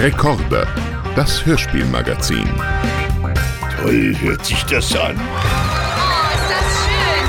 Rekorde, 0.00 0.66
das 1.14 1.44
Hörspielmagazin. 1.44 2.48
Toll 3.78 4.16
hört 4.20 4.44
sich 4.46 4.62
das 4.64 4.96
an. 4.96 5.14
Oh, 5.16 6.26
ist 6.34 6.50
das 6.50 6.66
schön! 6.86 7.28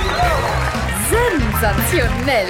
Sensationell! 1.51 2.47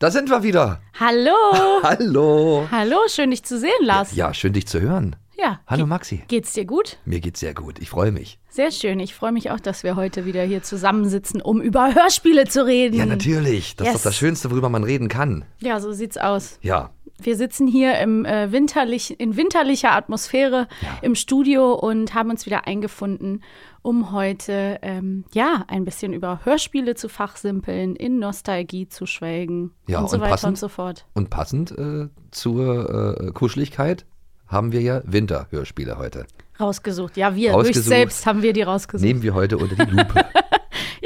Da 0.00 0.10
sind 0.10 0.28
wir 0.28 0.42
wieder. 0.42 0.80
Hallo. 0.98 1.30
Hallo. 1.84 2.66
Hallo, 2.70 2.96
schön 3.08 3.30
dich 3.30 3.44
zu 3.44 3.58
sehen, 3.60 3.70
Lars. 3.82 4.14
Ja, 4.16 4.34
schön 4.34 4.52
dich 4.52 4.66
zu 4.66 4.80
hören. 4.80 5.14
Ja. 5.38 5.60
Hallo 5.68 5.84
Ge- 5.84 5.88
Maxi. 5.88 6.22
Geht's 6.28 6.52
dir 6.52 6.64
gut? 6.64 6.98
Mir 7.04 7.20
geht's 7.20 7.38
sehr 7.40 7.54
gut. 7.54 7.78
Ich 7.78 7.90
freue 7.90 8.10
mich. 8.10 8.38
Sehr 8.48 8.72
schön. 8.72 8.98
Ich 9.00 9.14
freue 9.14 9.32
mich 9.32 9.50
auch, 9.52 9.60
dass 9.60 9.84
wir 9.84 9.94
heute 9.94 10.24
wieder 10.26 10.42
hier 10.42 10.62
zusammensitzen, 10.64 11.40
um 11.40 11.60
über 11.60 11.94
Hörspiele 11.94 12.46
zu 12.46 12.66
reden. 12.66 12.96
Ja, 12.96 13.06
natürlich. 13.06 13.76
Das 13.76 13.86
Yes. 13.86 13.96
ist 13.96 14.04
doch 14.04 14.10
das 14.10 14.16
Schönste, 14.16 14.50
worüber 14.50 14.68
man 14.68 14.82
reden 14.82 15.08
kann. 15.08 15.44
Ja, 15.60 15.78
so 15.80 15.92
sieht's 15.92 16.16
aus. 16.18 16.58
Ja. 16.62 16.90
Wir 17.20 17.36
sitzen 17.36 17.66
hier 17.66 17.98
im, 17.98 18.24
äh, 18.24 18.52
winterlich, 18.52 19.18
in 19.18 19.36
winterlicher 19.36 19.92
Atmosphäre 19.92 20.68
im 21.02 21.14
Studio 21.14 21.72
und 21.74 22.14
haben 22.14 22.30
uns 22.30 22.46
wieder 22.46 22.66
eingefunden, 22.66 23.42
um 23.82 24.12
heute 24.12 24.78
ähm, 24.82 25.24
ja 25.32 25.64
ein 25.68 25.84
bisschen 25.84 26.12
über 26.12 26.40
Hörspiele 26.44 26.94
zu 26.94 27.08
fachsimpeln, 27.08 27.96
in 27.96 28.18
Nostalgie 28.18 28.88
zu 28.88 29.06
schwelgen 29.06 29.72
Ja, 29.86 30.00
und 30.00 30.10
so 30.10 30.16
und 30.16 30.22
weiter 30.22 30.32
passend- 30.32 30.48
und 30.50 30.58
so 30.58 30.68
fort. 30.68 31.06
Und 31.14 31.30
passend 31.30 31.70
äh, 31.72 32.08
zur 32.30 33.18
äh, 33.20 33.32
Kuscheligkeit 33.32 34.04
haben 34.46 34.72
wir 34.72 34.82
ja 34.82 35.02
Winterhörspiele 35.04 35.98
heute. 35.98 36.26
Rausgesucht. 36.60 37.16
Ja, 37.16 37.34
wir. 37.34 37.52
Rausgesucht. 37.52 37.76
Durch 37.76 37.86
selbst 37.86 38.26
haben 38.26 38.42
wir 38.42 38.52
die 38.52 38.62
rausgesucht. 38.62 39.04
Nehmen 39.04 39.22
wir 39.22 39.34
heute 39.34 39.58
unter 39.58 39.84
die 39.84 39.90
Lupe. 39.90 40.24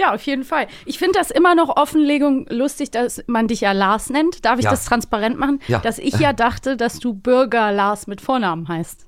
Ja, 0.00 0.14
auf 0.14 0.22
jeden 0.22 0.44
Fall. 0.44 0.66
Ich 0.86 0.98
finde 0.98 1.18
das 1.18 1.30
immer 1.30 1.54
noch 1.54 1.76
Offenlegung 1.76 2.46
lustig, 2.48 2.90
dass 2.90 3.22
man 3.26 3.48
dich 3.48 3.60
ja 3.60 3.72
Lars 3.72 4.08
nennt. 4.08 4.44
Darf 4.46 4.58
ich 4.58 4.64
Ja. 4.64 4.70
das 4.70 4.86
transparent 4.86 5.38
machen? 5.38 5.60
Ja. 5.68 5.80
Dass 5.80 5.98
ich 5.98 6.14
ja 6.18 6.32
dachte, 6.32 6.76
dass 6.78 6.98
du 6.98 7.12
Bürger 7.12 7.70
Lars 7.70 8.06
mit 8.06 8.20
Vornamen 8.22 8.66
heißt. 8.68 9.06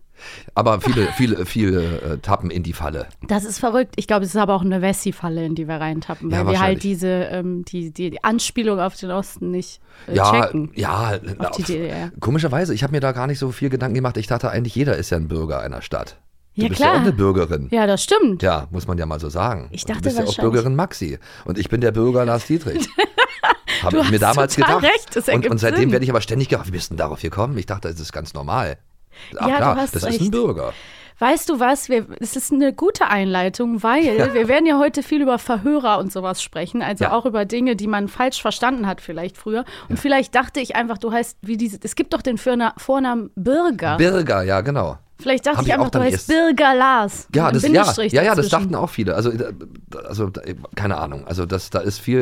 Aber 0.55 0.81
viele, 0.81 1.07
viele, 1.17 1.47
viele 1.47 1.83
äh, 2.03 2.19
tappen 2.19 2.51
in 2.51 2.63
die 2.63 2.75
Falle. 2.75 3.09
Das 3.27 3.45
ist 3.45 3.59
verrückt. 3.59 3.95
Ich 3.97 4.07
glaube, 4.07 4.25
es 4.25 4.31
ist 4.35 4.41
aber 4.41 4.55
auch 4.55 4.61
eine 4.63 4.81
Wessi-Falle, 4.83 5.45
in 5.45 5.55
die 5.57 5.67
wir 5.67 5.77
reintappen, 5.81 6.31
Ja, 6.31 6.45
weil 6.47 6.53
wir 6.53 6.61
halt 6.61 6.83
diese, 6.85 7.09
ähm, 7.09 7.65
die, 7.65 7.91
die, 7.91 8.11
die 8.11 8.23
Anspielung 8.23 8.79
auf 8.79 8.95
den 8.97 9.11
Osten 9.11 9.51
nicht 9.51 9.81
äh, 10.07 10.15
Ja, 10.15 10.31
checken. 10.31 10.71
ja. 10.75 11.19
Auf 11.39 11.57
die 11.57 11.63
DDR. 11.65 12.13
Komischerweise, 12.21 12.73
ich 12.75 12.83
habe 12.85 12.93
mir 12.93 13.01
da 13.01 13.11
gar 13.13 13.27
nicht 13.27 13.39
so 13.41 13.51
viel 13.51 13.69
Gedanken 13.71 13.95
gemacht. 13.95 14.17
Ich 14.17 14.27
dachte 14.29 14.51
eigentlich, 14.51 14.75
jeder 14.77 14.97
ist 14.97 15.11
ja 15.11 15.17
ein 15.17 15.27
Bürger 15.27 15.61
einer 15.61 15.83
Stadt. 15.83 16.19
Du 16.55 16.63
Ja, 16.63 16.69
bist 16.69 16.81
klar. 16.81 16.93
ja 16.95 16.99
auch 16.99 17.03
eine 17.03 17.13
Bürgerin. 17.13 17.69
Ja, 17.71 17.87
das 17.87 18.03
stimmt. 18.05 18.43
Ja, 18.43 18.67
muss 18.71 18.87
man 18.87 18.99
ja 18.99 19.07
mal 19.07 19.19
so 19.19 19.29
sagen. 19.31 19.69
Ich 19.71 19.85
dachte 19.85 20.03
du 20.03 20.05
bist 20.05 20.19
ja 20.19 20.25
auch 20.25 20.37
Bürgerin 20.37 20.77
Maxi. 20.77 21.19
Und 21.47 21.59
ich 21.59 21.69
bin 21.69 21.81
der 21.81 21.93
Bürger 21.93 22.25
Lars 22.27 22.47
Dietrich. 22.47 22.89
Habe 23.83 23.99
ich 24.01 24.11
mir 24.11 24.19
damals 24.19 24.55
gedacht. 24.55 24.83
recht, 24.83 25.17
das 25.17 25.29
und, 25.29 25.49
und 25.49 25.59
seitdem 25.59 25.81
Sinn. 25.85 25.93
werde 25.93 26.05
ich 26.05 26.11
aber 26.11 26.21
ständig 26.21 26.49
gefragt, 26.49 26.69
wie 26.69 26.73
bist 26.73 26.91
du 26.91 26.95
denn 26.95 26.99
darauf 26.99 27.21
gekommen? 27.21 27.57
Ich 27.59 27.67
dachte, 27.67 27.89
das 27.89 27.99
ist 27.99 28.13
ganz 28.13 28.35
normal. 28.35 28.77
Ach 29.39 29.49
Ja, 29.49 29.55
du 29.55 29.57
klar, 29.57 29.77
hast 29.77 29.95
das 29.97 30.03
ist 30.05 30.09
ein 30.09 30.19
recht. 30.21 30.31
Bürger. 30.31 30.73
Weißt 31.19 31.49
du 31.49 31.59
was? 31.61 31.89
Wir, 31.89 32.07
es 32.21 32.37
ist 32.37 32.53
eine 32.53 32.73
gute 32.73 33.07
Einleitung, 33.09 33.83
weil 33.83 34.05
wir 34.35 34.47
werden 34.49 34.67
ja 34.67 34.79
heute 34.79 35.03
viel 35.03 35.23
über 35.23 35.39
Verhörer 35.39 35.99
und 35.99 36.13
sowas 36.13 36.43
sprechen, 36.43 36.83
also 36.83 37.05
Ja. 37.05 37.13
auch 37.13 37.25
über 37.27 37.45
Dinge, 37.45 37.77
die 37.77 37.87
man 37.87 38.09
falsch 38.09 38.41
verstanden 38.43 38.87
hat 38.87 39.01
vielleicht 39.01 39.37
früher. 39.37 39.65
Und 39.89 39.99
vielleicht 39.99 40.35
dachte 40.35 40.61
ich 40.61 40.77
einfach, 40.77 40.99
du 40.99 41.13
heißt 41.13 41.39
wie 41.43 41.57
diese. 41.57 41.79
Es 41.83 41.95
gibt 41.95 42.13
doch 42.13 42.23
den 42.23 42.39
Vorna 42.39 42.75
Vornamen 42.77 43.31
Bürger. 43.37 43.97
Bürger, 43.97 44.43
ja, 44.43 44.61
genau. 44.61 44.99
Vielleicht 45.23 45.47
dachte 45.47 45.63
ich 45.65 45.73
einfach, 45.73 45.91
du 45.91 46.01
heißt 46.01 46.27
Bürger 46.29 46.75
Lars. 46.75 47.29
Ja, 47.35 47.51
das, 47.51 47.63
ja, 47.63 47.85
ja, 48.09 48.23
ja, 48.23 48.35
das 48.35 48.49
dachten 48.49 48.75
auch 48.75 48.91
viele. 48.91 49.15
Also, 49.15 49.31
äh, 49.31 49.53
also 50.07 50.29
da- 50.29 50.43
keine 50.75 50.99
Ahnung. 50.99 51.27
Also 51.27 51.47
das, 51.47 51.71
da 51.71 51.81
ist 51.81 51.99
viel 52.01 52.19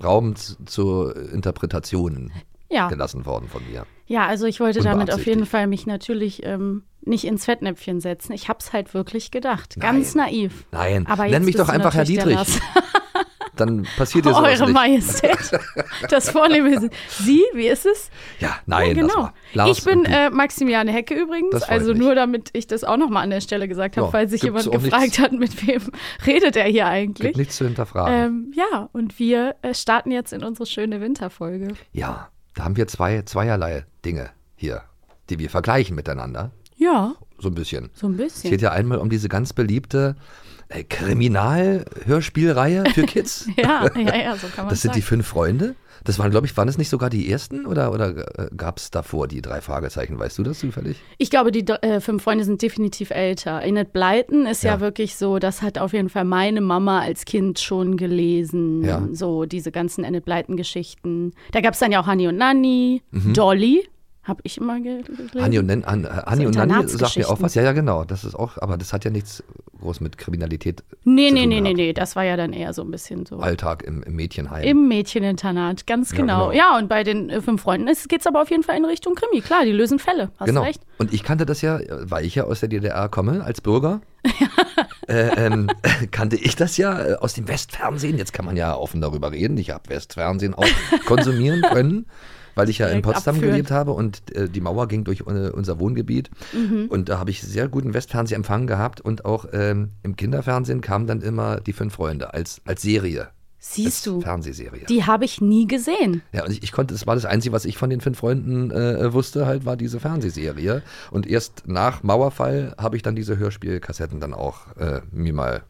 äh, 0.00 0.04
Raum 0.04 0.34
zu 0.36 1.10
Interpretationen 1.10 2.32
Ja. 2.70 2.88
gelassen 2.88 3.26
worden 3.26 3.48
von 3.48 3.62
mir. 3.70 3.84
ja, 4.06 4.26
also 4.26 4.46
ich 4.46 4.60
wollte 4.60 4.80
damit 4.80 5.12
auf 5.12 5.26
jeden. 5.26 5.46
Fall 5.46 5.66
mich 5.66 5.86
natürlich 5.86 6.44
ähm, 6.44 6.82
nicht 7.02 7.24
ins 7.24 7.44
Fettnäpfchen 7.44 8.00
setzen. 8.00 8.32
Ich 8.32 8.48
hab's 8.48 8.72
halt 8.72 8.92
wirklich 8.94 9.30
gedacht. 9.30 9.76
Ganz 9.78 10.14
Nein. 10.14 10.26
naiv. 10.26 10.64
Nein, 10.72 11.06
Aber 11.06 11.26
nenn 11.28 11.44
mich 11.44 11.56
doch 11.56 11.68
einfach 11.68 11.94
Herr 11.94 12.04
Dietrich. 12.04 12.38
Dann 13.56 13.86
passiert 13.96 14.24
dir 14.26 14.30
sowas 14.34 14.60
Eure 14.60 14.64
nicht. 14.66 14.74
Majestät. 14.74 15.38
Das 16.10 16.30
Vornehme 16.30 16.90
Sie, 17.08 17.42
wie 17.54 17.66
ist 17.68 17.86
es? 17.86 18.10
Ja, 18.38 18.56
nein, 18.66 18.88
ja, 18.88 19.02
genau. 19.02 19.30
Lars 19.54 19.78
ich 19.78 19.84
bin 19.84 20.04
äh, 20.04 20.30
Maximiliane 20.30 20.92
Hecke 20.92 21.14
übrigens. 21.14 21.62
Also 21.62 21.94
nur 21.94 22.14
damit 22.14 22.50
ich 22.52 22.66
das 22.66 22.84
auch 22.84 22.96
nochmal 22.96 23.22
an 23.24 23.30
der 23.30 23.40
Stelle 23.40 23.66
gesagt 23.68 23.96
habe, 23.96 24.06
Ja, 24.06 24.10
falls 24.10 24.30
sich 24.30 24.42
jemand 24.42 24.70
gefragt 24.70 25.02
nichts- 25.02 25.18
hat, 25.18 25.32
mit 25.32 25.66
wem 25.66 25.82
redet 26.26 26.56
er 26.56 26.64
hier 26.64 26.84
Gibt 26.84 26.86
eigentlich. 27.20 27.36
nichts 27.36 27.56
zu 27.56 27.64
hinterfragen. 27.64 28.14
Ähm, 28.14 28.52
ja, 28.54 28.88
und 28.92 29.18
wir 29.18 29.56
äh, 29.62 29.74
starten 29.74 30.10
jetzt 30.10 30.32
in 30.32 30.44
unsere 30.44 30.66
schöne 30.66 31.00
Winterfolge. 31.00 31.68
Ja, 31.92 32.28
da 32.54 32.64
haben 32.64 32.76
wir 32.76 32.86
zwei, 32.88 33.22
zweierlei 33.22 33.84
Dinge 34.04 34.30
hier, 34.56 34.82
die 35.30 35.38
wir 35.38 35.50
vergleichen 35.50 35.96
miteinander. 35.96 36.50
Ja, 36.76 37.14
So 37.38 37.48
ein 37.48 37.54
bisschen. 37.54 37.90
so 37.94 38.06
ein 38.06 38.12
Es 38.12 38.18
bisschen. 38.34 38.50
geht 38.50 38.60
ja 38.62 38.70
einmal 38.72 38.98
um 38.98 39.08
diese 39.08 39.28
ganz 39.28 39.52
beliebte 39.54 40.16
Kriminal-Hörspielreihe 40.88 42.84
für 42.94 43.02
Kids. 43.06 43.48
Ja, 43.56 43.88
ja, 43.96 44.16
ja, 44.16 44.36
so 44.36 44.46
kann 44.48 44.64
man 44.66 44.68
Das 44.70 44.82
sind 44.82 44.90
sagen. 44.90 45.00
die 45.00 45.02
fünf 45.02 45.26
Freunde. 45.26 45.74
Das 46.04 46.18
waren, 46.20 46.30
glaube 46.30 46.46
ich, 46.46 46.56
waren 46.56 46.68
es 46.68 46.78
nicht 46.78 46.88
sogar 46.88 47.10
die 47.10 47.28
ersten 47.28 47.66
oder, 47.66 47.90
oder 47.92 48.38
äh, 48.38 48.48
gab 48.56 48.78
es 48.78 48.92
davor 48.92 49.26
die 49.26 49.42
drei 49.42 49.60
Fragezeichen? 49.60 50.16
Weißt 50.18 50.38
du 50.38 50.44
das 50.44 50.60
zufällig? 50.60 51.02
Ich 51.18 51.30
glaube, 51.30 51.50
die 51.50 51.66
äh, 51.66 52.00
fünf 52.00 52.22
Freunde 52.22 52.44
sind 52.44 52.62
definitiv 52.62 53.10
älter. 53.10 53.60
Enid 53.62 53.92
Blyton 53.92 54.46
ist 54.46 54.62
ja. 54.62 54.74
Ja. 54.74 54.80
wirklich 54.80 55.16
so, 55.16 55.38
das 55.40 55.62
hat 55.62 55.78
auf 55.78 55.92
jeden 55.92 56.08
Fall 56.08 56.24
meine 56.24 56.60
Mama 56.60 57.00
als 57.00 57.24
Kind 57.24 57.58
schon 57.58 57.96
gelesen. 57.96 58.84
Ja. 58.84 59.02
So 59.10 59.46
diese 59.46 59.72
ganzen 59.72 60.04
Enid 60.04 60.24
Blyton-Geschichten. 60.26 61.32
Da 61.50 61.60
gab 61.60 61.74
es 61.74 61.80
dann 61.80 61.90
ja 61.90 62.00
auch 62.02 62.06
Honey 62.06 62.28
und 62.28 62.36
Nanny, 62.36 63.02
Mhm. 63.10 63.32
Dolly, 63.34 63.88
habe 64.22 64.40
ich 64.44 64.58
immer 64.58 64.78
ge 64.80 65.02
gelesen. 65.02 65.40
Hanni 65.42 65.58
und, 65.58 65.66
Nen, 65.66 65.86
Han, 65.86 66.04
äh, 66.04 66.08
Hanni 66.08 66.46
und 66.46 66.54
Nanni 66.56 66.88
sagt 66.88 67.16
mir 67.16 67.28
auch 67.28 67.40
was. 67.40 67.54
Ja, 67.54 67.62
ja, 67.62 67.72
genau. 67.72 68.04
Das 68.04 68.22
ist 68.24 68.34
auch, 68.36 68.58
aber 68.58 68.76
das 68.76 68.92
hat 68.92 69.04
ja 69.04 69.10
nichts 69.10 69.42
groß 69.86 70.00
mit 70.00 70.18
Kriminalität 70.18 70.82
Nee, 71.04 71.28
zu 71.28 71.34
nee, 71.34 71.40
tun 71.40 71.48
nee, 71.48 71.60
nee, 71.60 71.60
gehabt. 71.60 71.76
nee, 71.76 71.92
das 71.92 72.16
war 72.16 72.24
ja 72.24 72.36
dann 72.36 72.52
eher 72.52 72.72
so 72.72 72.82
ein 72.82 72.90
bisschen 72.90 73.24
so. 73.26 73.38
Alltag 73.38 73.82
im, 73.84 74.02
im 74.02 74.16
Mädchenheim. 74.16 74.64
Im 74.64 74.88
Mädcheninternat, 74.88 75.86
ganz 75.86 76.10
Ja, 76.10 76.16
genau. 76.18 76.50
genau. 76.50 76.52
Ja, 76.52 76.76
und 76.76 76.88
bei 76.88 77.04
den 77.04 77.30
äh, 77.30 77.40
fünf 77.40 77.62
Freunden 77.62 77.86
geht 78.08 78.20
es 78.20 78.26
aber 78.26 78.42
auf 78.42 78.50
jeden 78.50 78.62
Fall 78.62 78.76
in 78.76 78.84
Richtung 78.84 79.14
Krimi. 79.14 79.40
Klar, 79.40 79.64
die 79.64 79.72
lösen 79.72 79.98
Fälle. 79.98 80.30
Hast 80.38 80.48
genau. 80.48 80.62
recht. 80.62 80.82
Und 80.98 81.12
ich 81.14 81.22
kannte 81.22 81.46
das 81.46 81.62
ja, 81.62 81.80
weil 81.88 82.24
ich 82.24 82.34
ja 82.34 82.44
aus 82.44 82.60
der 82.60 82.68
DDR 82.68 83.08
komme, 83.08 83.44
als 83.44 83.60
Bürger. 83.60 84.00
äh, 85.08 85.46
ähm, 85.46 85.68
kannte 86.10 86.36
ich 86.36 86.56
das 86.56 86.76
ja 86.76 87.00
äh, 87.00 87.14
aus 87.14 87.34
dem 87.34 87.48
Westfernsehen. 87.48 88.18
Jetzt 88.18 88.32
kann 88.32 88.44
man 88.44 88.56
ja 88.56 88.74
offen 88.76 89.00
darüber 89.00 89.30
reden. 89.32 89.56
Ich 89.58 89.70
habe 89.70 89.88
Westfernsehen 89.88 90.54
auch 90.54 90.66
konsumieren 91.06 91.62
können, 91.62 92.06
weil 92.56 92.68
ich 92.68 92.78
ja 92.78 92.88
in 92.88 93.02
Potsdam 93.02 93.36
abführen. 93.36 93.52
gelebt 93.52 93.70
habe 93.70 93.92
und 93.92 94.34
äh, 94.34 94.48
die 94.48 94.60
Mauer 94.60 94.88
ging 94.88 95.04
durch 95.04 95.24
unser 95.24 95.78
Wohngebiet. 95.78 96.30
Mhm. 96.52 96.86
Und 96.88 97.08
da 97.08 97.20
habe 97.20 97.30
ich 97.30 97.42
sehr 97.42 97.68
guten 97.68 97.94
Westfernsehempfang 97.94 98.66
gehabt 98.66 99.00
und 99.00 99.24
auch 99.24 99.46
ähm, 99.52 99.90
im 100.02 100.16
Kinderfernsehen 100.16 100.80
kamen 100.80 101.06
dann 101.06 101.22
immer 101.22 101.60
die 101.60 101.72
fünf 101.72 101.94
Freunde 101.94 102.34
als, 102.34 102.60
als 102.64 102.82
Serie. 102.82 103.28
Siehst 103.58 104.06
du, 104.06 104.20
Fernsehserie. 104.20 104.86
die 104.86 105.04
habe 105.04 105.24
ich 105.24 105.40
nie 105.40 105.66
gesehen. 105.66 106.22
Ja, 106.32 106.44
und 106.44 106.52
ich, 106.52 106.62
ich 106.62 106.72
konnte, 106.72 106.94
das 106.94 107.06
war 107.06 107.14
das 107.14 107.24
Einzige, 107.24 107.52
was 107.52 107.64
ich 107.64 107.78
von 107.78 107.90
den 107.90 108.00
fünf 108.00 108.18
Freunden 108.18 108.70
äh, 108.70 109.12
wusste, 109.12 109.46
halt, 109.46 109.64
war 109.64 109.76
diese 109.76 109.98
Fernsehserie. 109.98 110.82
Und 111.10 111.26
erst 111.26 111.64
nach 111.66 112.02
Mauerfall 112.02 112.74
habe 112.78 112.96
ich 112.96 113.02
dann 113.02 113.16
diese 113.16 113.38
Hörspielkassetten 113.38 114.20
dann 114.20 114.34
auch 114.34 114.76
äh, 114.76 115.00
mir 115.10 115.32
mal 115.32 115.64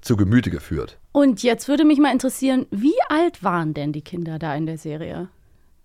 zu 0.00 0.16
Gemüte 0.16 0.50
geführt. 0.50 0.98
Und 1.12 1.42
jetzt 1.42 1.68
würde 1.68 1.84
mich 1.84 1.98
mal 1.98 2.12
interessieren, 2.12 2.66
wie 2.70 2.94
alt 3.08 3.44
waren 3.44 3.74
denn 3.74 3.92
die 3.92 4.02
Kinder 4.02 4.38
da 4.38 4.54
in 4.54 4.66
der 4.66 4.78
Serie? 4.78 5.28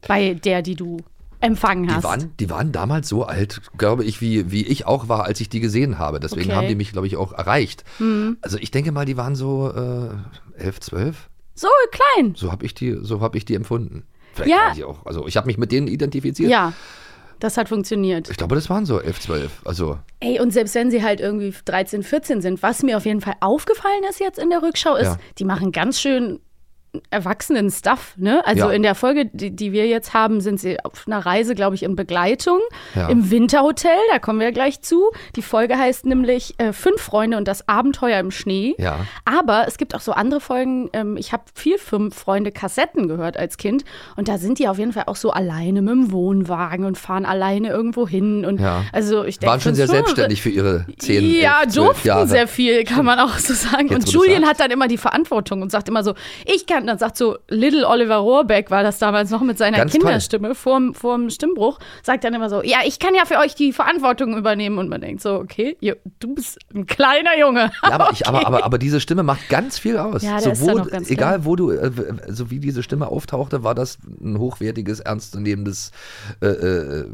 Bei 0.07 0.33
der, 0.33 0.61
die 0.61 0.75
du 0.75 0.97
empfangen 1.41 1.89
hast. 1.93 2.03
Die 2.03 2.07
waren, 2.07 2.33
die 2.37 2.49
waren 2.49 2.71
damals 2.71 3.07
so 3.07 3.23
alt, 3.23 3.61
glaube 3.77 4.03
ich, 4.03 4.19
wie, 4.19 4.51
wie 4.51 4.65
ich 4.67 4.85
auch 4.85 5.07
war, 5.07 5.23
als 5.23 5.39
ich 5.39 5.47
die 5.49 5.59
gesehen 5.61 5.97
habe. 5.97 6.19
Deswegen 6.19 6.41
Okay. 6.43 6.51
Mhm. 6.51 6.55
haben 6.57 6.67
die 6.67 6.75
mich, 6.75 6.91
glaube 6.91 7.07
ich, 7.07 7.15
auch 7.15 7.31
erreicht. 7.31 7.83
Also 8.41 8.57
ich 8.57 8.71
denke 8.71 8.91
mal, 8.91 9.05
die 9.05 9.15
waren 9.17 9.35
so 9.35 9.71
äh, 9.73 10.61
elf, 10.61 10.79
zwölf. 10.81 11.29
so 11.55 11.67
klein. 11.91 12.33
So 12.35 12.51
habe 12.51 12.65
ich 12.65 12.73
die, 12.73 12.97
so 13.01 13.21
habe 13.21 13.37
ich 13.37 13.45
die 13.45 13.55
empfunden. 13.55 14.03
Vielleicht 14.33 14.51
Ja. 14.51 14.65
waren 14.67 14.75
die 14.75 14.83
auch. 14.83 15.05
Also 15.05 15.27
ich 15.27 15.37
habe 15.37 15.47
mich 15.47 15.57
mit 15.57 15.71
denen 15.71 15.87
identifiziert. 15.87 16.49
Ja, 16.51 16.73
das 17.39 17.55
hat 17.55 17.69
funktioniert. 17.69 18.29
Ich 18.29 18.35
glaube, 18.35 18.55
das 18.55 18.69
waren 18.69 18.85
so 18.85 18.99
elf, 18.99 19.19
zwölf. 19.21 19.61
Also 19.65 19.97
Ey, 20.19 20.41
und 20.41 20.51
selbst 20.51 20.75
wenn 20.75 20.91
sie 20.91 21.03
halt 21.03 21.21
irgendwie 21.21 21.53
13, 21.65 22.03
14 22.03 22.41
sind, 22.41 22.61
was 22.63 22.83
mir 22.83 22.97
auf 22.97 23.05
jeden 23.05 23.21
Fall 23.21 23.35
aufgefallen 23.39 24.03
ist 24.09 24.19
jetzt 24.19 24.39
in 24.39 24.49
der 24.49 24.61
Rückschau, 24.61 24.95
ist, 24.97 25.05
Ja. 25.05 25.17
die 25.37 25.45
machen 25.45 25.71
ganz 25.71 26.01
schön 26.01 26.39
erwachsenen 27.11 27.69
Stuff, 27.69 28.13
ne? 28.17 28.41
Also 28.45 28.67
Ja. 28.67 28.71
in 28.71 28.81
der 28.83 28.95
Folge, 28.95 29.25
die, 29.31 29.51
die 29.55 29.71
wir 29.71 29.85
jetzt 29.87 30.13
haben, 30.13 30.41
sind 30.41 30.59
sie 30.59 30.79
auf 30.83 31.03
einer 31.05 31.19
Reise, 31.25 31.53
glaube 31.53 31.75
ich, 31.75 31.83
in 31.83 31.95
Begleitung 31.95 32.59
Ja. 32.95 33.07
im 33.09 33.29
Winterhotel, 33.29 33.91
da 34.11 34.17
kommen 34.19 34.39
wir 34.39 34.51
gleich 34.51 34.81
zu. 34.81 35.11
Die 35.35 35.41
Folge 35.43 35.77
heißt 35.77 36.05
nämlich 36.05 36.55
äh, 36.57 36.73
Fünf 36.73 37.01
Freunde 37.01 37.37
und 37.37 37.47
das 37.47 37.67
Abenteuer 37.67 38.19
im 38.19 38.31
Schnee. 38.31 38.75
Ja. 38.79 39.05
Aber 39.25 39.65
es 39.67 39.77
gibt 39.77 39.93
auch 39.93 39.99
so 40.01 40.13
andere 40.13 40.41
Folgen, 40.41 40.89
ähm, 40.93 41.15
ich 41.17 41.31
habe 41.31 41.43
viel 41.53 41.77
Fünf 41.77 42.15
Freunde 42.15 42.51
Kassetten 42.51 43.07
gehört 43.07 43.37
als 43.37 43.57
Kind 43.57 43.83
und 44.15 44.27
da 44.27 44.37
sind 44.39 44.57
die 44.59 44.67
auf 44.67 44.79
jeden 44.79 44.93
Fall 44.93 45.03
auch 45.07 45.15
so 45.15 45.29
alleine 45.31 45.81
mit 45.81 45.91
dem 45.93 46.11
Wohnwagen 46.11 46.85
und 46.85 46.97
fahren 46.97 47.25
alleine 47.25 47.69
irgendwo 47.69 48.07
hin 48.07 48.45
und 48.45 48.59
also 48.91 49.23
ich 49.23 49.37
denke 49.39 49.51
waren 49.51 49.61
schon 49.61 49.75
sehr 49.75 49.87
selbstständig 49.87 50.41
für 50.41 50.49
ihre 50.49 50.85
zehn, 50.97 51.23
ja, 51.39 51.61
elf, 51.63 51.73
durften 51.75 52.07
Jahre. 52.07 52.27
sehr 52.27 52.47
viel, 52.47 52.83
kann 52.83 53.05
man 53.05 53.19
auch 53.19 53.37
so 53.37 53.53
sagen. 53.53 53.89
Jetzt, 53.89 54.07
und 54.07 54.13
Julian 54.13 54.45
hat 54.45 54.59
dann 54.59 54.71
immer 54.71 54.87
die 54.87 54.97
Verantwortung 54.97 55.61
und 55.61 55.71
sagt 55.71 55.87
immer 55.87 56.03
so, 56.03 56.13
ich 56.45 56.65
kann 56.65 56.78
kannten. 56.79 56.87
Dann 56.87 56.97
sagt 56.97 57.17
so 57.17 57.37
Little 57.49 57.87
Oliver 57.87 58.17
Rohrbeck, 58.17 58.71
war 58.71 58.83
das 58.83 58.99
damals 58.99 59.29
noch 59.29 59.41
mit 59.41 59.57
seiner 59.57 59.77
Ganz 59.77 59.91
toll. 59.91 60.01
Kinderstimme 60.01 60.55
vorm, 60.55 60.93
vorm 60.93 61.29
Stimmbruch, 61.29 61.79
sagt 62.03 62.23
dann 62.23 62.33
immer 62.33 62.49
so, 62.49 62.63
ja, 62.63 62.79
ich 62.85 62.99
kann 62.99 63.15
ja 63.15 63.25
für 63.25 63.37
euch 63.37 63.55
die 63.55 63.73
Verantwortung 63.73 64.37
übernehmen. 64.37 64.77
Und 64.77 64.89
man 64.89 65.01
denkt 65.01 65.21
so, 65.21 65.35
okay, 65.35 65.77
du 66.19 66.35
bist 66.35 66.59
ein 66.73 66.85
kleiner 66.85 67.37
Junge. 67.39 67.71
Ja, 67.83 67.91
aber, 67.91 68.09
ich, 68.11 68.27
aber, 68.27 68.45
aber, 68.47 68.63
aber 68.63 68.77
diese 68.77 68.99
Stimme 68.99 69.23
macht 69.23 69.49
ganz 69.49 69.77
viel 69.77 69.97
aus. 69.97 70.23
Ja, 70.23 70.39
der 70.39 70.55
so, 70.55 70.77
ist 70.77 70.91
ganz 70.91 71.09
egal 71.09 71.45
wo 71.45 71.55
du, 71.55 71.71
äh, 71.71 71.91
so 72.27 72.49
wie 72.49 72.59
diese 72.59 72.83
Stimme 72.83 73.07
auftauchte, 73.07 73.63
war 73.63 73.75
das 73.75 73.99
ein 74.21 74.37
hochwertiges, 74.37 74.99
ernstzunehmendes 74.99 75.91
äh, 76.41 76.47
äh, 76.47 77.05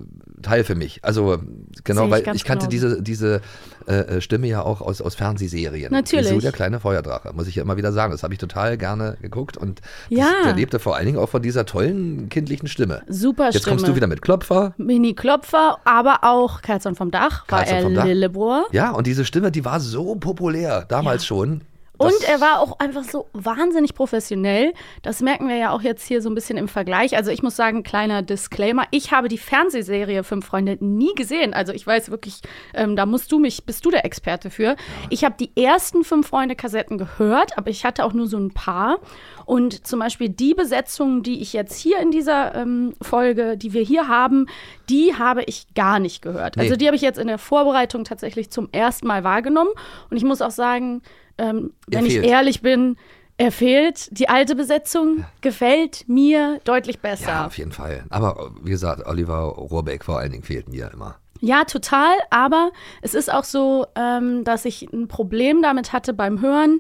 Teil 0.46 0.64
für 0.64 0.76
mich. 0.76 1.00
Also 1.04 1.40
genau, 1.84 2.06
ich 2.06 2.12
weil 2.12 2.36
ich 2.36 2.44
kannte 2.46 2.68
genauso. 2.68 3.02
diese, 3.02 3.02
diese 3.02 3.42
äh, 3.88 4.18
äh, 4.18 4.22
Stimme 4.22 4.48
ja 4.48 4.62
auch 4.62 4.82
aus, 4.82 5.02
aus 5.02 5.16
Fernsehserien. 5.16 5.92
Natürlich. 5.92 6.30
So 6.30 6.40
der 6.40 6.52
kleine 6.52 6.80
Feuerdrache, 6.80 7.34
muss 7.34 7.48
ich 7.48 7.56
ja 7.56 7.64
immer 7.64 7.78
wieder 7.78 7.92
sagen. 7.92 8.12
Das 8.12 8.24
habe 8.24 8.34
ich 8.34 8.40
total 8.40 8.78
gerne 8.78 9.18
geguckt 9.22 9.58
und 9.58 9.82
Ja. 10.10 10.26
das, 10.26 10.44
der 10.46 10.54
lebte 10.56 10.80
vor 10.80 10.96
allen 10.96 11.06
Dingen 11.08 11.18
auch 11.18 11.30
von 11.30 11.42
dieser 11.42 11.66
tollen 11.66 12.30
kindlichen 12.30 12.68
Stimme. 12.68 13.02
Super 13.08 13.50
Jetzt 13.52 13.66
kommst 13.66 13.82
Stimme. 13.82 13.94
du 13.94 13.96
wieder 13.98 14.08
mit 14.08 14.22
Klopfer. 14.22 14.74
Mini 14.78 15.14
Klopfer, 15.14 15.78
aber 15.86 16.20
auch 16.22 16.62
Karlsson 16.62 16.96
vom 16.96 17.12
Dach 17.12 17.44
war 17.50 17.60
Karlsson 17.60 17.76
er 17.78 17.84
vom 17.84 17.94
Dach. 17.96 18.06
Lillebrohr. 18.06 18.66
Ja, 18.72 18.92
und 18.92 19.08
diese 19.08 19.26
Stimme, 19.26 19.52
die 19.52 19.66
war 19.66 19.80
so 19.80 20.16
populär 20.16 20.86
damals 20.88 21.26
schon. 21.26 21.62
Und 21.98 22.28
er 22.28 22.42
war 22.42 22.60
auch 22.60 22.80
einfach 22.80 23.04
so 23.04 23.28
wahnsinnig 23.34 23.94
professionell. 23.94 24.74
Das 25.02 25.22
merken 25.22 25.48
wir 25.48 25.56
ja 25.56 25.72
auch 25.72 25.82
jetzt 25.82 26.08
hier 26.08 26.22
so 26.22 26.30
ein 26.30 26.36
bisschen 26.36 26.58
im 26.58 26.68
Vergleich. 26.68 27.16
Also 27.16 27.32
ich 27.32 27.44
muss 27.44 27.56
sagen, 27.56 27.84
kleiner 27.84 28.22
Disclaimer. 28.22 28.86
Ich 28.92 29.12
habe 29.12 29.28
die 29.28 29.38
Fernsehserie 29.38 30.24
Fünf 30.24 30.46
Freunde 30.46 30.78
nie 30.80 31.14
gesehen. 31.16 31.54
Also 31.54 31.74
ich 31.74 31.86
weiß 31.86 32.12
wirklich, 32.12 32.42
ähm, 32.74 32.96
da 32.96 33.06
musst 33.06 33.32
du 33.32 33.40
mich, 33.40 33.66
bist 33.66 33.86
du 33.86 33.92
der 33.92 34.06
Experte 34.06 34.50
für. 34.50 34.76
Ich 35.10 35.24
habe 35.24 35.36
die 35.40 35.52
ersten 35.62 36.04
Fünf 36.04 36.28
Freunde 36.28 36.56
Kassetten 36.56 36.98
gehört, 36.98 37.58
aber 37.58 37.70
ich 37.70 37.86
hatte 37.86 38.04
auch 38.06 38.14
nur 38.14 38.28
so 38.28 38.38
ein 38.38 38.54
paar. 38.54 39.00
Und 39.46 39.86
zum 39.86 40.00
Beispiel 40.00 40.30
die 40.30 40.54
Besetzung, 40.54 41.22
die 41.24 41.42
ich 41.42 41.54
jetzt 41.54 41.80
hier 41.80 42.00
in 42.00 42.12
dieser 42.12 42.56
ähm, 42.56 42.94
Folge, 43.02 43.58
die 43.58 43.74
wir 43.74 43.84
hier 43.84 44.08
haben, 44.08 44.48
die 44.90 45.16
habe 45.16 45.44
ich 45.44 45.74
gar 45.76 46.00
nicht 46.00 46.22
gehört. 46.22 46.56
Nee. 46.58 46.64
Also 46.64 46.76
die 46.76 46.88
habe 46.88 46.96
ich 46.96 47.02
jetzt 47.02 47.20
in 47.20 47.28
der 47.28 47.38
Vorbereitung 47.38 48.04
tatsächlich 48.04 48.50
zum 48.50 48.70
ersten 48.72 49.08
Mal 49.08 49.24
wahrgenommen. 49.24 49.72
Und 50.10 50.18
ich 50.18 50.24
muss 50.24 50.42
auch 50.42 50.52
sagen, 50.52 51.02
ähm, 51.38 51.74
wenn 51.88 52.06
ich 52.06 52.18
ehrlich 52.18 52.62
bin, 52.62 52.98
er 53.38 53.52
fehlt. 53.52 54.08
Die 54.18 54.30
alte 54.30 54.56
Besetzung 54.56 55.26
gefällt 55.42 56.08
mir 56.08 56.60
deutlich 56.64 57.00
besser. 57.00 57.28
Ja, 57.28 57.46
auf 57.48 57.58
jeden 57.58 57.72
Fall. 57.72 58.06
Aber 58.10 58.52
wie 58.62 58.70
gesagt, 58.70 59.06
Oliver 59.06 59.42
Rohrbeck 59.42 60.06
vor 60.06 60.20
allen 60.20 60.32
Dingen 60.32 60.44
fehlt 60.44 60.70
mir 60.70 60.92
immer. 60.94 61.18
Ja, 61.42 61.66
total. 61.66 62.14
Aber 62.30 62.72
es 63.02 63.14
ist 63.14 63.32
auch 63.32 63.44
so, 63.44 63.86
ähm, 63.96 64.44
dass 64.46 64.66
ich 64.66 64.84
ein 64.94 65.08
Problem 65.08 65.62
damit 65.62 65.92
hatte 65.92 66.14
beim 66.14 66.42
Hören 66.42 66.80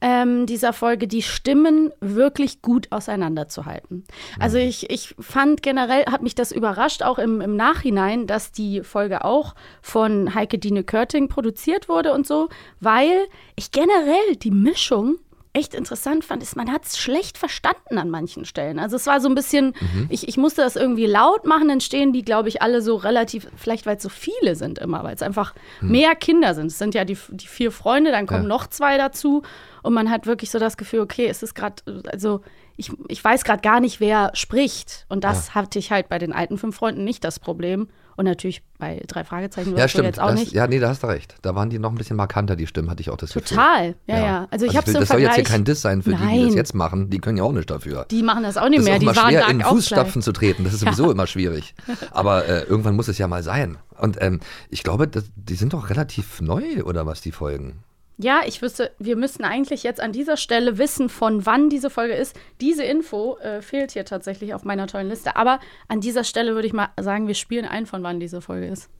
ähm, 0.00 0.46
dieser 0.46 0.72
Folge, 0.72 1.06
die 1.06 1.22
Stimmen 1.22 1.92
wirklich 2.00 2.62
gut 2.62 2.86
auseinanderzuhalten. 2.90 4.04
Also 4.38 4.58
ich, 4.58 4.90
ich 4.90 5.14
fand 5.20 5.62
generell, 5.62 6.04
hat 6.06 6.22
mich 6.22 6.34
das 6.34 6.52
überrascht, 6.52 7.02
auch 7.02 7.18
im, 7.18 7.40
im 7.40 7.56
Nachhinein, 7.56 8.26
dass 8.26 8.52
die 8.52 8.82
Folge 8.82 9.24
auch 9.24 9.54
von 9.82 10.34
Heike 10.34 10.58
Dine 10.58 10.84
Körting 10.84 11.28
produziert 11.28 11.88
wurde 11.88 12.12
und 12.12 12.26
so, 12.26 12.48
weil 12.80 13.26
ich 13.56 13.70
generell 13.72 14.36
die 14.36 14.50
Mischung 14.50 15.16
echt 15.52 15.74
interessant 15.74 16.24
fand, 16.24 16.44
ist, 16.44 16.54
man 16.54 16.70
hat 16.70 16.84
es 16.86 16.96
schlecht 16.96 17.36
verstanden 17.36 17.98
an 17.98 18.08
manchen 18.08 18.44
Stellen. 18.44 18.78
Also 18.78 18.94
es 18.94 19.08
war 19.08 19.20
so 19.20 19.28
ein 19.28 19.34
bisschen, 19.34 19.74
ich, 20.08 20.28
ich 20.28 20.36
musste 20.36 20.62
das 20.62 20.76
irgendwie 20.76 21.06
laut 21.06 21.44
machen, 21.44 21.66
dann 21.66 21.80
stehen 21.80 22.12
die, 22.12 22.22
glaube 22.22 22.48
ich, 22.48 22.62
alle 22.62 22.80
so 22.82 22.94
relativ, 22.94 23.48
vielleicht 23.56 23.84
weil 23.84 23.96
es 23.96 24.02
so 24.04 24.08
viele 24.08 24.54
sind 24.54 24.78
immer, 24.78 25.02
weil 25.02 25.16
es 25.16 25.22
einfach 25.22 25.52
mehr 25.80 26.14
Kinder 26.14 26.54
sind. 26.54 26.66
Es 26.66 26.78
sind 26.78 26.94
ja 26.94 27.04
die, 27.04 27.18
die 27.30 27.48
vier 27.48 27.72
Freunde, 27.72 28.12
dann 28.12 28.28
kommen 28.28 28.44
Ja. 28.44 28.48
noch 28.48 28.68
zwei 28.68 28.96
dazu 28.96 29.42
und 29.82 29.94
man 29.94 30.10
hat 30.10 30.26
wirklich 30.26 30.50
so 30.50 30.58
das 30.58 30.76
Gefühl, 30.76 31.00
okay, 31.00 31.26
es 31.26 31.42
ist 31.42 31.54
gerade, 31.54 31.82
also 32.10 32.40
ich, 32.76 32.90
ich 33.08 33.22
weiß 33.22 33.44
gerade 33.44 33.60
gar 33.60 33.80
nicht, 33.80 34.00
wer 34.00 34.30
spricht. 34.34 35.04
Und 35.08 35.22
das 35.24 35.54
hatte 35.54 35.78
ich 35.78 35.90
halt 35.92 36.08
bei 36.08 36.18
den 36.18 36.32
alten 36.32 36.56
fünf 36.56 36.76
Freunden 36.76 37.04
nicht 37.04 37.24
das 37.24 37.38
Problem. 37.38 37.88
Und 38.16 38.26
natürlich 38.26 38.62
bei 38.78 39.02
drei 39.06 39.24
Fragezeichen 39.24 39.74
Ja, 39.76 39.88
stimmt. 39.88 40.04
jetzt 40.06 40.20
auch 40.20 40.30
das, 40.30 40.40
nicht. 40.40 40.52
ja, 40.52 40.66
nee, 40.66 40.78
da 40.78 40.88
hast 40.90 41.02
du 41.02 41.06
recht. 41.06 41.36
Da 41.40 41.54
waren 41.54 41.70
die 41.70 41.78
noch 41.78 41.90
ein 41.90 41.96
bisschen 41.96 42.16
markanter, 42.16 42.54
die 42.54 42.66
Stimmen, 42.66 42.90
hatte 42.90 43.00
ich 43.00 43.08
auch 43.08 43.16
das 43.16 43.32
Gefühl. 43.32 43.56
Total, 43.56 43.94
ja, 44.06 44.18
ja. 44.18 44.48
Also 44.50 44.66
ich 44.66 44.76
habe 44.76 44.86
will, 44.88 44.94
so 44.94 45.00
Das 45.00 45.08
soll 45.08 45.20
jetzt 45.20 45.36
hier 45.36 45.44
kein 45.44 45.64
Diss 45.64 45.80
sein 45.80 46.02
für 46.02 46.10
die, 46.10 46.16
die 46.16 46.22
das 46.22 46.30
Nein. 46.30 46.52
jetzt 46.52 46.74
machen. 46.74 47.08
Die 47.08 47.18
können 47.18 47.38
ja 47.38 47.44
auch 47.44 47.52
nicht 47.52 47.70
dafür. 47.70 48.06
Die 48.10 48.22
machen 48.22 48.42
das 48.42 48.58
auch 48.58 48.68
nicht 48.68 48.80
das 48.80 48.84
mehr. 48.86 48.94
ist 48.96 49.02
Die 49.02 49.08
auch 49.08 49.12
immer 49.12 49.22
waren 49.22 49.30
schwer, 49.30 49.40
da 49.46 49.50
in 49.50 49.60
Fußstapfen 49.62 50.20
zu 50.22 50.32
treten. 50.32 50.64
Das 50.64 50.74
ist 50.74 50.80
sowieso 50.80 51.10
immer 51.10 51.26
schwierig. 51.26 51.74
Aber 52.10 52.46
äh, 52.46 52.62
irgendwann 52.64 52.94
muss 52.94 53.08
es 53.08 53.16
ja 53.16 53.26
mal 53.26 53.42
sein. 53.42 53.78
Und 53.98 54.18
ähm, 54.20 54.40
ich 54.68 54.82
glaube, 54.82 55.08
das, 55.08 55.24
die 55.36 55.54
sind 55.54 55.72
doch 55.72 55.88
relativ 55.88 56.40
neu, 56.42 56.82
oder 56.84 57.06
was, 57.06 57.22
die 57.22 57.32
Folgen? 57.32 57.84
Ja, 58.22 58.42
ich 58.44 58.60
wüsste, 58.60 58.92
wir 58.98 59.16
müssten 59.16 59.44
eigentlich 59.44 59.82
jetzt 59.82 59.98
an 59.98 60.12
dieser 60.12 60.36
Stelle 60.36 60.76
wissen, 60.76 61.08
von 61.08 61.46
wann 61.46 61.70
diese 61.70 61.88
Folge 61.88 62.12
ist. 62.12 62.38
Diese 62.60 62.84
Info 62.84 63.38
äh, 63.38 63.62
fehlt 63.62 63.92
hier 63.92 64.04
tatsächlich 64.04 64.52
auf 64.52 64.62
meiner 64.62 64.86
tollen 64.86 65.08
Liste. 65.08 65.36
Aber 65.36 65.58
an 65.88 66.02
dieser 66.02 66.22
Stelle 66.22 66.54
würde 66.54 66.66
ich 66.66 66.74
mal 66.74 66.90
sagen, 67.00 67.28
wir 67.28 67.34
spielen 67.34 67.64
ein, 67.64 67.86
von 67.86 68.02
wann 68.02 68.20
diese 68.20 68.42
Folge 68.42 68.66
ist. 68.66 68.90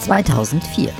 2004. 0.00 0.94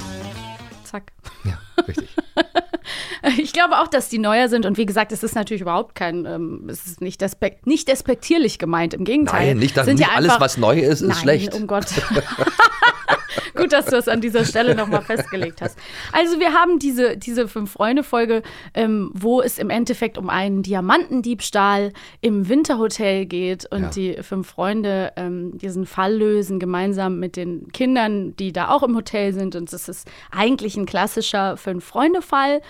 Zack. 0.84 1.10
Ja, 1.44 1.58
richtig. 1.86 2.14
Ich 3.36 3.52
glaube 3.52 3.78
auch, 3.80 3.88
dass 3.88 4.08
die 4.08 4.18
neuer 4.18 4.48
sind. 4.48 4.64
Und 4.64 4.78
wie 4.78 4.86
gesagt, 4.86 5.12
es 5.12 5.22
ist 5.22 5.34
natürlich 5.34 5.60
überhaupt 5.60 5.94
kein, 5.94 6.24
ähm, 6.24 6.68
es 6.70 6.86
ist 6.86 7.00
nicht, 7.02 7.20
despek 7.20 7.66
nicht 7.66 7.86
despektierlich 7.88 8.58
gemeint. 8.58 8.94
Im 8.94 9.04
Gegenteil. 9.04 9.48
Nein, 9.48 9.58
nicht, 9.58 9.76
dass 9.76 9.84
Sind 9.86 9.98
nicht 9.98 10.08
alles, 10.10 10.30
einfach- 10.30 10.40
was 10.40 10.56
neu 10.56 10.78
ist, 10.78 11.02
ist 11.02 11.08
Nein, 11.08 11.16
schlecht. 11.18 11.54
um 11.54 11.66
Gott. 11.66 11.84
Gut, 13.54 13.72
dass 13.72 13.86
du 13.86 13.90
das 13.92 14.06
an 14.08 14.20
dieser 14.20 14.44
Stelle 14.44 14.74
nochmal 14.76 15.02
festgelegt 15.02 15.60
hast. 15.62 15.76
Also 16.12 16.38
wir 16.38 16.52
haben 16.52 16.78
diese, 16.78 17.16
diese 17.16 17.48
Fünf-Freunde-Folge, 17.48 18.42
ähm, 18.72 19.10
wo 19.14 19.40
es 19.42 19.58
im 19.58 19.68
Endeffekt 19.68 20.16
um 20.16 20.30
einen 20.30 20.62
Diamantendiebstahl 20.62 21.92
im 22.20 22.48
Winterhotel 22.48 23.26
geht 23.26 23.66
und 23.72 23.82
Ja. 23.82 23.88
die 23.90 24.22
fünf 24.22 24.48
Freunde 24.48 25.12
ähm, 25.16 25.58
diesen 25.58 25.86
Fall 25.86 26.14
lösen, 26.14 26.60
gemeinsam 26.60 27.18
mit 27.18 27.34
den 27.36 27.68
Kindern, 27.72 28.36
die 28.36 28.52
da 28.52 28.68
auch 28.68 28.84
im 28.84 28.94
Hotel 28.94 29.32
sind. 29.32 29.56
Und 29.56 29.72
es 29.72 29.88
ist 29.88 30.08
eigentlich 30.30 30.76
ein 30.76 30.86
klassischer 30.86 31.56
Fünf-Freunde-Fall. 32.28 32.60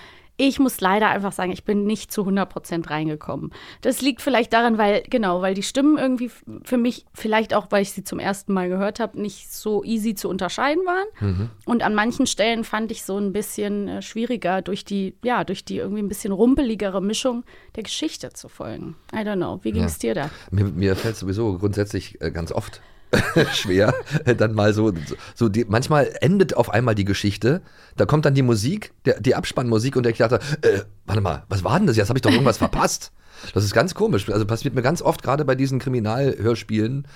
Ich 0.40 0.60
muss 0.60 0.80
leider 0.80 1.08
einfach 1.08 1.32
sagen, 1.32 1.50
ich 1.50 1.64
bin 1.64 1.84
nicht 1.84 2.12
zu 2.12 2.22
100% 2.22 2.88
reingekommen. 2.88 3.50
Das 3.80 4.00
liegt 4.02 4.22
vielleicht 4.22 4.52
daran, 4.52 4.78
weil, 4.78 5.02
genau, 5.10 5.42
weil 5.42 5.54
die 5.54 5.64
Stimmen 5.64 5.98
irgendwie 5.98 6.30
für 6.62 6.76
mich, 6.76 7.06
vielleicht 7.12 7.54
auch, 7.54 7.66
weil 7.70 7.82
ich 7.82 7.90
sie 7.90 8.04
zum 8.04 8.20
ersten 8.20 8.52
Mal 8.52 8.68
gehört 8.68 9.00
habe, 9.00 9.20
nicht 9.20 9.52
so 9.52 9.82
easy 9.82 10.14
zu 10.14 10.28
unterscheiden 10.28 10.84
waren. 10.86 11.50
Und 11.64 11.82
an 11.82 11.92
manchen 11.92 12.28
Stellen 12.28 12.62
fand 12.62 12.92
ich 12.92 13.02
so 13.02 13.18
ein 13.18 13.32
bisschen 13.32 13.88
äh, 13.88 14.00
schwieriger, 14.00 14.62
durch 14.62 14.84
die, 14.84 15.16
ja, 15.24 15.42
durch 15.42 15.64
die 15.64 15.78
irgendwie 15.78 16.02
ein 16.02 16.08
bisschen 16.08 16.32
rumpeligere 16.32 17.02
Mischung 17.02 17.42
der 17.74 17.82
Geschichte 17.82 18.32
zu 18.32 18.48
folgen. 18.48 18.94
I 19.12 19.22
don't 19.22 19.38
know. 19.38 19.58
Wie 19.64 19.72
ging 19.72 19.82
es 19.82 19.98
dir 19.98 20.14
da? 20.14 20.30
Mir, 20.52 20.66
mir 20.66 20.94
fällt 20.94 21.16
sowieso 21.16 21.58
grundsätzlich 21.58 22.20
äh, 22.20 22.30
ganz 22.30 22.52
oft 22.52 22.80
schwer, 23.52 23.94
äh, 24.24 24.34
dann 24.34 24.54
mal 24.54 24.72
so, 24.74 24.92
so 25.34 25.48
die, 25.48 25.64
manchmal 25.64 26.10
endet 26.20 26.56
auf 26.56 26.70
einmal 26.70 26.94
die 26.94 27.04
Geschichte, 27.04 27.62
da 27.96 28.06
kommt 28.06 28.24
dann 28.24 28.34
die 28.34 28.42
Musik, 28.42 28.92
der, 29.04 29.20
die 29.20 29.34
Abspannmusik 29.34 29.96
und 29.96 30.06
ich 30.06 30.18
dachte, 30.18 30.40
äh, 30.62 30.80
warte 31.06 31.20
mal, 31.20 31.44
was 31.48 31.64
war 31.64 31.78
denn 31.78 31.86
das? 31.86 31.96
Jetzt 31.96 32.08
habe 32.08 32.18
ich 32.18 32.22
doch 32.22 32.30
irgendwas 32.30 32.58
verpasst. 32.58 33.12
Das 33.54 33.64
ist 33.64 33.72
ganz 33.72 33.94
komisch. 33.94 34.28
Also 34.30 34.44
passiert 34.46 34.74
mir 34.74 34.82
ganz 34.82 35.00
oft, 35.00 35.22
gerade 35.22 35.44
bei 35.44 35.54
diesen 35.54 35.78
Kriminalhörspielen 35.78 37.06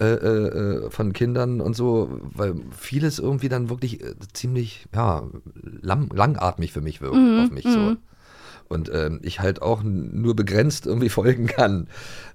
äh, 0.00 0.04
äh, 0.04 0.90
von 0.90 1.12
Kindern 1.12 1.60
und 1.60 1.74
so, 1.74 2.20
weil 2.34 2.54
vieles 2.76 3.18
irgendwie 3.18 3.48
dann 3.48 3.70
wirklich 3.70 4.02
äh, 4.02 4.14
ziemlich, 4.32 4.86
ja, 4.94 5.22
lang, 5.80 6.10
langatmig 6.14 6.72
für 6.72 6.80
mich 6.80 7.00
wirkt, 7.00 7.16
auf 7.16 7.50
mich 7.50 7.64
so. 7.64 7.96
Und 8.68 8.90
ähm, 8.92 9.20
ich 9.22 9.40
halt 9.40 9.62
auch 9.62 9.82
nur 9.84 10.34
begrenzt 10.34 10.86
irgendwie 10.86 11.08
folgen 11.10 11.46
kann. 11.46 11.88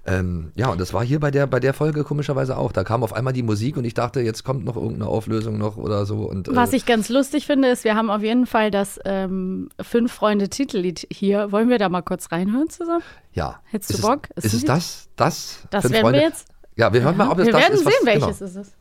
Ähm, 0.06 0.52
ja, 0.54 0.68
und 0.68 0.80
das 0.80 0.92
war 0.94 1.04
hier 1.04 1.20
bei 1.20 1.30
der, 1.30 1.46
bei 1.46 1.60
der 1.60 1.74
Folge 1.74 2.04
komischerweise 2.04 2.56
auch. 2.56 2.72
Da 2.72 2.84
kam 2.84 3.02
auf 3.04 3.12
einmal 3.12 3.32
die 3.32 3.42
Musik 3.42 3.76
und 3.76 3.84
ich 3.84 3.94
dachte, 3.94 4.20
jetzt 4.20 4.42
kommt 4.44 4.64
noch 4.64 4.76
irgendeine 4.76 5.06
Auflösung 5.06 5.58
noch 5.58 5.76
oder 5.76 6.06
so. 6.06 6.24
Und, 6.24 6.48
äh, 6.48 6.56
Was 6.56 6.72
ich 6.72 6.86
ganz 6.86 7.08
lustig 7.08 7.46
finde, 7.46 7.68
ist, 7.68 7.84
wir 7.84 7.94
haben 7.94 8.10
auf 8.10 8.22
jeden 8.22 8.46
Fall 8.46 8.70
das 8.70 8.98
ähm, 9.04 9.68
Fünf-Freunde-Titellied 9.80 11.06
hier. 11.10 11.52
Wollen 11.52 11.68
wir 11.68 11.78
da 11.78 11.88
mal 11.88 12.02
kurz 12.02 12.32
reinhören 12.32 12.68
zusammen? 12.70 13.02
ja. 13.34 13.60
Hättest 13.64 13.90
du 13.90 13.94
Ist 13.94 14.02
Bock? 14.02 14.28
Es, 14.36 14.44
Ist 14.46 14.54
ist 14.54 14.58
es 14.60 14.64
das? 14.66 15.08
Das? 15.16 15.58
Das 15.70 15.82
Fünf 15.82 15.92
werden 15.94 16.02
Freunde? 16.04 16.18
wir 16.20 16.26
jetzt. 16.26 16.46
Ja, 16.76 16.92
wir 16.92 17.02
hören 17.02 17.16
mal, 17.16 17.28
ob 17.28 17.38
es 17.38 17.46
wir 17.46 17.52
das 17.52 17.62
werden 17.62 17.74
ist. 17.74 17.84
sehen, 17.84 17.92
was, 18.00 18.06
welches 18.06 18.38
genau. 18.38 18.50
ist 18.50 18.56
es. 18.56 18.72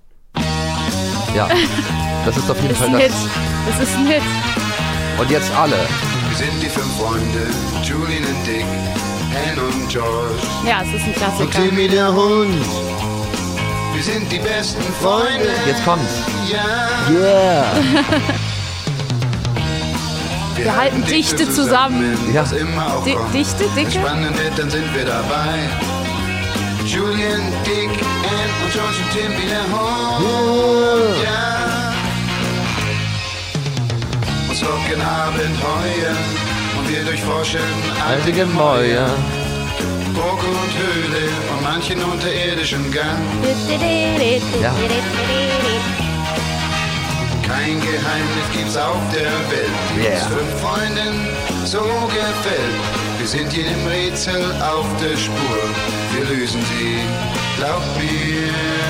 Ja, 1.36 1.50
das 2.25 2.38
ist 2.38 2.50
auf 2.50 2.58
jeden 2.62 2.72
Ist 2.72 2.77
Fall 2.77 2.88
ein 2.88 2.93
das. 2.93 3.03
Hit. 3.03 3.13
Es 3.70 3.84
ist 3.84 3.96
ein 3.96 4.05
Hit. 4.08 4.22
Und 5.20 5.29
jetzt 5.29 5.51
alle. 5.55 5.75
Wir 6.32 6.38
sind 6.38 6.64
die 6.64 6.70
fünf 6.70 6.96
Freunde, 6.98 7.46
Julian 7.84 8.24
und 8.24 8.48
Dick, 8.48 8.64
Anne 9.36 9.62
und 9.62 9.90
George 9.90 10.40
Ja, 10.66 10.82
es 10.82 10.88
ist 10.94 11.04
ein 11.04 11.10
und 11.10 11.16
Klassiker. 11.18 11.52
Timmy 11.70 11.90
der 11.90 12.08
Hund. 12.08 12.56
Wir 13.94 14.02
sind 14.02 14.32
die 14.32 14.40
besten 14.40 14.82
Freunde. 15.02 15.50
Jetzt 15.68 15.84
kommt's. 15.84 16.22
Ja. 16.50 17.12
Yeah. 17.14 17.66
Wir 20.56 20.74
halten 20.76 21.06
Dichte 21.06 21.52
zusammen. 21.52 22.18
Ja. 22.34 22.44
Was 22.44 22.54
immer 22.54 22.96
auch 22.96 23.04
Di 23.04 23.14
kommt. 23.14 23.34
Dichte, 23.34 23.66
Wenn 23.76 23.86
dicke? 23.86 24.00
spannend 24.00 24.42
wird, 24.42 24.58
dann 24.58 24.70
sind 24.70 24.96
wir 24.96 25.04
dabei. 25.04 25.68
Julian, 26.86 27.42
Dick, 27.66 27.90
Anne 28.24 28.54
und 28.64 28.72
George 28.72 29.00
und 29.04 29.12
Timmy 29.12 29.50
der 29.50 29.64
Hund. 29.64 31.24
Ja. 31.26 31.61
Uns 34.62 34.70
locken 34.70 35.01
Abenteuer 35.01 36.15
Und 36.77 36.89
wir 36.89 37.03
durchforschen 37.03 37.60
alte 38.08 38.32
Gemäuer. 38.32 39.08
Burg 40.13 40.44
und 40.44 40.74
Höhle 40.77 41.30
und 41.51 41.63
manchen 41.63 42.03
unterirdischen 42.03 42.91
Gang. 42.91 43.18
Ja. 44.62 44.74
Kein 47.48 47.80
Geheimnis 47.80 48.48
gibt's 48.53 48.77
auf 48.77 49.00
der 49.13 49.32
Welt, 49.50 49.70
die 49.96 50.01
Yeah. 50.01 50.27
fünf 50.27 50.62
Freunden 50.62 51.30
so 51.65 51.82
gefällt. 52.08 52.82
Wir 53.18 53.27
sind 53.27 53.51
jedem 53.53 53.88
Rätsel 53.88 54.44
auf 54.62 54.86
der 55.01 55.18
Spur, 55.18 55.62
wir 56.13 56.25
lösen 56.38 56.62
sie, 56.62 57.00
glaub 57.58 57.82
mir. 57.98 58.81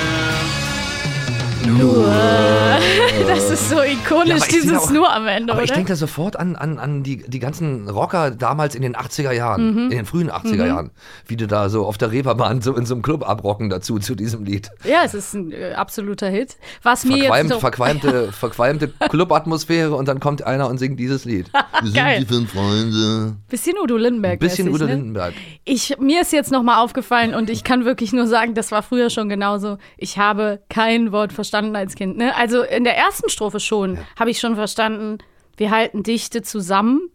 Das 3.26 3.50
ist 3.50 3.70
so 3.70 3.76
Ja, 3.76 3.84
ikonisch, 3.84 4.42
ich 4.42 4.48
dieses 4.48 4.78
auch- 4.78 4.90
Nur 4.90 5.12
am 5.12 5.26
Ende, 5.26 5.52
Aber 5.52 5.62
ich 5.62 5.70
oder? 5.70 5.76
denke 5.76 5.92
da 5.92 5.96
sofort 5.96 6.36
an, 6.38 6.56
an, 6.56 6.78
an 6.78 7.02
die, 7.02 7.18
die 7.26 7.38
ganzen 7.38 7.88
Rocker 7.88 8.30
damals 8.30 8.74
in 8.74 8.82
den 8.82 8.94
80er 8.96 9.32
Jahren, 9.32 9.72
Mhm. 9.72 9.78
in 9.84 9.90
den 9.90 10.06
frühen 10.06 10.30
80er 10.30 10.66
Jahren, 10.66 10.90
wie 11.26 11.36
die 11.36 11.46
da 11.46 11.68
so 11.68 11.86
auf 11.86 11.98
der 11.98 12.10
Reeperbahn 12.10 12.60
so 12.62 12.74
in 12.74 12.84
so 12.86 12.94
einem 12.94 13.02
Club 13.02 13.28
abrocken 13.28 13.70
dazu, 13.70 13.98
zu 13.98 14.14
diesem 14.14 14.44
Lied. 14.44 14.70
ja, 14.84 15.02
es 15.04 15.14
ist 15.14 15.34
ein 15.34 15.52
äh, 15.52 15.72
absoluter 15.74 16.28
Hit. 16.28 16.56
Was 16.82 17.04
mir 17.04 17.18
Verqualmt, 17.18 17.44
jetzt 17.44 17.52
so, 17.54 17.60
verqualmte, 17.60 18.32
verqualmte 18.32 18.88
Clubatmosphäre 19.08 19.94
und 19.94 20.08
dann 20.08 20.20
kommt 20.20 20.42
einer 20.44 20.68
und 20.68 20.78
singt 20.78 20.98
dieses 20.98 21.24
Lied. 21.24 21.50
Wir 21.82 21.92
Geil. 21.92 22.18
sind 22.18 22.28
die 22.30 22.34
fünf 22.34 22.52
Freunde. 22.52 23.36
bisschen 23.48 23.74
Udo 23.82 23.96
Lindenberg. 23.96 24.34
Ein 24.34 24.38
bisschen 24.38 24.68
Udo 24.68 24.84
ne? 24.86 24.94
Lindenberg. 24.94 25.34
Ich, 25.64 25.96
mir 25.98 26.20
ist 26.22 26.32
jetzt 26.32 26.50
nochmal 26.52 26.82
aufgefallen 26.82 27.34
und 27.34 27.50
ich 27.50 27.64
kann 27.64 27.84
wirklich 27.84 28.12
nur 28.12 28.26
sagen, 28.26 28.54
das 28.54 28.72
war 28.72 28.82
früher 28.82 29.10
schon 29.10 29.28
genauso. 29.28 29.78
Ich 29.96 30.18
habe 30.18 30.60
kein 30.68 31.12
Wort 31.12 31.32
verstanden 31.32 31.61
als 31.74 31.94
Kind. 31.94 32.16
Ne? 32.16 32.34
Also 32.36 32.62
in 32.62 32.84
der 32.84 32.96
ersten 32.96 33.28
Strophe 33.30 33.60
schon 33.60 33.98
habe 34.18 34.30
ich 34.30 34.38
schon 34.40 34.54
verstanden, 34.56 35.18
wir 35.56 35.70
halten 35.70 36.02
Dichte 36.02 36.42
zusammen. 36.42 37.08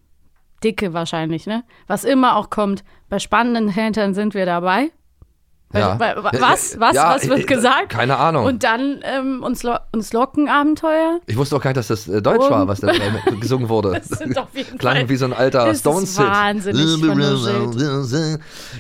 Dicke 0.64 0.92
wahrscheinlich, 0.94 1.46
ne? 1.46 1.64
Was 1.86 2.04
immer 2.04 2.36
auch 2.36 2.50
kommt. 2.50 2.84
Bei 3.10 3.20
spannenden 3.20 3.70
Hintern 3.70 4.16
sind 4.16 4.34
wir 4.34 4.46
dabei. 4.48 4.90
Ja. 5.74 6.00
Wa- 6.00 6.32
Was? 6.40 6.80
Was? 6.80 6.96
Ja, 6.96 7.14
was 7.14 7.28
wird 7.28 7.42
äh, 7.42 7.44
gesagt? 7.44 7.90
Keine 7.90 8.18
Ahnung. 8.18 8.46
Und 8.46 8.64
dann 8.64 9.02
ähm, 9.04 9.44
uns, 9.44 9.62
lo 9.64 9.76
uns 9.92 10.14
locken 10.14 10.48
Abenteuer. 10.48 11.20
ich 11.28 11.36
wusste 11.38 11.58
auch 11.58 11.62
gar 11.62 11.72
nicht, 11.72 11.78
dass 11.78 11.88
das 11.90 12.08
äh, 12.08 12.22
Deutsch 12.24 12.46
Um- 12.46 12.50
war, 12.50 12.68
was 12.68 12.80
da 12.80 12.88
äh, 12.88 13.00
gesungen 13.40 13.68
wurde. 13.70 14.02
Klang 14.80 15.10
wie 15.10 15.16
so 15.18 15.26
ein 15.26 15.34
alter 15.34 15.76
Stones-Hit. 15.76 16.26
wahnsinnig. 16.26 16.82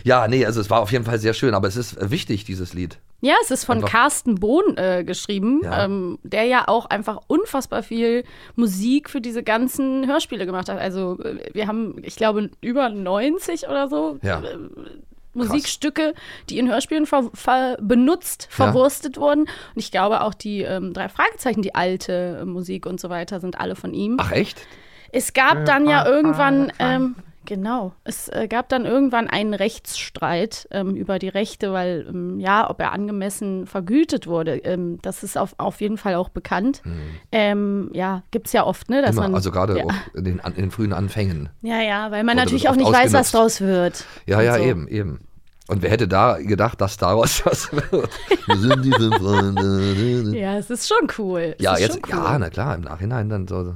Ja, 0.04 0.28
nee, 0.28 0.46
also 0.46 0.62
es 0.62 0.70
war 0.70 0.80
auf 0.82 0.92
jeden 0.92 1.06
Fall 1.06 1.20
sehr 1.20 1.34
schön, 1.34 1.54
aber 1.54 1.68
es 1.68 1.76
ist 1.76 1.98
äh, 1.98 2.10
wichtig, 2.10 2.46
dieses 2.46 2.74
Lied. 2.74 3.00
Ja, 3.20 3.34
es 3.42 3.50
ist 3.50 3.66
von 3.66 3.78
Einfach- 3.78 3.90
Carsten 3.92 4.36
Bohn 4.36 4.78
äh, 4.78 5.04
geschrieben, 5.04 5.62
Ja. 5.64 5.86
ähm, 5.86 6.20
der 6.24 6.44
ja 6.44 6.68
auch 6.68 6.86
einfach 6.86 7.20
unfassbar 7.28 7.82
viel 7.82 8.24
Musik 8.56 9.10
für 9.10 9.22
diese 9.22 9.42
ganzen 9.42 10.06
Hörspiele 10.08 10.46
gemacht 10.46 10.70
hat. 10.70 10.78
Also 10.80 11.18
äh, 11.24 11.50
wir 11.54 11.66
haben, 11.68 11.96
ich 12.04 12.16
glaube, 12.16 12.52
über 12.62 12.90
90 12.90 13.68
oder 13.68 13.88
so 13.88 14.20
Ja. 14.22 14.42
äh, 14.42 14.58
Musikstücke, 15.34 16.14
die 16.50 16.58
in 16.58 16.70
Hörspielen 16.70 17.06
ver 17.06 17.30
ver 17.34 17.78
benutzt, 17.80 18.48
Ja. 18.52 18.66
verwurstet 18.66 19.18
wurden. 19.18 19.42
Und 19.42 19.50
ich 19.76 19.92
glaube 19.92 20.22
auch 20.22 20.34
die 20.34 20.62
ähm, 20.62 20.94
drei 20.94 21.10
Fragezeichen, 21.10 21.62
die 21.62 21.76
alte 21.76 22.40
äh, 22.42 22.46
Musik 22.46 22.86
und 22.86 23.00
so 23.00 23.10
weiter, 23.10 23.40
sind 23.40 23.60
alle 23.60 23.76
von 23.76 23.94
ihm. 23.94 24.18
Ach 24.20 24.32
echt? 24.32 24.66
Es 25.12 25.34
gab 25.34 25.66
dann 25.66 25.88
ja 25.88 26.06
irgendwann, 26.08 26.72
ähm, 26.80 27.16
genau, 27.48 27.94
es 28.04 28.28
äh, 28.30 28.48
gab 28.48 28.70
dann 28.70 28.86
irgendwann 28.86 29.28
einen 29.28 29.56
Rechtsstreit 29.56 30.68
ähm, 30.70 30.96
über 30.96 31.18
die 31.18 31.30
Rechte, 31.30 31.74
weil, 31.74 32.06
ähm, 32.08 32.40
ja, 32.40 32.70
ob 32.70 32.80
er 32.80 32.92
angemessen 32.92 33.66
vergütet 33.66 34.28
wurde. 34.28 34.58
Ähm, 34.58 35.00
das 35.02 35.24
ist 35.24 35.38
auf, 35.38 35.56
auf 35.58 35.82
jeden 35.82 35.98
Fall 35.98 36.14
auch 36.14 36.30
bekannt. 36.30 36.84
Ähm, 37.32 37.90
ja, 37.94 38.22
gibt 38.30 38.48
es 38.48 38.54
ja 38.54 38.64
oft, 38.66 38.90
ne? 38.92 39.02
Dass 39.02 39.12
Hm. 39.12 39.18
Immer, 39.18 39.22
man, 39.30 39.36
also 39.36 39.50
gerade 39.50 39.80
ja. 39.80 39.86
auch 39.86 39.94
in 40.14 40.24
den, 40.26 40.40
in 40.40 40.54
den 40.54 40.72
frühen 40.72 40.94
Anfängen. 40.94 41.50
Ja, 41.62 41.82
ja, 41.82 42.12
weil 42.12 42.24
man 42.24 42.36
natürlich 42.36 42.70
auch 42.70 42.76
nicht 42.76 42.86
oft 42.88 42.96
weiß, 42.96 43.14
was 43.14 43.34
ausgenutzt. 43.34 43.34
draus 43.34 43.62
wird. 43.62 44.06
Ja, 44.28 44.42
ja, 44.42 44.58
so. 44.58 44.64
eben, 44.64 44.88
eben. 44.88 45.20
Und 45.68 45.82
wer 45.82 45.90
hätte 45.90 46.08
da 46.08 46.38
gedacht, 46.38 46.80
dass 46.82 46.98
daraus 46.98 47.42
was 47.46 47.72
wird? 47.72 48.10
Sind 48.48 49.16
Freunde. 49.16 50.32
Ja, 50.38 50.58
es 50.58 50.70
ist 50.70 50.88
schon 50.88 51.08
cool. 51.18 51.56
Es 51.58 51.64
Ja, 51.64 51.78
jetzt, 51.78 51.94
schon 51.94 52.04
cool. 52.08 52.24
ja, 52.24 52.38
na 52.40 52.50
klar, 52.50 52.76
im 52.76 52.82
Nachhinein 52.82 53.30
dann 53.30 53.48
so 53.48 53.76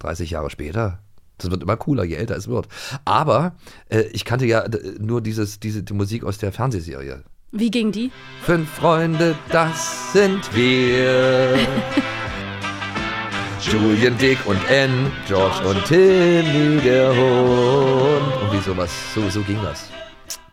30 0.00 0.30
Jahre 0.30 0.50
später. 0.50 0.98
Das 1.40 1.50
wird 1.50 1.62
immer 1.62 1.76
cooler, 1.76 2.04
je 2.04 2.16
älter 2.16 2.36
es 2.36 2.48
wird. 2.48 2.68
Aber 3.04 3.54
äh, 3.88 4.02
ich 4.12 4.24
kannte 4.24 4.46
ja 4.46 4.64
nur 4.98 5.20
dieses, 5.20 5.60
diese 5.60 5.82
die 5.82 5.94
Musik 5.94 6.24
aus 6.24 6.38
der 6.38 6.52
Fernsehserie. 6.52 7.24
Wie 7.52 7.70
ging 7.70 7.90
die? 7.90 8.12
Fünf 8.42 8.68
Freunde, 8.68 9.34
das 9.50 10.12
sind 10.12 10.54
wir. 10.54 11.58
Julian, 13.60 14.16
Dick 14.18 14.38
und 14.46 14.58
Ann, 14.70 15.10
George 15.26 15.68
und 15.68 15.84
Timmy, 15.84 16.80
der 16.82 17.10
Hund. 17.10 18.32
Irgendwie 18.40 18.60
sowas, 18.64 18.90
so, 19.14 19.28
so 19.28 19.42
ging 19.42 19.58
das. 19.62 19.90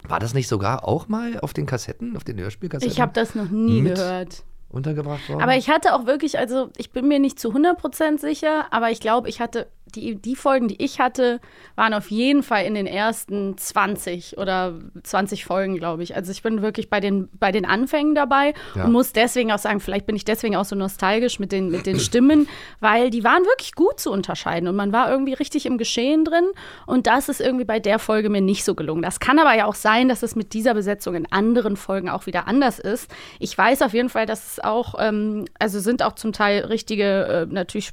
War 0.07 0.19
das 0.19 0.33
nicht 0.33 0.47
sogar 0.47 0.87
auch 0.87 1.07
mal 1.07 1.39
auf 1.39 1.53
den 1.53 1.65
Kassetten, 1.65 2.15
auf 2.17 2.23
den 2.23 2.39
Hörspielkassetten 2.39 2.91
Ich 2.91 2.99
habe 3.01 3.11
das 3.13 3.35
noch 3.35 3.49
nie 3.49 3.81
Mit? 3.81 3.95
gehört. 3.95 4.43
Untergebracht 4.69 5.27
worden? 5.29 5.41
Aber 5.41 5.55
ich 5.55 5.69
hatte 5.69 5.93
auch 5.93 6.05
wirklich, 6.05 6.37
also 6.37 6.69
ich 6.77 6.91
bin 6.91 7.07
mir 7.07 7.19
nicht 7.19 7.39
zu 7.39 7.51
100% 7.53 8.19
sicher, 8.19 8.65
aber 8.71 8.91
ich 8.91 8.99
glaube, 8.99 9.29
ich 9.29 9.39
hatte, 9.39 9.67
die, 9.95 10.15
die 10.15 10.35
Folgen, 10.35 10.67
die 10.67 10.83
ich 10.83 10.99
hatte, 10.99 11.39
waren 11.75 11.93
auf 11.93 12.11
jeden 12.11 12.43
Fall 12.43 12.65
in 12.65 12.73
den 12.73 12.87
ersten 12.87 13.57
20 13.57 14.37
oder 14.37 14.73
20 15.01 15.45
Folgen, 15.45 15.77
glaube 15.77 16.03
ich. 16.03 16.13
Also 16.13 16.31
ich 16.33 16.43
bin 16.43 16.61
wirklich 16.61 16.89
bei 16.89 16.99
den, 16.99 17.29
bei 17.39 17.53
den 17.53 17.65
Anfängen 17.65 18.13
dabei 18.13 18.53
Ja. 18.75 18.83
und 18.83 18.91
muss 18.91 19.13
deswegen 19.13 19.49
auch 19.53 19.59
sagen, 19.59 19.79
vielleicht 19.79 20.05
bin 20.05 20.17
ich 20.17 20.25
deswegen 20.25 20.57
auch 20.57 20.65
so 20.65 20.75
nostalgisch 20.75 21.39
mit 21.39 21.53
den, 21.53 21.69
mit 21.69 21.85
den 21.85 22.01
Stimmen, 22.01 22.49
weil 22.81 23.09
die 23.11 23.23
waren 23.23 23.43
wirklich 23.45 23.75
gut 23.75 23.99
zu 24.01 24.11
unterscheiden 24.11 24.67
und 24.67 24.75
man 24.75 24.91
war 24.91 25.09
irgendwie 25.09 25.33
richtig 25.33 25.65
im 25.65 25.77
Geschehen 25.77 26.25
drin 26.25 26.45
und 26.85 27.07
das 27.07 27.29
ist 27.29 27.39
irgendwie 27.39 27.65
bei 27.65 27.79
der 27.79 27.99
Folge 27.99 28.29
mir 28.29 28.41
nicht 28.41 28.65
so 28.65 28.75
gelungen. 28.75 29.03
Das 29.03 29.21
kann 29.21 29.39
aber 29.39 29.55
ja 29.55 29.65
auch 29.65 29.75
sein, 29.75 30.09
dass 30.09 30.21
es 30.21 30.35
mit 30.35 30.53
dieser 30.53 30.73
Besetzung 30.73 31.15
in 31.15 31.31
anderen 31.31 31.77
Folgen 31.77 32.09
auch 32.09 32.25
wieder 32.25 32.47
anders 32.49 32.79
ist. 32.79 33.09
Ich 33.39 33.57
weiß 33.57 33.81
auf 33.83 33.93
jeden 33.93 34.09
Fall, 34.09 34.25
dass 34.25 34.45
es 34.51 34.56
auch, 34.63 34.95
ähm, 34.99 35.45
also 35.59 35.79
sind 35.79 36.03
auch 36.03 36.13
zum 36.15 36.33
Teil 36.33 36.65
richtige, 36.65 37.47
äh, 37.49 37.53
natürlich 37.53 37.91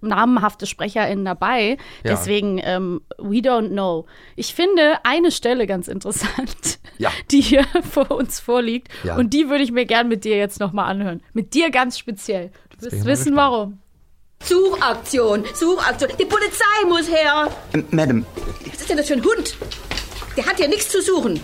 namenhafte 0.00 0.66
SprecherInnen 0.66 1.24
dabei. 1.24 1.76
Ja. 2.02 2.10
Deswegen, 2.10 2.60
ähm, 2.64 3.02
we 3.18 3.36
don't 3.38 3.68
know. 3.68 4.04
Ich 4.34 4.52
finde 4.54 4.98
eine 5.04 5.30
Stelle 5.30 5.66
ganz 5.68 5.86
interessant, 5.86 6.80
Ja. 6.98 7.10
die 7.30 7.40
hier 7.40 7.64
vor 7.88 8.10
uns 8.10 8.40
vorliegt. 8.40 8.88
Ja. 9.04 9.16
Und 9.16 9.32
die 9.32 9.48
würde 9.48 9.62
ich 9.62 9.70
mir 9.70 9.86
gern 9.86 10.08
mit 10.08 10.24
dir 10.24 10.36
jetzt 10.36 10.58
nochmal 10.58 10.90
anhören. 10.90 11.22
Mit 11.34 11.54
dir 11.54 11.70
ganz 11.70 11.98
speziell. 11.98 12.50
Du 12.70 12.86
wirst 12.86 13.04
wissen, 13.04 13.06
gespannt. 13.06 13.36
warum. 13.36 13.78
Suchaktion, 14.42 15.44
Suchaktion. 15.54 16.10
Die 16.18 16.24
Polizei 16.24 16.84
muss 16.88 17.08
her. 17.08 17.48
Ähm, 17.74 17.84
Madam, 17.90 18.26
Was 18.66 18.80
ist 18.80 18.90
denn 18.90 18.96
das 18.96 19.06
für 19.06 19.14
ein 19.14 19.24
Hund? 19.24 19.56
Der 20.36 20.46
hat 20.46 20.56
hier 20.56 20.68
nichts 20.68 20.88
zu 20.88 21.00
suchen. 21.02 21.40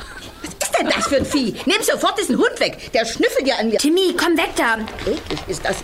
Was 0.67 0.73
ist 0.73 0.81
denn 0.81 0.89
das 0.89 1.07
für 1.07 1.17
ein 1.19 1.25
Vieh? 1.25 1.55
Nimm 1.67 1.77
sofort 1.83 2.19
diesen 2.19 2.37
Hund 2.37 2.59
weg. 2.59 2.91
Der 2.93 3.05
schnüffelt 3.05 3.47
ja 3.47 3.57
an 3.61 3.69
mir. 3.69 3.79
Timmy, 3.79 4.15
komm 4.17 4.37
weg 4.37 4.51
da. 4.57 4.79
Eklig 5.09 5.41
ist 5.47 5.65
das. 5.65 5.77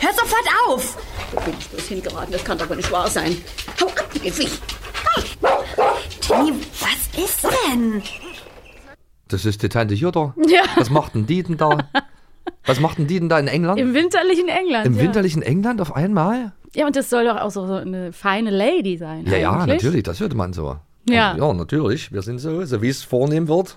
Hör 0.00 0.12
sofort 0.12 0.44
auf. 0.66 0.96
Wo 1.32 1.40
bin 1.40 1.54
ich 1.58 1.68
bloß 1.68 1.86
hingeraten? 1.86 2.32
Das 2.32 2.44
kann 2.44 2.58
doch 2.58 2.68
wohl 2.68 2.76
nicht 2.76 2.90
wahr 2.90 3.08
sein. 3.08 3.36
Hau 3.80 3.86
ab, 3.86 4.10
ihr 4.22 4.32
Viech. 4.32 4.58
Timmy, 6.20 6.52
was 6.80 7.24
ist 7.24 7.44
denn? 7.44 8.02
Das 9.28 9.44
ist 9.44 9.62
die 9.62 9.68
Tante 9.68 9.94
Jutta. 9.94 10.34
Ja. 10.48 10.62
Was 10.76 10.90
macht 10.90 11.14
denn 11.14 11.26
die 11.26 11.42
denn 11.44 11.56
da? 11.56 11.78
Was 12.66 12.80
macht 12.80 12.98
denn 12.98 13.06
die 13.06 13.20
denn 13.20 13.28
da 13.28 13.38
in 13.38 13.46
England? 13.46 13.78
Im 13.78 13.94
winterlichen 13.94 14.48
England. 14.48 14.86
Im 14.86 14.96
ja. 14.96 15.02
winterlichen 15.02 15.42
England 15.42 15.80
auf 15.80 15.94
einmal? 15.94 16.52
Ja, 16.74 16.86
und 16.86 16.96
das 16.96 17.08
soll 17.08 17.24
doch 17.24 17.36
auch 17.36 17.50
so, 17.50 17.66
so 17.66 17.74
eine 17.74 18.12
feine 18.12 18.50
Lady 18.50 18.96
sein. 18.96 19.26
Ja, 19.26 19.36
ja, 19.36 19.64
natürlich, 19.64 20.02
das 20.02 20.18
hört 20.18 20.34
man 20.34 20.52
so. 20.52 20.76
Ja. 21.08 21.32
Und, 21.32 21.38
ja, 21.38 21.52
natürlich. 21.52 22.12
Wir 22.12 22.22
sind 22.22 22.38
so, 22.38 22.64
so 22.64 22.82
wie 22.82 22.88
es 22.88 23.04
vornehm 23.04 23.46
wird, 23.46 23.76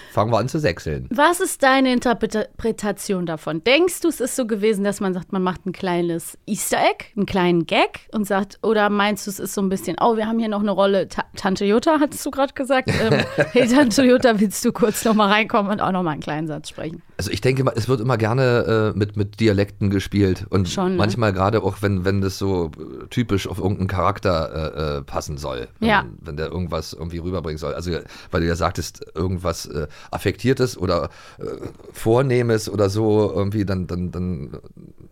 fangen 0.11 0.31
wir 0.31 0.37
an 0.39 0.47
zu 0.49 0.59
sechseln. 0.59 1.07
Was 1.11 1.39
ist 1.39 1.63
deine 1.63 1.91
Interpretation 1.93 3.25
davon? 3.25 3.63
Denkst 3.63 4.01
du, 4.01 4.07
es 4.09 4.19
ist 4.19 4.35
so 4.35 4.45
gewesen, 4.45 4.83
dass 4.83 4.99
man 4.99 5.13
sagt, 5.13 5.31
man 5.31 5.41
macht 5.43 5.65
ein 5.65 5.71
kleines 5.71 6.37
Easter 6.45 6.77
Egg, 6.77 7.05
einen 7.15 7.25
kleinen 7.25 7.65
Gag 7.65 8.07
und 8.13 8.25
sagt, 8.27 8.59
oder 8.61 8.89
meinst 8.89 9.25
du, 9.27 9.31
es 9.31 9.39
ist 9.39 9.53
so 9.53 9.61
ein 9.61 9.69
bisschen, 9.69 9.97
oh, 10.01 10.17
wir 10.17 10.27
haben 10.27 10.39
hier 10.39 10.49
noch 10.49 10.61
eine 10.61 10.71
Rolle, 10.71 11.07
Ta 11.07 11.23
Tante 11.35 11.65
Jutta, 11.65 11.99
hattest 11.99 12.25
du 12.25 12.31
gerade 12.31 12.53
gesagt? 12.53 12.89
Ähm, 12.89 13.23
hey, 13.51 13.67
Tante 13.67 14.03
Jutta, 14.03 14.39
willst 14.39 14.63
du 14.65 14.71
kurz 14.71 15.05
noch 15.05 15.13
mal 15.13 15.29
reinkommen 15.29 15.71
und 15.71 15.79
auch 15.79 15.91
noch 15.91 16.03
mal 16.03 16.11
einen 16.11 16.21
kleinen 16.21 16.47
Satz 16.47 16.69
sprechen? 16.69 17.01
Also 17.17 17.31
ich 17.31 17.41
denke 17.41 17.63
mal, 17.63 17.73
es 17.75 17.87
wird 17.87 18.01
immer 18.01 18.17
gerne 18.17 18.91
äh, 18.95 18.97
mit, 18.97 19.15
mit 19.15 19.39
Dialekten 19.39 19.89
gespielt 19.89 20.45
und 20.49 20.67
Schon, 20.67 20.91
ne? 20.93 20.97
manchmal 20.97 21.33
gerade 21.33 21.63
auch, 21.63 21.81
wenn, 21.81 22.03
wenn 22.03 22.21
das 22.21 22.37
so 22.37 22.71
äh, 22.77 23.07
typisch 23.09 23.47
auf 23.47 23.59
irgendeinen 23.59 23.87
Charakter 23.87 24.75
äh, 24.75 24.97
äh, 24.97 25.01
passen 25.03 25.37
soll. 25.37 25.67
Wenn, 25.79 25.89
Ja. 25.89 26.05
wenn 26.19 26.35
der 26.37 26.47
irgendwas 26.47 26.93
irgendwie 26.93 27.19
rüberbringen 27.19 27.57
soll. 27.57 27.73
Also 27.73 27.91
weil 28.31 28.41
du 28.41 28.47
ja 28.47 28.55
sagtest, 28.55 29.05
irgendwas 29.15 29.65
äh, 29.67 29.87
Affektiertes 30.09 30.77
oder 30.77 31.09
äh, 31.39 31.45
Vornehmes 31.93 32.69
oder 32.69 32.89
so 32.89 33.31
irgendwie, 33.33 33.65
dann, 33.65 33.87
dann, 33.87 34.11
dann, 34.11 34.57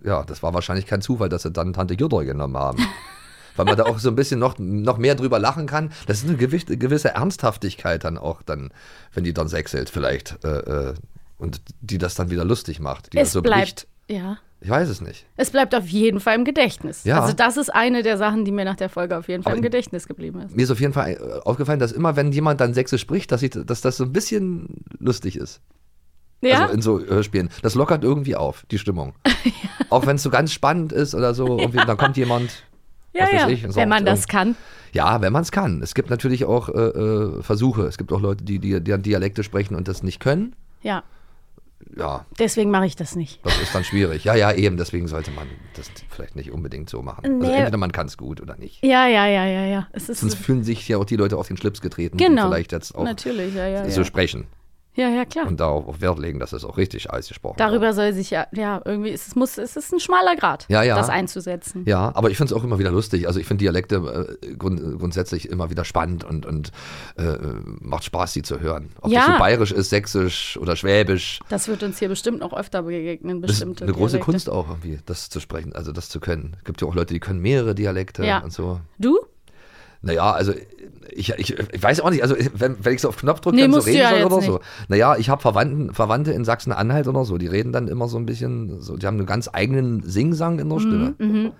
ja, 0.03 0.23
das 0.23 0.41
war 0.43 0.53
wahrscheinlich 0.53 0.85
kein 0.85 1.01
Zufall, 1.01 1.29
dass 1.29 1.43
sie 1.43 1.51
dann 1.51 1.73
Tante 1.73 1.93
Jutta 1.93 2.23
genommen 2.23 2.57
haben. 2.57 2.79
Weil 3.55 3.65
man 3.65 3.75
da 3.75 3.83
auch 3.83 3.99
so 3.99 4.07
ein 4.07 4.15
bisschen 4.15 4.39
noch, 4.39 4.57
noch 4.57 4.97
mehr 4.97 5.15
drüber 5.15 5.37
lachen 5.37 5.65
kann. 5.65 5.91
Das 6.07 6.19
ist 6.19 6.29
eine 6.29 6.37
gewisse, 6.37 6.77
gewisse 6.77 7.09
Ernsthaftigkeit 7.09 8.05
dann 8.05 8.17
auch 8.17 8.41
dann, 8.41 8.71
wenn 9.13 9.25
die 9.25 9.33
dann 9.33 9.49
sechselt 9.49 9.89
vielleicht. 9.89 10.43
Äh, 10.45 10.59
äh, 10.59 10.93
und 11.37 11.61
die 11.81 11.97
das 11.97 12.15
dann 12.15 12.29
wieder 12.29 12.45
lustig 12.45 12.79
macht. 12.79 13.13
Die 13.13 13.17
es 13.17 13.31
so 13.31 13.41
bleibt, 13.41 13.87
bricht. 14.07 14.21
ja, 14.21 14.37
Ich 14.61 14.69
weiß 14.69 14.89
es 14.89 14.99
nicht. 14.99 15.25
Es 15.37 15.51
bleibt 15.51 15.73
auf 15.73 15.87
jeden 15.87 16.19
Fall 16.19 16.35
im 16.35 16.43
Gedächtnis. 16.43 17.05
Ja. 17.05 17.21
Also 17.21 17.33
das 17.33 17.55
ist 17.55 17.73
eine 17.73 18.03
der 18.03 18.17
Sachen, 18.17 18.43
die 18.43 18.51
mir 18.51 18.65
nach 18.65 18.75
der 18.75 18.89
Folge 18.89 19.17
auf 19.17 19.29
jeden 19.29 19.43
Fall 19.43 19.53
Aber 19.53 19.57
im 19.57 19.63
Gedächtnis 19.63 20.07
geblieben 20.07 20.41
ist. 20.41 20.55
Mir 20.55 20.63
ist 20.63 20.71
auf 20.71 20.81
jeden 20.81 20.91
Fall 20.91 21.13
äh, 21.13 21.47
aufgefallen, 21.47 21.79
dass 21.79 21.93
immer, 21.93 22.15
wenn 22.17 22.31
jemand 22.31 22.59
dann 22.59 22.73
Sächsisch 22.73 23.01
spricht, 23.01 23.31
dass, 23.31 23.41
ich, 23.41 23.51
dass 23.51 23.79
das 23.81 23.97
so 23.97 24.03
ein 24.03 24.11
bisschen 24.11 24.83
lustig 24.99 25.37
ist. 25.37 25.61
Ja, 26.41 26.63
Also 26.63 26.73
in 26.73 26.81
so 26.81 26.99
Hörspielen. 26.99 27.49
Das 27.61 27.75
lockert 27.75 28.03
irgendwie 28.03 28.35
auf, 28.35 28.65
die 28.69 28.79
Stimmung. 28.79 29.13
Auch 29.89 30.05
wenn 30.05 30.17
es 30.17 30.23
so 30.23 30.29
ganz 30.29 30.51
spannend 30.51 30.91
ist 30.91 31.15
oder 31.15 31.33
so, 31.33 31.57
irgendwie, 31.57 31.85
dann 31.85 31.97
kommt 31.97 32.17
jemand. 32.17 32.63
ja, 33.13 33.23
was 33.23 33.33
weiß 33.33 33.41
ja. 33.41 33.49
ich, 33.49 33.65
und 33.65 33.75
wenn 33.75 33.89
man 33.89 33.99
sagt 33.99 34.09
das 34.09 34.19
irgend- 34.21 34.29
kann. 34.29 34.55
Ja, 34.91 35.21
wenn 35.21 35.31
man 35.31 35.43
es 35.43 35.51
kann. 35.51 35.81
Es 35.83 35.93
gibt 35.93 36.09
natürlich 36.09 36.45
auch 36.45 36.69
äh, 36.69 36.71
äh, 36.71 37.43
Versuche. 37.43 37.83
Es 37.83 37.97
gibt 37.97 38.11
auch 38.11 38.21
Leute, 38.21 38.43
die, 38.43 38.59
die, 38.59 38.81
die 38.81 38.97
Dialekte 38.97 39.43
sprechen 39.43 39.75
und 39.75 39.87
das 39.87 40.01
nicht 40.03 40.19
können. 40.19 40.55
Ja, 40.81 41.03
Ja, 41.97 42.25
deswegen 42.37 42.71
mache 42.71 42.85
ich 42.85 42.95
das 42.95 43.15
nicht. 43.15 43.43
das 43.43 43.59
ist 43.61 43.73
dann 43.73 43.83
schwierig. 43.83 44.23
Ja, 44.23 44.35
ja, 44.35 44.51
eben. 44.53 44.77
Deswegen 44.77 45.07
sollte 45.07 45.31
man 45.31 45.47
das 45.75 45.89
vielleicht 46.09 46.35
nicht 46.35 46.51
unbedingt 46.51 46.89
so 46.89 47.01
machen. 47.01 47.25
Also 47.25 47.37
Nee. 47.37 47.57
entweder 47.57 47.77
man 47.77 47.91
kann 47.91 48.07
es 48.07 48.17
gut 48.17 48.41
oder 48.41 48.55
nicht. 48.57 48.83
Ja, 48.83 49.07
ja, 49.07 49.25
ja, 49.27 49.45
ja, 49.45 49.65
ja. 49.65 49.87
Sonst 49.95 50.35
fühlen 50.35 50.63
sich 50.63 50.87
ja 50.87 50.97
auch 50.97 51.05
die 51.05 51.15
Leute 51.15 51.37
auf 51.37 51.47
den 51.47 51.57
Schlips 51.57 51.81
getreten, 51.81 52.17
genau. 52.17 52.43
die 52.43 52.49
vielleicht 52.49 52.71
jetzt 52.71 52.93
auch 52.95 53.03
Natürlich, 53.03 53.55
ja, 53.55 53.67
ja, 53.67 53.89
so 53.89 54.01
ja. 54.01 54.05
sprechen 54.05 54.47
Ja, 54.99 55.09
ja, 55.09 55.25
klar. 55.25 55.47
und 55.47 55.59
darauf 55.59 56.01
Wert 56.01 56.19
legen, 56.19 56.39
dass 56.39 56.53
es 56.53 56.63
auch 56.65 56.77
richtig 56.77 57.09
ausgesprochen 57.09 57.55
Darüber 57.57 57.93
soll 57.93 58.13
sich 58.13 58.29
ja, 58.31 58.47
ja, 58.51 58.81
irgendwie, 58.83 59.11
es 59.11 59.35
muss, 59.35 59.57
es 59.57 59.75
ist 59.75 59.93
ein 59.93 59.99
schmaler 59.99 60.35
Grad, 60.35 60.65
Ja, 60.69 60.83
ja. 60.83 60.95
das 60.95 61.09
einzusetzen. 61.09 61.83
Ja, 61.85 62.11
aber 62.15 62.29
ich 62.29 62.37
finde 62.37 62.53
es 62.53 62.59
auch 62.59 62.63
immer 62.63 62.79
wieder 62.79 62.91
lustig. 62.91 63.27
Also 63.27 63.39
ich 63.39 63.45
finde 63.47 63.63
Dialekte 63.63 64.37
äh, 64.41 64.53
grund, 64.55 64.79
grundsätzlich 64.99 65.49
immer 65.49 65.69
wieder 65.69 65.85
spannend 65.85 66.23
und, 66.23 66.45
und 66.45 66.71
äh, 67.17 67.37
macht 67.79 68.03
Spaß, 68.03 68.33
sie 68.33 68.41
zu 68.41 68.59
hören. 68.59 68.89
Ob 69.01 69.11
Ja. 69.11 69.21
das 69.25 69.35
so 69.35 69.39
bayerisch 69.39 69.71
ist, 69.71 69.89
sächsisch 69.89 70.57
oder 70.61 70.75
schwäbisch. 70.75 71.39
Das 71.49 71.67
wird 71.67 71.81
uns 71.83 71.97
hier 71.99 72.09
bestimmt 72.09 72.39
noch 72.39 72.53
öfter 72.53 72.83
begegnen, 72.83 73.41
Das 73.41 73.51
ist 73.51 73.59
bestimmte 73.59 73.83
eine 73.85 73.93
große 73.93 74.17
Dialekte. 74.17 74.31
Kunst 74.31 74.49
auch 74.49 74.67
irgendwie, 74.69 74.99
das 75.05 75.29
zu 75.29 75.39
sprechen, 75.39 75.73
also 75.73 75.91
das 75.91 76.09
zu 76.09 76.19
können. 76.19 76.55
Es 76.59 76.63
gibt 76.65 76.81
ja 76.81 76.87
auch 76.87 76.95
Leute, 76.95 77.13
die 77.13 77.19
können 77.19 77.39
mehrere 77.39 77.73
Dialekte 77.75 78.25
Ja. 78.25 78.39
und 78.39 78.51
so. 78.51 78.81
Du? 78.97 79.17
Naja, 80.01 80.31
also 80.31 80.53
ich, 81.11 81.33
ich, 81.37 81.57
ich 81.59 81.83
weiß 81.83 81.99
auch 82.01 82.09
nicht, 82.09 82.21
also 82.23 82.35
wenn, 82.53 82.77
wenn 82.83 82.93
ich 82.93 83.01
so 83.01 83.09
auf 83.09 83.17
Knopf 83.17 83.41
drücke, 83.41 83.57
Nee, 83.57 83.63
dann 83.63 83.73
so 83.73 83.79
reden 83.79 83.97
ja 83.97 84.09
soll 84.11 84.23
oder 84.23 84.37
nicht. 84.37 84.45
so. 84.45 84.59
Naja, 84.87 85.17
ich 85.17 85.29
habe 85.29 85.41
Verwandten, 85.41 85.93
Verwandte 85.93 86.31
in 86.31 86.45
Sachsen-Anhalt 86.45 87.07
oder 87.07 87.25
so, 87.25 87.37
die 87.37 87.47
reden 87.47 87.73
dann 87.73 87.87
immer 87.87 88.07
so 88.07 88.17
ein 88.17 88.25
bisschen, 88.25 88.79
so, 88.81 88.95
die 88.95 89.05
haben 89.05 89.17
einen 89.17 89.25
ganz 89.25 89.49
eigenen 89.51 90.01
Singsang 90.03 90.59
in 90.59 90.69
der 90.69 90.79
Stimme. 90.79 91.53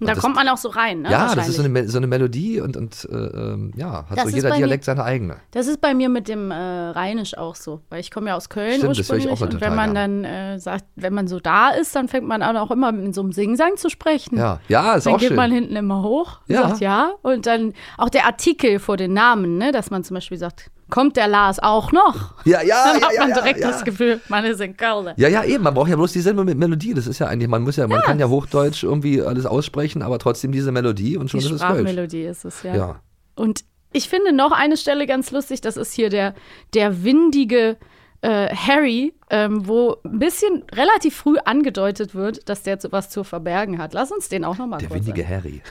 Und 0.00 0.06
da 0.08 0.14
das- 0.14 0.22
kommt 0.22 0.36
man 0.36 0.48
auch 0.48 0.56
so 0.56 0.68
rein, 0.68 1.02
ne? 1.02 1.10
Ja, 1.10 1.34
das 1.34 1.48
ist 1.48 1.56
so 1.56 1.62
eine, 1.62 1.88
so 1.88 1.98
eine 1.98 2.06
Melodie 2.06 2.60
und, 2.60 2.76
und 2.76 3.08
äh, 3.10 3.14
ähm, 3.16 3.72
ja, 3.76 4.06
hat 4.08 4.16
Das 4.18 4.24
so 4.30 4.36
jeder 4.36 4.48
bei 4.50 4.54
mir- 4.56 4.58
Dialekt 4.66 4.84
seine 4.84 5.04
eigene. 5.04 5.36
Das 5.50 5.66
ist 5.66 5.80
bei 5.80 5.94
mir 5.94 6.08
mit 6.08 6.28
dem 6.28 6.50
äh, 6.50 6.54
Rheinisch 6.54 7.36
auch 7.36 7.54
so, 7.54 7.80
weil 7.90 8.00
ich 8.00 8.10
komme 8.10 8.28
ja 8.28 8.36
aus 8.36 8.48
Köln 8.48 8.78
Stimmt, 8.78 8.98
das 8.98 9.08
höre 9.08 9.16
ich 9.18 9.26
ursprünglich 9.28 9.50
auch 9.50 9.54
und 9.54 9.60
wenn 9.60 9.74
man 9.74 9.94
dann 9.94 10.24
äh, 10.24 10.58
sagt, 10.58 10.84
wenn 10.96 11.14
man 11.14 11.28
so 11.28 11.40
da 11.40 11.70
ist, 11.70 11.94
dann 11.96 12.08
fängt 12.08 12.26
man 12.26 12.42
an 12.42 12.56
auch 12.56 12.70
immer 12.70 12.90
in 12.90 13.12
so 13.12 13.20
einem 13.22 13.32
Singsang 13.32 13.76
zu 13.76 13.88
sprechen. 13.90 14.36
Ja, 14.38 14.60
ja, 14.68 14.94
ist 14.94 15.06
Dann 15.06 15.14
auch 15.14 15.18
geht 15.18 15.28
schön. 15.28 15.36
man 15.36 15.50
hinten 15.50 15.76
immer 15.76 16.02
hoch 16.02 16.40
und 16.48 16.54
Ja. 16.54 16.68
sagt 16.68 16.80
ja. 16.80 17.12
Und 17.22 17.46
dann 17.46 17.74
auch 17.96 18.08
der 18.08 18.26
Artikel 18.26 18.78
vor 18.78 18.96
den 18.96 19.12
Namen, 19.14 19.58
ne, 19.58 19.72
dass 19.72 19.90
man 19.90 20.04
zum 20.04 20.14
Beispiel 20.14 20.38
sagt, 20.38 20.70
kommt 20.90 21.16
der 21.16 21.28
Lars 21.28 21.58
auch 21.58 21.92
noch? 21.92 22.34
ja, 22.44 22.62
ja, 22.62 22.84
Dann 22.92 23.00
ja, 23.00 23.06
hat 23.08 23.14
ja, 23.14 23.20
man 23.26 23.34
direkt 23.34 23.60
ja. 23.60 23.68
das 23.70 23.84
Gefühl, 23.84 24.20
man 24.28 24.44
ist 24.44 24.60
in 24.60 24.76
Köln. 24.76 25.14
Ja, 25.16 25.28
ja, 25.28 25.44
eben. 25.44 25.62
Man 25.64 25.74
braucht 25.74 25.88
ja 25.90 25.96
bloß 25.96 26.12
dieselbe 26.12 26.44
Me- 26.44 26.54
Melodie. 26.54 26.94
Das 26.94 27.06
ist 27.06 27.18
ja 27.18 27.26
eigentlich, 27.26 27.48
man 27.48 27.62
muss 27.62 27.76
ja, 27.76 27.86
man 27.86 28.00
kann 28.02 28.18
ja 28.18 28.28
Hochdeutsch 28.28 28.82
irgendwie 28.84 29.20
alles 29.22 29.46
aussprechen, 29.46 30.02
aber 30.02 30.18
trotzdem 30.18 30.52
diese 30.52 30.72
Melodie 30.72 31.16
und 31.16 31.30
schon 31.30 31.40
Die 31.40 31.46
ist 31.46 31.52
es 31.52 31.60
Kölsch. 31.60 31.72
Sprachmelodie 31.80 32.22
ist 32.24 32.44
es, 32.44 32.62
ja. 32.62 32.74
Ja. 32.76 33.00
Und 33.34 33.64
ich 33.92 34.08
finde 34.08 34.32
noch 34.32 34.52
eine 34.52 34.76
Stelle 34.76 35.06
ganz 35.06 35.30
lustig, 35.30 35.60
das 35.60 35.76
ist 35.76 35.92
hier 35.94 36.10
der, 36.10 36.34
der 36.74 37.04
windige 37.04 37.76
äh, 38.20 38.54
Harry, 38.54 39.14
ähm, 39.30 39.66
wo 39.68 39.96
ein 40.04 40.18
bisschen 40.18 40.64
relativ 40.74 41.16
früh 41.16 41.36
angedeutet 41.44 42.14
wird, 42.14 42.48
dass 42.48 42.62
der 42.64 42.78
was 42.90 43.10
zu 43.10 43.24
verbergen 43.24 43.78
hat. 43.78 43.92
Lass 43.94 44.10
uns 44.10 44.28
den 44.28 44.44
auch 44.44 44.58
nochmal 44.58 44.80
Der 44.80 44.88
kurz 44.88 45.00
windige 45.06 45.22
sagen. 45.22 45.34
Harry. 45.36 45.62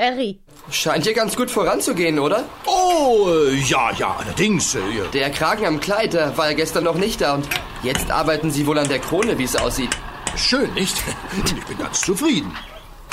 Harry. 0.00 0.40
Scheint 0.70 1.04
hier 1.04 1.14
ganz 1.14 1.36
gut 1.36 1.50
voranzugehen, 1.50 2.18
oder? 2.18 2.44
Oh, 2.66 3.28
äh, 3.28 3.54
ja, 3.56 3.90
ja, 3.92 4.16
allerdings. 4.18 4.74
Äh, 4.74 4.78
ja. 4.96 5.04
Der 5.12 5.30
Kragen 5.30 5.66
am 5.66 5.80
Kleid, 5.80 6.12
der 6.14 6.36
war 6.38 6.48
ja 6.50 6.54
gestern 6.56 6.84
noch 6.84 6.94
nicht 6.96 7.20
da 7.20 7.34
und 7.34 7.46
jetzt 7.82 8.10
arbeiten 8.10 8.50
Sie 8.50 8.66
wohl 8.66 8.78
an 8.78 8.88
der 8.88 8.98
Krone, 9.00 9.38
wie 9.38 9.44
es 9.44 9.56
aussieht. 9.56 9.90
schön, 10.36 10.72
nicht? 10.74 10.96
Ich 11.44 11.64
bin 11.66 11.78
ganz 11.78 12.00
zufrieden. 12.00 12.52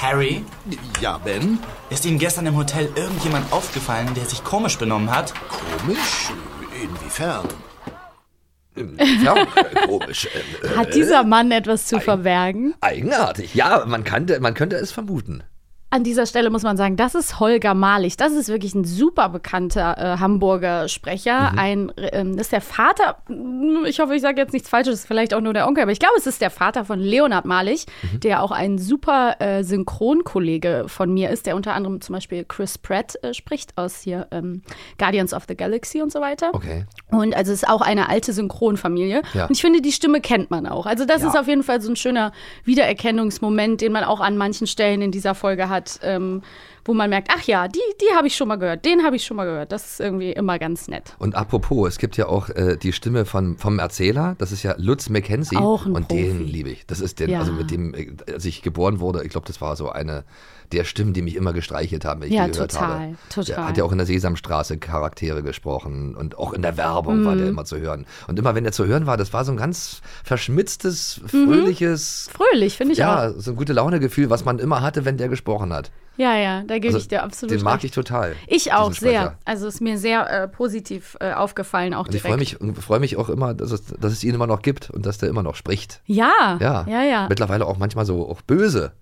Harry, 0.01 0.43
Ja, 1.01 1.17
Ben? 1.17 1.57
ist 1.89 2.05
Ihnen 2.05 2.19
gestern 2.19 2.45
im 2.45 2.55
Hotel 2.55 2.87
irgendjemand 2.95 3.51
aufgefallen, 3.51 4.13
der 4.15 4.25
sich 4.25 4.43
komisch 4.43 4.77
benommen 4.77 5.09
hat? 5.09 5.33
Komisch? 5.49 6.29
Inwiefern? 6.83 7.47
Ja, 9.23 9.33
äh, 9.55 9.87
komisch. 9.87 10.27
Äh, 10.27 10.77
Hat 10.77 10.93
dieser 10.93 11.23
Mann 11.23 11.49
etwas 11.51 11.87
zu 11.87 11.99
verbergen? 11.99 12.75
eigenartig. 12.81 13.55
Ja, 13.55 13.83
man, 13.87 14.03
kannte, 14.03 14.39
man 14.39 14.53
könnte 14.53 14.75
es 14.75 14.91
vermuten. 14.91 15.41
An 15.97 16.03
dieser 16.03 16.27
Stelle 16.27 16.51
muss 16.51 16.61
man 16.61 16.77
sagen, 16.77 16.95
das 16.95 17.15
ist 17.15 17.39
Holger 17.39 17.73
Malich. 17.73 18.17
Das 18.17 18.31
ist 18.33 18.49
wirklich 18.49 18.75
ein 18.75 18.83
super 18.83 19.29
bekannter 19.29 19.95
äh, 19.97 20.19
Hamburger 20.19 20.87
Sprecher. 20.89 21.53
Mhm. 21.53 21.57
Ein, 21.59 21.91
ähm, 21.97 22.33
das 22.37 22.45
ist 22.47 22.51
der 22.51 22.61
Vater, 22.61 23.17
hm, 23.25 23.83
ich 23.87 23.99
hoffe, 23.99 24.13
ich 24.13 24.21
sage 24.21 24.39
jetzt 24.39 24.53
nichts 24.53 24.69
Falsches, 24.69 24.93
ist 24.99 25.07
vielleicht 25.07 25.33
auch 25.33 25.41
nur 25.41 25.53
der 25.53 25.67
Onkel, 25.67 25.81
aber 25.81 25.91
ich 25.91 25.97
glaube, 25.97 26.13
es 26.19 26.27
ist 26.27 26.39
der 26.39 26.51
Vater 26.51 26.85
von 26.85 26.99
Leonhard 26.99 27.45
Malich, 27.45 27.87
Mhm. 28.13 28.19
der 28.19 28.43
auch 28.43 28.51
ein 28.51 28.77
super 28.77 29.37
äh, 29.39 29.63
Synchronkollege 29.63 30.83
von 30.85 31.11
mir 31.11 31.31
ist, 31.31 31.47
der 31.47 31.55
unter 31.55 31.73
anderem 31.73 31.99
zum 31.99 32.13
Beispiel 32.13 32.45
Chris 32.47 32.77
Pratt 32.77 33.15
äh, 33.23 33.33
spricht 33.33 33.75
aus 33.75 33.99
hier 34.01 34.27
ähm, 34.29 34.61
Guardians 34.99 35.33
of 35.33 35.45
the 35.47 35.55
Galaxy 35.57 36.03
und 36.03 36.11
so 36.11 36.21
weiter. 36.21 36.51
Okay. 36.53 36.85
Und 37.09 37.35
also 37.35 37.51
es 37.51 37.63
ist 37.63 37.69
auch 37.69 37.81
eine 37.81 38.07
alte 38.09 38.33
Synchronfamilie. 38.33 39.23
Ja. 39.33 39.45
Und 39.45 39.51
ich 39.55 39.61
finde, 39.61 39.81
die 39.81 39.91
Stimme 39.91 40.21
kennt 40.21 40.51
man 40.51 40.67
auch. 40.67 40.85
Also 40.85 41.05
das 41.05 41.23
Ja. 41.23 41.29
ist 41.29 41.35
auf 41.39 41.47
jeden 41.47 41.63
Fall 41.63 41.81
so 41.81 41.89
ein 41.89 41.95
schöner 41.95 42.33
Wiedererkennungsmoment, 42.65 43.81
den 43.81 43.91
man 43.91 44.03
auch 44.03 44.19
an 44.19 44.37
manchen 44.37 44.67
Stellen 44.67 45.01
in 45.01 45.11
dieser 45.11 45.33
Folge 45.33 45.69
hat, 45.69 45.86
ähm, 46.03 46.41
wo 46.85 46.93
man 46.93 47.09
merkt, 47.09 47.29
ach 47.35 47.43
ja, 47.43 47.67
die, 47.67 47.79
die 48.01 48.15
habe 48.15 48.27
ich 48.27 48.35
schon 48.35 48.47
mal 48.47 48.55
gehört, 48.55 48.85
den 48.85 49.03
habe 49.03 49.15
ich 49.17 49.25
schon 49.25 49.35
mal 49.37 49.45
gehört. 49.45 49.71
Das 49.71 49.85
ist 49.91 49.99
irgendwie 49.99 50.31
immer 50.31 50.57
ganz 50.57 50.87
nett. 50.87 51.15
Und 51.19 51.35
apropos, 51.35 51.87
es 51.89 51.97
gibt 51.97 52.15
ja 52.17 52.27
auch 52.27 52.49
äh, 52.49 52.77
die 52.77 52.93
Stimme 52.93 53.25
von, 53.25 53.57
vom 53.57 53.79
Erzähler, 53.79 54.35
das 54.37 54.51
ist 54.51 54.63
ja 54.63 54.75
Lutz 54.77 55.09
McKenzie. 55.09 55.57
Auch 55.57 55.85
ein 55.85 55.93
Und 55.93 56.07
Profi. 56.07 56.23
den 56.23 56.47
liebe 56.47 56.69
ich. 56.69 56.85
Das 56.85 56.99
ist 57.01 57.19
den, 57.19 57.29
Ja. 57.29 57.39
also 57.39 57.51
mit 57.51 57.71
dem, 57.71 57.93
äh, 57.93 58.11
als 58.31 58.45
ich 58.45 58.61
geboren 58.61 58.99
wurde, 59.01 59.23
ich 59.23 59.29
glaube, 59.29 59.47
das 59.47 59.59
war 59.59 59.75
so 59.75 59.89
eine 59.89 60.23
der 60.71 60.83
Stimmen, 60.83 61.13
die 61.13 61.21
mich 61.21 61.35
immer 61.35 61.53
gestreichelt 61.53 62.03
haben, 62.05 62.21
wenn 62.21 62.29
ich 62.29 62.35
Ja, 62.35 62.45
die 62.45 62.51
gehört 62.51 62.71
total, 62.71 62.89
habe. 62.89 63.15
total. 63.29 63.55
Der 63.55 63.67
hat 63.67 63.77
ja 63.77 63.83
auch 63.83 63.91
in 63.91 63.97
der 63.97 64.07
Sesamstraße 64.07 64.77
Charaktere 64.77 65.41
gesprochen 65.43 66.15
und 66.15 66.37
auch 66.37 66.53
in 66.53 66.61
der 66.61 66.77
Werbung 66.77 67.23
war 67.25 67.35
Mhm. 67.35 67.37
der 67.39 67.47
immer 67.47 67.65
zu 67.65 67.77
hören. 67.79 68.05
Und 68.27 68.37
immer 68.37 68.53
wenn 68.55 68.65
er 68.65 68.71
zu 68.73 68.85
hören 68.85 69.05
war, 69.07 69.17
das 69.17 69.31
war 69.33 69.45
so 69.45 69.51
ein 69.51 69.57
ganz 69.57 70.01
verschmitztes, 70.23 71.21
fröhliches, 71.27 72.29
Fröhlich, 72.33 72.77
finde 72.77 72.89
Mhm. 72.89 72.93
ich 72.93 72.97
ja, 72.99 73.29
auch. 73.29 73.33
so 73.37 73.51
ein 73.51 73.57
gute 73.57 73.73
Laune-Gefühl, 73.73 74.29
was 74.29 74.45
man 74.45 74.59
immer 74.59 74.81
hatte, 74.81 75.05
wenn 75.05 75.17
der 75.17 75.29
gesprochen 75.29 75.73
hat. 75.73 75.91
Ja, 76.17 76.35
ja, 76.35 76.63
da 76.63 76.75
gebe 76.75 76.87
Also, 76.87 76.97
ich 76.97 77.07
dir 77.09 77.21
absolut 77.23 77.53
Den 77.55 77.63
mag 77.63 77.75
recht. 77.75 77.85
ich 77.85 77.91
total. 77.91 78.35
Ich 78.47 78.73
auch 78.73 78.91
sehr. 78.91 79.37
Also 79.45 79.67
ist 79.67 79.81
mir 79.81 79.99
sehr 79.99 80.27
äh, 80.29 80.47
positiv 80.47 81.15
äh, 81.19 81.33
aufgefallen, 81.33 81.93
auch 81.93 82.07
Und 82.07 82.15
ich 82.15 82.23
direkt. 82.23 82.55
freue 82.55 82.69
mich, 82.71 82.75
freue 82.83 82.99
mich 82.99 83.17
auch 83.17 83.29
immer, 83.29 83.53
dass 83.53 83.71
es, 83.71 83.85
dass 83.85 84.11
es 84.13 84.23
ihn 84.23 84.33
immer 84.33 84.47
noch 84.47 84.63
gibt 84.63 84.89
und 84.89 85.05
dass 85.05 85.19
der 85.19 85.29
immer 85.29 85.43
noch 85.43 85.55
spricht. 85.55 86.01
Ja, 86.05 86.57
Ja, 86.59 86.85
ja, 86.89 87.03
ja. 87.03 87.27
Mittlerweile 87.29 87.67
auch 87.67 87.77
manchmal 87.77 88.05
so 88.07 88.27
auch 88.27 88.41
böse 88.41 88.93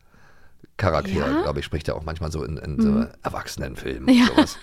Charaktere, 0.78 1.20
Ja? 1.20 1.28
Mhm. 1.28 1.44
glaube 1.44 1.60
ich, 1.60 1.66
spricht 1.66 1.88
er 1.88 1.96
auch 1.96 2.04
manchmal 2.04 2.32
so 2.32 2.44
in, 2.44 2.58
in 2.58 2.82
so 2.82 3.06
Erwachsenenfilmen 3.24 4.10
und 4.10 4.28
sowas. 4.28 4.58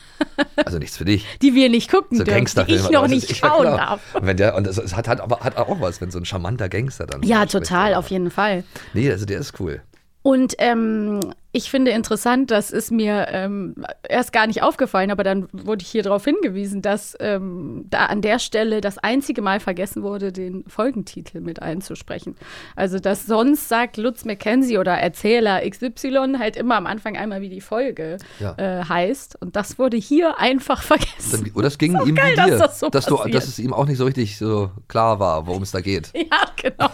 Also 0.56 0.78
nichts 0.78 0.96
für 0.96 1.06
dich. 1.06 1.26
Die 1.42 1.54
wir 1.54 1.70
nicht 1.70 1.90
gucken 1.90 2.18
So 2.18 2.24
dürfen, 2.24 2.66
die 2.66 2.74
ich 2.74 2.90
noch 2.90 3.06
nicht 3.08 3.30
ich. 3.30 3.40
Ja, 3.40 3.48
schauen 3.48 3.64
genau. 3.64 3.76
darf. 3.76 4.14
Und 4.14 4.26
wenn 4.26 4.36
der, 4.36 4.54
und 4.54 4.66
es, 4.66 4.76
es 4.76 4.94
hat, 4.94 5.08
hat, 5.08 5.20
aber, 5.20 5.40
hat 5.40 5.56
auch 5.56 5.80
was, 5.80 6.00
wenn 6.00 6.10
so 6.10 6.18
ein 6.18 6.24
charmanter 6.26 6.68
Gangster 6.68 7.06
dann. 7.06 7.22
Ja, 7.22 7.48
spricht. 7.48 7.52
total, 7.68 7.94
auf 7.94 8.08
jeden 8.08 8.30
Fall. 8.30 8.64
Nee, 8.92 9.10
also 9.10 9.24
der 9.24 9.38
ist 9.38 9.58
cool. 9.58 9.80
Und 10.22 10.54
ähm, 10.58 11.20
ich 11.54 11.70
finde 11.70 11.90
interessant, 11.90 12.50
das 12.50 12.70
ist 12.70 12.90
mir 12.90 13.26
ähm, 13.30 13.74
erst 14.08 14.32
gar 14.32 14.46
nicht 14.46 14.62
aufgefallen, 14.62 15.10
aber 15.10 15.22
dann 15.22 15.48
wurde 15.52 15.82
ich 15.82 15.88
hier 15.90 16.02
darauf 16.02 16.24
hingewiesen, 16.24 16.80
dass 16.80 17.14
ähm, 17.20 17.84
da 17.90 18.06
an 18.06 18.22
der 18.22 18.38
Stelle 18.38 18.80
das 18.80 18.96
einzige 18.96 19.42
Mal 19.42 19.60
vergessen 19.60 20.02
wurde, 20.02 20.32
den 20.32 20.64
Folgentitel 20.66 21.40
mit 21.40 21.60
einzusprechen. 21.60 22.36
Also, 22.74 22.98
dass 23.00 23.26
sonst 23.26 23.68
sagt 23.68 23.98
Lutz 23.98 24.24
McKenzie 24.24 24.78
oder 24.78 24.92
Erzähler 24.92 25.60
XY 25.68 26.36
halt 26.38 26.56
immer 26.56 26.76
am 26.76 26.86
Anfang 26.86 27.18
einmal, 27.18 27.42
wie 27.42 27.50
die 27.50 27.60
Folge 27.60 28.16
Ja. 28.40 28.54
äh, 28.56 28.84
heißt. 28.84 29.42
Und 29.42 29.54
das 29.56 29.78
wurde 29.78 29.98
hier 29.98 30.38
einfach 30.38 30.82
vergessen. 30.82 31.44
Dann, 31.44 31.52
oder 31.54 31.66
es 31.66 31.76
ging 31.76 31.96
auch 31.96 32.06
ihm 32.06 32.14
geil, 32.14 32.32
wie 32.32 32.40
dir, 32.44 32.46
dass 32.46 32.58
das 32.60 32.80
so 32.80 32.88
dass, 32.88 33.04
du, 33.04 33.16
dass 33.28 33.46
es 33.46 33.58
ihm 33.58 33.74
auch 33.74 33.86
nicht 33.86 33.98
so 33.98 34.04
richtig 34.06 34.38
so 34.38 34.70
klar 34.88 35.18
war, 35.18 35.46
worum 35.46 35.62
es 35.62 35.72
da 35.72 35.80
geht. 35.80 36.12
Ja, 36.32 36.46
genau. 36.62 36.90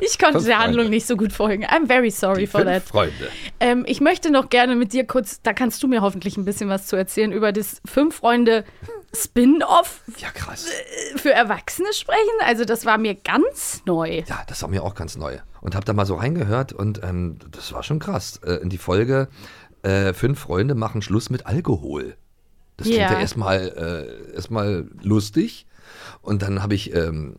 Ich 0.00 0.18
konnte 0.18 0.42
der. 0.44 0.58
Handlung 0.60 0.88
nicht 0.88 1.06
so 1.06 1.16
gut 1.16 1.32
folgen. 1.32 1.64
I'm 1.66 1.86
very 1.86 2.10
sorry 2.10 2.46
for 2.46 2.60
Fünf 2.60 2.72
that. 2.72 2.82
Freunde. 2.84 3.28
Ähm, 3.60 3.84
ich 3.86 4.00
möchte 4.00 4.30
noch 4.30 4.48
gerne 4.48 4.76
mit 4.76 4.92
dir 4.92 5.06
kurz, 5.06 5.42
da 5.42 5.52
kannst 5.52 5.82
du 5.82 5.88
mir 5.88 6.00
hoffentlich 6.00 6.36
ein 6.36 6.44
bisschen 6.44 6.68
was 6.68 6.86
zu 6.86 6.96
erzählen, 6.96 7.32
über 7.32 7.52
das 7.52 7.80
Fünf 7.84 8.16
Freunde 8.16 8.64
Spin-off 9.14 10.02
Ja, 10.18 10.28
krass. 10.30 10.66
für 11.16 11.32
Erwachsene 11.32 11.92
sprechen. 11.92 12.18
Also 12.44 12.64
das 12.64 12.84
war 12.86 12.98
mir 12.98 13.14
ganz 13.14 13.82
neu. 13.86 14.22
Ja, 14.26 14.42
das 14.46 14.62
war 14.62 14.68
mir 14.68 14.82
auch 14.84 14.94
ganz 14.94 15.16
neu. 15.16 15.38
Und 15.60 15.74
hab 15.74 15.84
da 15.84 15.92
mal 15.92 16.06
so 16.06 16.14
reingehört 16.16 16.72
und 16.72 17.02
ähm, 17.02 17.38
das 17.50 17.72
war 17.72 17.82
schon 17.82 17.98
krass. 17.98 18.40
Äh, 18.44 18.54
in 18.62 18.68
die 18.68 18.78
Folge 18.78 19.28
äh, 19.82 20.12
Fünf 20.12 20.38
Freunde 20.38 20.74
machen 20.74 21.02
Schluss 21.02 21.30
mit 21.30 21.46
Alkohol. 21.46 22.16
Das 22.76 22.86
klingt 22.86 23.00
Ja. 23.00 23.12
ja, 23.12 23.20
erstmal 23.20 24.18
äh, 24.30 24.34
erstmal 24.34 24.86
lustig. 25.02 25.66
Und 26.22 26.42
dann 26.42 26.62
habe 26.62 26.74
ich 26.74 26.94
ähm, 26.94 27.34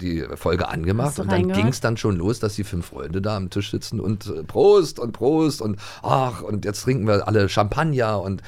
die 0.00 0.24
Folge 0.34 0.68
angemacht 0.68 1.18
und 1.18 1.30
dann 1.30 1.52
ging 1.52 1.68
es 1.68 1.80
dann 1.80 1.96
schon 1.96 2.16
los, 2.16 2.40
dass 2.40 2.54
die 2.54 2.64
fünf 2.64 2.86
Freunde 2.86 3.22
da 3.22 3.36
am 3.36 3.50
Tisch 3.50 3.70
sitzen 3.70 4.00
und 4.00 4.26
äh, 4.26 4.42
Prost 4.42 4.98
und 4.98 5.12
Prost 5.12 5.62
und 5.62 5.78
ach, 6.02 6.42
und 6.42 6.64
jetzt 6.64 6.82
trinken 6.82 7.06
wir 7.06 7.26
alle 7.28 7.48
Champagner 7.48 8.20
und 8.20 8.42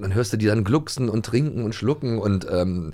dann 0.00 0.14
hörst 0.14 0.32
du 0.32 0.36
die 0.38 0.46
dann 0.46 0.64
glucksen 0.64 1.08
und 1.08 1.26
trinken 1.26 1.62
und 1.64 1.74
schlucken 1.74 2.18
und, 2.18 2.46
ähm, 2.50 2.92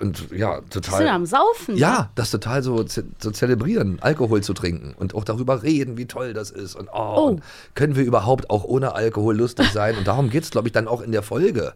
und 0.00 0.30
ja, 0.30 0.60
total. 0.70 0.98
sind 0.98 1.08
am 1.08 1.26
Saufen. 1.26 1.76
Ja, 1.76 2.10
das 2.14 2.30
total 2.30 2.62
so 2.62 2.84
ze 2.84 3.04
so 3.18 3.30
zelebrieren, 3.30 3.98
Alkohol 4.00 4.42
zu 4.42 4.54
trinken 4.54 4.94
und 4.96 5.14
auch 5.14 5.24
darüber 5.24 5.62
reden, 5.62 5.96
wie 5.98 6.06
toll 6.06 6.32
das 6.32 6.50
ist 6.50 6.76
und, 6.76 6.88
oh, 6.92 7.14
Oh. 7.16 7.24
und 7.28 7.42
können 7.74 7.96
wir 7.96 8.04
überhaupt 8.04 8.50
auch 8.50 8.64
ohne 8.64 8.94
Alkohol 8.94 9.36
lustig 9.36 9.70
sein 9.72 9.96
und 9.98 10.06
darum 10.06 10.30
geht 10.30 10.44
es, 10.44 10.50
glaube 10.50 10.68
ich, 10.68 10.72
dann 10.72 10.86
auch 10.88 11.00
in 11.00 11.12
der 11.12 11.22
Folge. 11.22 11.74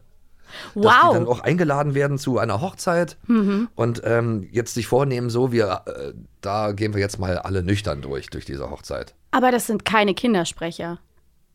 Dass 0.75 0.83
die 0.83 1.13
dann 1.15 1.27
Wow. 1.27 1.29
auch 1.29 1.41
eingeladen 1.41 1.95
werden 1.95 2.19
zu 2.19 2.39
einer 2.39 2.61
Hochzeit 2.61 3.17
Mhm. 3.27 3.69
und 3.75 4.03
ähm, 4.05 4.49
jetzt 4.53 4.75
sich 4.75 4.87
vornehmen, 4.87 5.31
so, 5.31 5.53
wir, 5.53 5.83
äh, 5.87 6.13
da 6.41 6.73
gehen 6.73 6.95
wir 6.95 7.01
jetzt 7.01 7.19
mal 7.19 7.39
alle 7.39 7.63
nüchtern 7.63 8.03
durch, 8.03 8.29
durch 8.31 8.45
diese 8.45 8.71
Hochzeit. 8.71 9.15
Aber 9.31 9.51
das 9.51 9.67
sind 9.67 9.85
keine 9.85 10.15
Kindersprecher. 10.15 10.99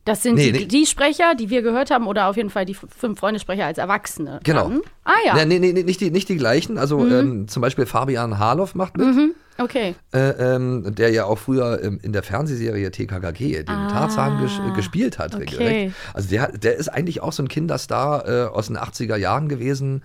Das 0.06 0.22
sind 0.22 0.36
Nee, 0.36 0.52
die, 0.52 0.60
nee. 0.60 0.66
die 0.66 0.86
Sprecher, 0.86 1.34
die 1.34 1.50
wir 1.50 1.62
gehört 1.62 1.90
haben, 1.90 2.08
oder 2.08 2.28
auf 2.28 2.36
jeden 2.36 2.50
Fall 2.50 2.66
die 2.66 2.74
fünf 2.74 3.18
Freunde-Sprecher 3.20 3.66
als 3.66 3.78
Erwachsene. 3.78 4.42
Genau. 4.44 4.64
Dann. 4.68 4.82
Ah 5.06 5.12
ja. 5.26 5.46
Nee, 5.46 5.60
nee, 5.60 5.72
nee, 5.72 5.84
nicht, 5.84 6.02
die, 6.02 6.12
nicht 6.12 6.28
die 6.28 6.36
gleichen. 6.36 6.78
Also 6.78 7.08
ähm, 7.08 7.48
zum 7.48 7.62
Beispiel 7.62 7.86
Fabian 7.86 8.38
Harloff 8.38 8.76
macht 8.76 8.98
mit. 8.98 9.08
Mhm. 9.08 9.32
Okay. 9.58 9.96
äh, 10.14 10.30
ähm, 10.30 10.96
der 10.96 11.12
ja 11.12 11.26
auch 11.26 11.38
früher 11.38 11.84
ähm, 11.84 12.00
in 12.02 12.14
der 12.14 12.24
Fernsehserie 12.24 12.90
TKKG 12.90 13.64
den 13.64 13.66
Tarzan 13.66 14.42
ges 14.42 14.52
äh, 14.60 14.76
gespielt 14.76 15.20
hat. 15.20 15.36
Ah, 15.36 15.38
okay. 15.38 15.56
regelrecht. 15.58 15.96
Also 16.14 16.30
der, 16.30 16.52
der 16.58 16.76
ist 16.76 16.90
eigentlich 16.90 17.22
auch 17.22 17.34
so 17.34 17.44
ein 17.44 17.48
Kinderstar 17.48 18.28
äh, 18.28 18.48
aus 18.48 18.68
den 18.68 18.78
80er 18.78 19.16
Jahren 19.16 19.50
gewesen, 19.50 20.04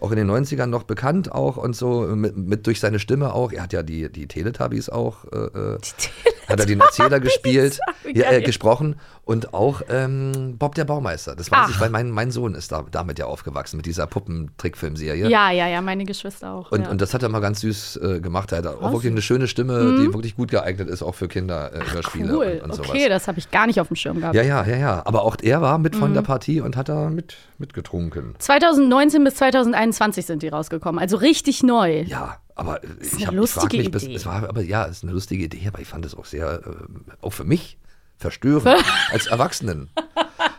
auch 0.00 0.10
in 0.10 0.16
den 0.16 0.30
90ern 0.30 0.66
noch 0.66 0.82
bekannt 0.84 1.30
auch 1.30 1.56
und 1.56 1.76
so, 1.76 2.02
mit, 2.14 2.36
mit 2.36 2.66
durch 2.66 2.80
seine 2.80 2.98
Stimme 2.98 3.32
auch. 3.34 3.52
Er 3.52 3.62
hat 3.62 3.72
ja 3.72 3.82
die, 3.82 4.10
die 4.10 4.26
Teletubbies 4.26 4.88
auch, 4.88 5.24
äh, 5.32 5.36
äh, 5.36 5.78
hat 6.48 6.58
er 6.60 6.66
den 6.66 6.80
Erzähler 6.80 7.20
gespielt, 7.20 7.78
ja, 8.14 8.30
äh, 8.32 8.40
gesprochen 8.42 8.96
und 9.24 9.54
auch 9.54 9.82
ähm, 9.88 10.56
Bob 10.58 10.74
der 10.74 10.84
Baumeister. 10.84 11.36
Das 11.36 11.50
weiß 11.50 11.58
Ach. 11.62 11.70
ich, 11.70 11.80
weil 11.80 11.90
mein, 11.90 12.10
mein 12.10 12.30
Sohn 12.32 12.54
ist 12.54 12.72
da, 12.72 12.84
damit 12.90 13.18
ja 13.20 13.26
aufgewachsen, 13.26 13.76
mit 13.76 13.86
dieser 13.86 14.06
Puppentrickfilmserie. 14.08 15.28
Ja, 15.28 15.50
ja, 15.50 15.68
ja, 15.68 15.80
meine 15.82 16.04
Geschwister 16.04 16.52
auch. 16.52 16.72
Und, 16.72 16.82
ja. 16.82 16.90
und 16.90 17.00
das 17.00 17.14
hat 17.14 17.22
er 17.22 17.28
mal 17.28 17.40
ganz 17.40 17.60
süß 17.60 18.00
äh, 18.02 18.20
gemacht. 18.20 18.50
Er 18.52 18.58
hat 18.58 18.66
auch 18.66 18.82
Was? 18.82 18.92
wirklich 18.92 19.12
eine 19.12 19.22
schöne 19.22 19.46
Stimme, 19.46 19.98
die 20.00 20.12
wirklich 20.12 20.34
gut 20.34 20.50
geeignet 20.50 20.88
ist, 20.88 21.02
auch 21.02 21.14
für 21.14 21.28
Kinder 21.28 21.72
äh, 21.72 21.92
Hörspiele 21.92 22.34
cool. 22.34 22.60
und, 22.62 22.70
und 22.70 22.74
sowas. 22.74 22.90
okay, 22.90 23.08
das 23.08 23.28
habe 23.28 23.38
ich 23.38 23.50
gar 23.50 23.66
nicht 23.66 23.80
auf 23.80 23.88
dem 23.88 23.96
Schirm 23.96 24.20
gehabt. 24.20 24.34
Ja, 24.34 24.42
ja, 24.42 24.64
ja, 24.64 24.76
ja. 24.76 25.02
Aber 25.04 25.22
auch 25.22 25.36
er 25.42 25.60
war 25.60 25.78
mit 25.78 25.94
Mhm. 25.94 25.98
von 25.98 26.14
der 26.14 26.22
Partie 26.22 26.60
und 26.60 26.76
hat 26.76 26.88
da 26.88 27.10
mit, 27.10 27.36
mitgetrunken. 27.58 28.34
2019 28.38 29.24
bis 29.24 29.34
2021 29.36 29.89
sind 30.26 30.42
die 30.42 30.48
rausgekommen, 30.48 31.00
also 31.00 31.16
richtig 31.16 31.62
neu. 31.62 32.02
Ja, 32.02 32.38
aber 32.54 32.82
äh, 32.82 32.86
ist 33.00 33.18
ich, 33.18 33.26
hab, 33.26 33.34
ich 33.34 33.40
mich, 33.78 33.90
bis, 33.90 34.04
Idee. 34.04 34.14
es 34.14 34.26
war, 34.26 34.48
aber 34.48 34.62
ja, 34.62 34.86
es 34.86 34.98
ist 34.98 35.04
eine 35.04 35.12
lustige 35.12 35.44
Idee, 35.44 35.68
aber 35.68 35.80
ich 35.80 35.88
fand 35.88 36.04
es 36.04 36.14
auch 36.14 36.24
sehr, 36.24 36.62
äh, 36.64 37.24
auch 37.24 37.32
für 37.32 37.44
mich 37.44 37.78
verstörend 38.18 38.84
als 39.10 39.26
Erwachsenen. 39.26 39.90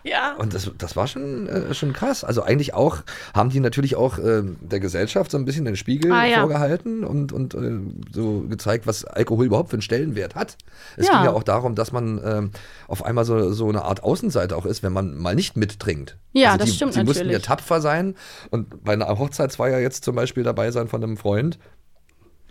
Ja. 0.04 0.36
Und 0.38 0.54
das, 0.54 0.72
das 0.78 0.96
war 0.96 1.08
schon, 1.08 1.48
äh, 1.48 1.74
schon 1.74 1.94
krass. 1.94 2.24
Also 2.24 2.42
eigentlich 2.44 2.74
auch, 2.74 2.98
haben 3.34 3.50
die 3.50 3.60
natürlich 3.60 3.96
auch 3.96 4.18
äh, 4.18 4.42
der 4.62 4.80
Gesellschaft 4.80 5.30
so 5.32 5.38
ein 5.38 5.46
bisschen 5.46 5.66
den 5.66 5.76
Spiegel 5.76 6.12
Ah, 6.12 6.26
ja. 6.26 6.40
vorgehalten 6.40 7.04
und, 7.04 7.32
und 7.32 7.54
äh, 7.54 7.80
so 8.14 8.42
gezeigt, 8.50 8.88
was 8.88 9.06
Alkohol 9.06 9.46
überhaupt 9.46 9.70
für 9.70 9.76
einen 9.76 9.82
Stellenwert 9.82 10.36
hat. 10.36 10.58
Es 10.98 11.08
Ja. 11.08 11.14
ging 11.18 11.26
ja 11.26 11.32
auch 11.34 11.44
darum, 11.44 11.76
dass 11.76 11.92
man 11.92 12.20
ähm, 12.24 12.52
auf 12.88 13.06
einmal 13.06 13.26
so, 13.26 13.52
so 13.54 13.70
eine 13.70 13.84
Art 13.84 14.04
Außenseiter 14.04 14.58
auch 14.58 14.66
ist, 14.66 14.82
wenn 14.84 14.94
man 14.94 15.16
mal 15.18 15.36
nicht 15.36 15.56
mittrinkt. 15.58 16.18
Ja, 16.34 16.50
also 16.54 16.60
das 16.60 16.70
die, 16.70 16.76
stimmt 16.76 16.94
Sie 16.94 17.04
mussten 17.04 17.20
ja 17.20 17.26
natürlich. 17.26 17.46
tapfer 17.46 17.82
sein 17.82 18.16
und 18.50 18.84
bei 18.84 18.94
einer 18.94 19.08
Hochzeitsfeier 19.20 19.80
jetzt 19.80 20.04
zum 20.04 20.16
Beispiel 20.16 20.44
dabei 20.44 20.72
sein 20.72 20.88
von 20.88 21.04
einem 21.04 21.18
Freund 21.18 21.60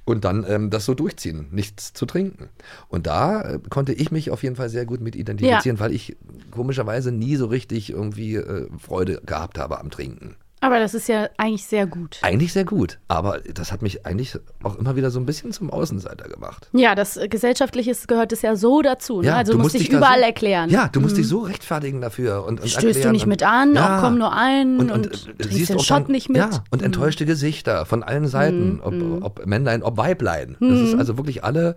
und 0.04 0.24
dann 0.24 0.44
ähm, 0.48 0.70
das 0.70 0.84
so 0.84 0.94
durchziehen, 0.94 1.46
nichts 1.50 1.92
zu 1.92 2.06
trinken. 2.06 2.48
Und 2.88 3.06
da 3.06 3.42
äh, 3.42 3.58
konnte 3.68 3.92
ich 3.92 4.10
mich 4.10 4.30
auf 4.30 4.42
jeden 4.42 4.56
Fall 4.56 4.68
sehr 4.68 4.86
gut 4.86 5.00
mit 5.00 5.16
identifizieren, 5.16 5.78
weil 5.80 5.92
ich 5.92 6.16
komischerweise 6.50 7.12
nie 7.12 7.36
so 7.36 7.46
richtig 7.46 7.90
irgendwie 7.90 8.36
äh, 8.36 8.68
Freude 8.78 9.20
gehabt 9.24 9.58
habe 9.58 9.78
am 9.78 9.90
Trinken. 9.90 10.36
Aber 10.62 10.78
das 10.78 10.92
ist 10.92 11.08
ja 11.08 11.28
eigentlich 11.38 11.64
sehr 11.64 11.86
gut. 11.86 12.18
Eigentlich 12.22 12.52
sehr 12.52 12.64
gut, 12.66 12.98
aber 13.08 13.40
das 13.54 13.72
hat 13.72 13.80
mich 13.80 14.04
eigentlich 14.04 14.38
auch 14.62 14.76
immer 14.76 14.94
wieder 14.94 15.10
so 15.10 15.18
ein 15.18 15.24
bisschen 15.24 15.52
zum 15.52 15.70
Außenseiter 15.70 16.28
gemacht. 16.28 16.68
Ja, 16.72 16.94
das 16.94 17.18
Gesellschaftliche 17.30 17.94
gehört 18.06 18.32
es 18.32 18.42
ja 18.42 18.54
so 18.56 18.82
dazu. 18.82 19.22
Ne? 19.22 19.34
also 19.34 19.52
du 19.52 19.58
musst 19.58 19.74
dich 19.74 19.88
da 19.88 19.96
überall 19.96 20.18
so, 20.18 20.24
erklären. 20.24 20.68
Ja, 20.68 20.88
du 20.88 21.00
musst 21.00 21.14
Mhm. 21.14 21.18
dich 21.20 21.28
so 21.28 21.38
rechtfertigen 21.40 22.00
dafür. 22.02 22.44
Und, 22.44 22.60
und 22.60 22.68
Stößt 22.68 23.04
du 23.04 23.10
nicht 23.10 23.22
und, 23.22 23.30
mit 23.30 23.42
an, 23.42 23.74
ja, 23.74 23.96
auch 23.98 24.02
komm 24.02 24.18
nur 24.18 24.32
ein 24.34 24.78
und, 24.78 24.90
und, 24.90 25.06
und, 25.06 25.28
siehst 25.50 25.70
den 25.70 25.78
auch 25.78 25.86
dann, 25.86 26.06
nicht 26.08 26.28
mit. 26.28 26.36
Mhm. 26.44 26.52
Ja, 26.52 26.64
und 26.70 26.82
enttäuschte 26.82 27.24
Gesichter 27.24 27.86
von 27.86 28.02
allen 28.02 28.26
Seiten, 28.28 28.80
ob, 28.82 28.94
ob 29.22 29.46
Männlein, 29.46 29.82
ob 29.82 29.96
Weiblein. 29.96 30.56
Das 30.60 30.68
Mhm. 30.78 30.84
ist 30.84 30.94
also 30.96 31.16
wirklich 31.16 31.42
alle, 31.42 31.76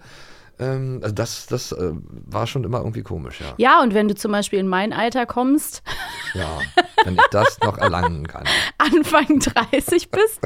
ähm, 0.60 1.00
also 1.02 1.14
das, 1.16 1.48
das 1.48 1.72
äh, 1.72 1.92
war 2.26 2.48
schon 2.48 2.64
immer 2.64 2.80
irgendwie 2.80 3.02
komisch, 3.04 3.40
ja. 3.42 3.54
Ja, 3.58 3.82
und 3.82 3.94
wenn 3.94 4.08
du 4.08 4.16
zum 4.16 4.32
Beispiel 4.32 4.60
in 4.60 4.68
mein 4.68 4.94
Alter 4.94 5.26
kommst, 5.26 5.82
Ja, 6.34 6.62
wenn 7.04 7.16
ich 7.16 7.22
das 7.32 7.62
noch 7.62 7.78
erlangen 7.78 8.26
kann. 8.28 8.44
Anfang 8.78 9.40
30 9.40 10.10
bist, 10.10 10.40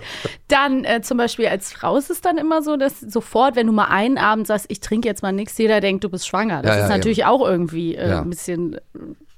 dann 0.50 0.84
äh, 0.84 1.02
zum 1.02 1.18
Beispiel 1.18 1.48
als 1.48 1.72
Frau 1.72 1.96
ist 1.98 2.10
es 2.10 2.20
dann 2.22 2.38
immer 2.38 2.62
so, 2.62 2.76
dass 2.78 3.00
sofort, 3.00 3.56
wenn 3.56 3.68
du 3.68 3.74
mal 3.74 3.86
einen 3.86 4.18
Abend 4.18 4.48
sagst, 4.48 4.66
ich 4.70 4.80
trinke 4.82 5.08
jetzt 5.08 5.22
mal 5.24 5.32
nichts, 5.32 5.58
jeder 5.58 5.80
denkt, 5.82 6.04
du 6.04 6.10
bist 6.10 6.28
schwanger. 6.28 6.62
Das 6.62 6.72
Ja, 6.76 6.78
ja, 6.80 6.84
ist 6.86 6.90
natürlich 6.90 7.26
auch 7.26 7.48
irgendwie 7.48 7.96
äh, 7.96 8.10
Ja. 8.10 8.22
ein 8.22 8.30
bisschen 8.30 8.74
äh, 8.76 8.80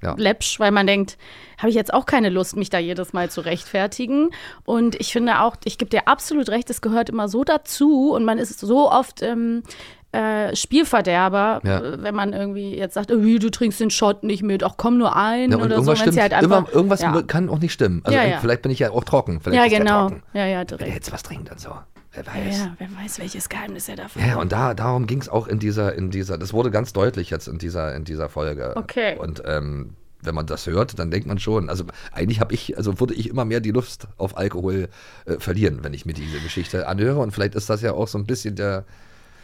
Ja. 0.02 0.16
läppsch, 0.18 0.60
weil 0.60 0.72
man 0.72 0.88
denkt, 0.88 1.18
habe 1.58 1.70
ich 1.70 1.76
jetzt 1.76 1.94
auch 1.94 2.06
keine 2.06 2.30
Lust, 2.30 2.56
mich 2.56 2.70
da 2.70 2.80
jedes 2.80 3.12
Mal 3.14 3.30
zu 3.30 3.42
rechtfertigen. 3.42 4.30
Und 4.64 4.96
ich 4.96 5.12
finde 5.12 5.42
auch, 5.42 5.56
ich 5.66 5.78
gebe 5.78 5.90
dir 5.92 6.08
absolut 6.08 6.50
recht, 6.50 6.70
es 6.70 6.80
gehört 6.82 7.10
immer 7.10 7.28
so 7.28 7.44
dazu 7.44 8.12
und 8.14 8.24
man 8.26 8.38
ist 8.40 8.58
so 8.60 8.90
oft 8.90 9.22
ähm, 9.22 9.62
äh, 10.12 10.56
Spielverderber, 10.56 11.62
Ja. 11.64 11.80
äh, 11.80 12.02
wenn 12.04 12.16
man 12.16 12.34
irgendwie 12.34 12.76
jetzt 12.76 12.96
sagt, 12.96 13.12
oh, 13.12 13.18
du 13.18 13.50
trinkst 13.52 13.80
den 13.80 13.92
Shot 13.92 14.24
nicht 14.24 14.44
mit, 14.44 14.64
ach 14.64 14.74
komm 14.78 14.98
nur 14.98 15.16
ein 15.16 15.52
Ja, 15.52 15.58
oder 15.58 15.68
so, 15.68 15.74
irgendwas 15.76 15.98
sie 16.00 16.02
stimmt, 16.04 16.22
halt 16.22 16.34
einfach. 16.34 16.60
immer, 16.60 16.74
irgendwas 16.74 17.02
ja. 17.02 17.22
kann 17.24 17.50
auch 17.50 17.60
nicht 17.60 17.74
stimmen. 17.74 18.02
Also 18.04 18.18
vielleicht 18.42 18.62
bin 18.64 18.72
ich 18.72 18.80
ja 18.80 18.92
auch 18.92 19.04
trocken. 19.04 19.40
Ja, 19.52 19.68
genau. 19.68 20.08
trocken. 20.10 20.24
Ja, 20.34 20.46
ja, 20.46 20.48
Wenn 20.48 20.58
er 20.58 20.66
direkt. 20.66 20.94
jetzt 20.96 21.12
was 21.14 21.24
trinkt 21.24 21.52
und 21.52 21.60
so. 21.60 21.70
Wer 22.12 22.26
weiß. 22.26 22.58
ja, 22.58 22.76
wer 22.80 22.88
weiß, 23.04 23.20
welches 23.20 23.50
Geheimnis 23.50 23.88
er 23.88 23.98
davon 23.98 24.24
Ja, 24.26 24.38
und 24.40 24.52
da, 24.52 24.74
darum 24.74 25.06
ging 25.06 25.22
es 25.22 25.30
auch 25.30 25.48
in 25.48 25.60
dieser, 25.60 25.94
in 25.94 26.10
dieser, 26.10 26.40
das 26.40 26.54
wurde 26.54 26.72
ganz 26.72 26.92
deutlich 26.92 27.30
jetzt 27.30 27.48
in 27.48 27.60
dieser, 27.60 27.94
in 27.96 28.04
dieser 28.04 28.30
Folge. 28.30 28.74
Okay. 28.76 29.16
Und 29.20 29.44
ähm, 29.46 29.92
wenn 30.24 30.34
man 30.34 30.48
das 30.48 30.66
hört, 30.66 30.98
dann 30.98 31.12
denkt 31.12 31.28
man 31.28 31.38
schon, 31.38 31.70
also 31.70 31.86
eigentlich 32.12 32.40
habe 32.40 32.54
ich, 32.56 32.76
also 32.78 33.00
würde 33.00 33.14
ich 33.14 33.30
immer 33.30 33.46
mehr 33.46 33.60
die 33.60 33.72
Lust 33.72 34.08
auf 34.18 34.38
Alkohol 34.38 34.90
äh, 35.26 35.34
verlieren, 35.40 35.80
wenn 35.84 35.94
ich 35.94 36.06
mir 36.08 36.14
diese 36.14 36.40
Geschichte 36.40 36.88
anhöre. 36.88 37.20
Und 37.20 37.32
vielleicht 37.32 37.54
ist 37.54 37.70
das 37.70 37.82
ja 37.84 37.94
auch 37.94 38.08
so 38.08 38.18
ein 38.18 38.26
bisschen 38.26 38.56
der, 38.56 38.86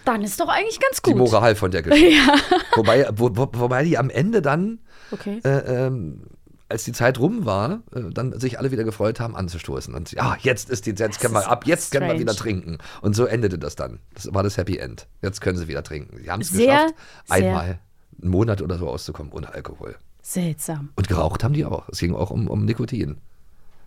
Dann 0.05 0.21
ist 0.23 0.39
doch 0.39 0.47
eigentlich 0.49 0.79
ganz 0.79 1.01
die 1.01 1.11
gut. 1.11 1.17
Moral 1.19 1.55
von 1.55 1.71
der 1.71 1.81
Geschichte. 1.83 2.11
Ja. 2.15 2.35
Wobei, 2.75 3.07
wo, 3.15 3.29
wo, 3.35 3.47
wobei 3.53 3.83
die 3.83 3.97
am 3.97 4.09
Ende 4.09 4.41
dann, 4.41 4.79
Okay. 5.11 5.39
äh, 5.43 5.49
ähm, 5.87 6.23
als 6.67 6.83
die 6.83 6.93
Zeit 6.93 7.19
rum 7.19 7.45
war, 7.45 7.81
äh, 7.93 8.01
dann 8.11 8.39
sich 8.39 8.57
alle 8.57 8.71
wieder 8.71 8.83
gefreut 8.83 9.19
haben, 9.19 9.35
anzustoßen. 9.35 9.93
Und 9.93 10.11
ja, 10.13 10.35
jetzt 10.41 10.69
ist 10.69 10.85
die, 10.87 10.91
jetzt 10.91 11.19
können 11.19 11.33
wir 11.35 11.41
ist 11.41 11.47
ab, 11.47 11.67
jetzt 11.67 11.91
können 11.91 12.03
wir 12.05 12.09
strange. 12.09 12.19
wieder 12.21 12.33
trinken. 12.35 12.77
Und 13.01 13.15
so 13.15 13.25
endete 13.25 13.59
das 13.59 13.75
dann. 13.75 13.99
Das 14.15 14.33
war 14.33 14.41
das 14.41 14.57
Happy 14.57 14.77
End. 14.77 15.07
Jetzt 15.21 15.41
können 15.41 15.57
sie 15.57 15.67
wieder 15.67 15.83
trinken. 15.83 16.17
Sie 16.23 16.31
haben 16.31 16.41
es 16.41 16.51
geschafft, 16.51 16.95
sehr- 17.25 17.35
einmal 17.35 17.79
einen 18.21 18.31
Monat 18.31 18.61
oder 18.61 18.77
so 18.79 18.87
auszukommen 18.89 19.31
ohne 19.31 19.53
Alkohol. 19.53 19.95
Seltsam. 20.23 20.89
Und 20.95 21.07
geraucht 21.07 21.43
haben 21.43 21.53
die 21.53 21.65
auch. 21.65 21.87
Es 21.89 21.99
ging 21.99 22.15
auch 22.15 22.31
um, 22.31 22.47
um 22.47 22.65
Nikotin. 22.65 23.17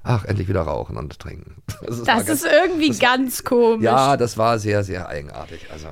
Ach, 0.05 0.25
endlich 0.25 0.47
wieder 0.49 0.63
rauchen 0.63 0.97
und 0.97 1.19
trinken. 1.19 1.57
Das, 1.85 1.99
war 1.99 2.17
Das 2.17 2.27
ganz- 2.27 2.29
ist 2.29 2.47
irgendwie 2.47 2.91
ganz 2.97 3.43
komisch. 3.43 3.83
Ja, 3.85 4.17
das 4.17 4.39
war 4.39 4.59
sehr, 4.61 4.85
sehr 4.85 5.09
eigenartig. 5.09 5.67
Also. 5.73 5.89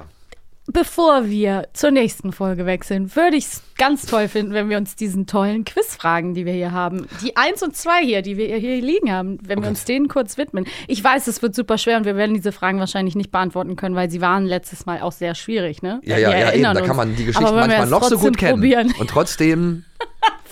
Bevor 0.72 1.26
wir 1.26 1.68
zur 1.72 1.92
nächsten 1.92 2.32
Folge 2.32 2.66
wechseln, 2.66 3.14
würde 3.14 3.36
ich 3.36 3.44
es 3.44 3.62
ganz 3.78 4.06
toll 4.06 4.26
finden, 4.26 4.52
wenn 4.52 4.68
wir 4.68 4.78
uns 4.78 4.96
diesen 4.96 5.26
tollen 5.26 5.64
Quizfragen, 5.64 6.34
die 6.34 6.44
wir 6.44 6.52
hier 6.52 6.72
haben, 6.72 7.06
die 7.22 7.36
eins 7.36 7.62
und 7.62 7.76
zwei 7.76 8.04
hier, 8.04 8.22
die 8.22 8.36
wir 8.36 8.56
hier 8.56 8.80
liegen 8.82 9.12
haben, 9.12 9.38
wenn 9.42 9.62
wir 9.62 9.68
uns 9.68 9.84
denen 9.84 10.08
kurz 10.08 10.36
widmen. 10.36 10.66
Ich 10.88 11.02
weiß, 11.02 11.28
es 11.28 11.40
wird 11.40 11.54
super 11.54 11.78
schwer 11.78 11.96
und 11.98 12.04
wir 12.04 12.16
werden 12.16 12.34
diese 12.34 12.52
Fragen 12.52 12.80
wahrscheinlich 12.80 13.14
nicht 13.14 13.30
beantworten 13.30 13.76
können, 13.76 13.94
weil 13.94 14.10
sie 14.10 14.20
waren 14.20 14.44
letztes 14.44 14.86
Mal 14.86 15.02
auch 15.02 15.12
sehr 15.12 15.34
schwierig, 15.34 15.82
ne? 15.82 16.00
Ja, 16.02 16.16
Wir 16.16 16.22
ja, 16.22 16.38
ja, 16.38 16.52
eben. 16.52 16.62
Da 16.62 16.80
kann 16.80 16.96
man 16.96 17.14
die 17.14 17.26
Geschichte 17.26 17.52
manchmal 17.52 17.86
noch 17.86 18.04
so 18.04 18.18
gut 18.18 18.36
kennen. 18.36 18.54
Probieren. 18.54 18.92
Und 18.98 19.08
trotzdem 19.08 19.84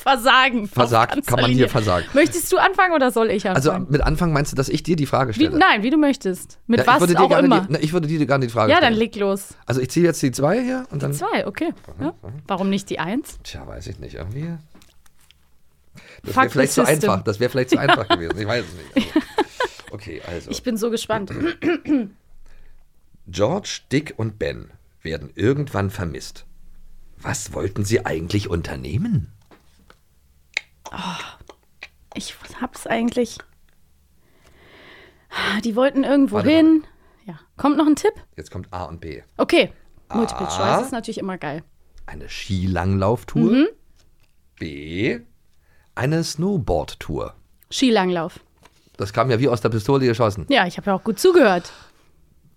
Versagen. 0.05 0.69
versagt, 0.69 1.27
kann 1.27 1.41
man 1.41 1.51
hier 1.51 1.71
versagen. 1.71 2.05
Möchtest 2.13 2.53
du 2.53 2.59
anfangen 2.59 2.93
oder 2.93 3.11
soll 3.11 3.31
ich 3.31 3.49
Also 3.49 3.71
anfangen? 3.71 3.91
mit 3.91 4.03
Anfang 4.03 4.33
meinst 4.35 4.53
du, 4.53 4.57
dass 4.57 4.69
ich 4.69 4.83
dir 4.83 4.97
die 4.97 5.07
Frage 5.07 5.31
wie, 5.35 5.47
stelle? 5.47 5.59
nein, 5.59 5.83
wie 5.83 5.89
du 5.89 5.97
möchtest. 5.97 6.59
Mit 6.67 6.81
Ja, 6.81 6.87
was 6.87 7.17
auch 7.17 7.39
immer. 7.39 7.63
Die, 7.63 7.67
na, 7.71 7.79
ich 7.81 7.95
würde 7.95 8.07
dir 8.07 8.25
gerne 8.27 8.45
die 8.47 8.53
Frage 8.53 8.71
ja, 8.71 8.77
stellen. 8.77 8.93
dann 8.93 8.99
leg 8.99 9.17
los. 9.17 9.55
Also 9.65 9.81
ich 9.81 9.89
ziehe 9.91 10.05
jetzt 10.05 10.21
die 10.23 10.31
zwei 10.31 10.63
hier 10.63 10.85
und 10.91 11.03
dann. 11.03 11.15
Zwei, 11.15 11.47
okay. 11.47 11.73
Ja. 12.01 12.13
Warum 12.47 12.69
nicht 12.69 12.91
die 12.91 12.99
eins? 12.99 13.39
Tja, 13.45 13.67
weiß 13.67 13.87
ich 13.87 13.99
nicht. 13.99 14.15
Irgendwie. 14.17 14.57
Das 16.23 16.37
wäre 16.37 16.51
vielleicht 16.51 16.73
zu 16.75 16.85
system. 16.85 17.11
einfach. 17.11 17.25
Das 17.25 17.41
wäre 17.41 17.51
vielleicht 17.51 17.71
zu 17.71 17.79
einfach 17.79 18.07
gewesen. 18.07 18.39
Ich 18.39 18.47
weiß 18.47 18.65
es 18.67 18.95
nicht. 18.95 19.17
Also, 19.17 19.21
okay, 19.93 20.21
also. 20.27 20.51
Ich 20.51 20.63
bin 20.63 20.77
so 20.77 20.91
gespannt. 20.91 21.33
George, 23.27 23.81
Dick 23.91 24.13
und 24.19 24.39
Ben 24.39 24.71
werden 25.03 25.31
irgendwann 25.35 25.89
vermisst. 25.91 26.45
Was 27.19 27.55
wollten 27.55 27.85
sie 27.85 28.05
eigentlich 28.05 28.51
unternehmen? 28.51 29.33
Ich 32.15 32.35
hab's 32.61 32.87
eigentlich. 32.87 33.39
Die 35.65 35.75
wollten 35.75 36.05
irgendwo 36.05 36.37
Warte, 36.37 36.51
hin. 36.51 36.85
Ja. 37.27 37.39
Kommt 37.57 37.77
noch 37.77 37.87
ein 37.87 37.97
Tipp? 37.97 38.13
Jetzt 38.37 38.51
kommt 38.51 38.73
A 38.73 38.85
und 38.85 39.01
B. 39.01 39.23
Okay. 39.37 39.73
Multiple 40.13 40.47
A. 40.47 40.51
Choice 40.77 40.87
ist 40.87 40.93
natürlich 40.93 41.19
immer 41.19 41.39
geil. 41.39 41.63
Eine 42.07 42.29
Skilanglauftour. 42.29 43.51
Mhm. 43.51 43.67
B. 44.59 45.21
Eine 45.97 46.23
Snowboard-Tour. 46.23 47.35
Skilanglauf. 47.71 48.41
Das 48.97 49.13
kam 49.13 49.31
ja 49.31 49.41
wie 49.41 49.49
aus 49.49 49.61
der 49.61 49.71
Pistole 49.71 50.07
geschossen. 50.07 50.47
Ja, 50.49 50.67
ich 50.67 50.77
habe 50.77 50.91
ja 50.91 50.95
auch 50.97 51.03
gut 51.03 51.19
zugehört. 51.19 51.73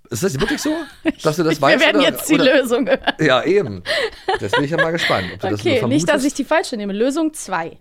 Ist 0.09 0.23
das 0.23 0.39
wirklich 0.39 0.61
so, 0.61 0.69
dass 1.23 1.35
du 1.37 1.43
das 1.43 1.55
Wir 1.57 1.61
weißt? 1.61 1.79
werden 1.83 1.97
oder, 2.01 2.09
jetzt 2.09 2.29
die 2.29 2.35
oder? 2.35 2.57
Lösung 2.61 2.87
hören. 2.87 2.99
Ja, 3.19 3.43
eben. 3.43 3.83
Das 4.39 4.51
bin 4.51 4.63
ich 4.63 4.71
ja 4.71 4.77
mal 4.77 4.91
gespannt, 4.91 5.27
ob 5.33 5.39
du 5.39 5.49
das 5.49 5.63
nur 5.63 5.73
Okay, 5.73 5.85
nicht, 5.87 6.03
dass 6.07 6.11
vermutest. 6.11 6.25
ich 6.27 6.33
die 6.35 6.43
falsche 6.45 6.77
nehme. 6.77 6.93
Lösung 6.93 7.33
2. 7.33 7.77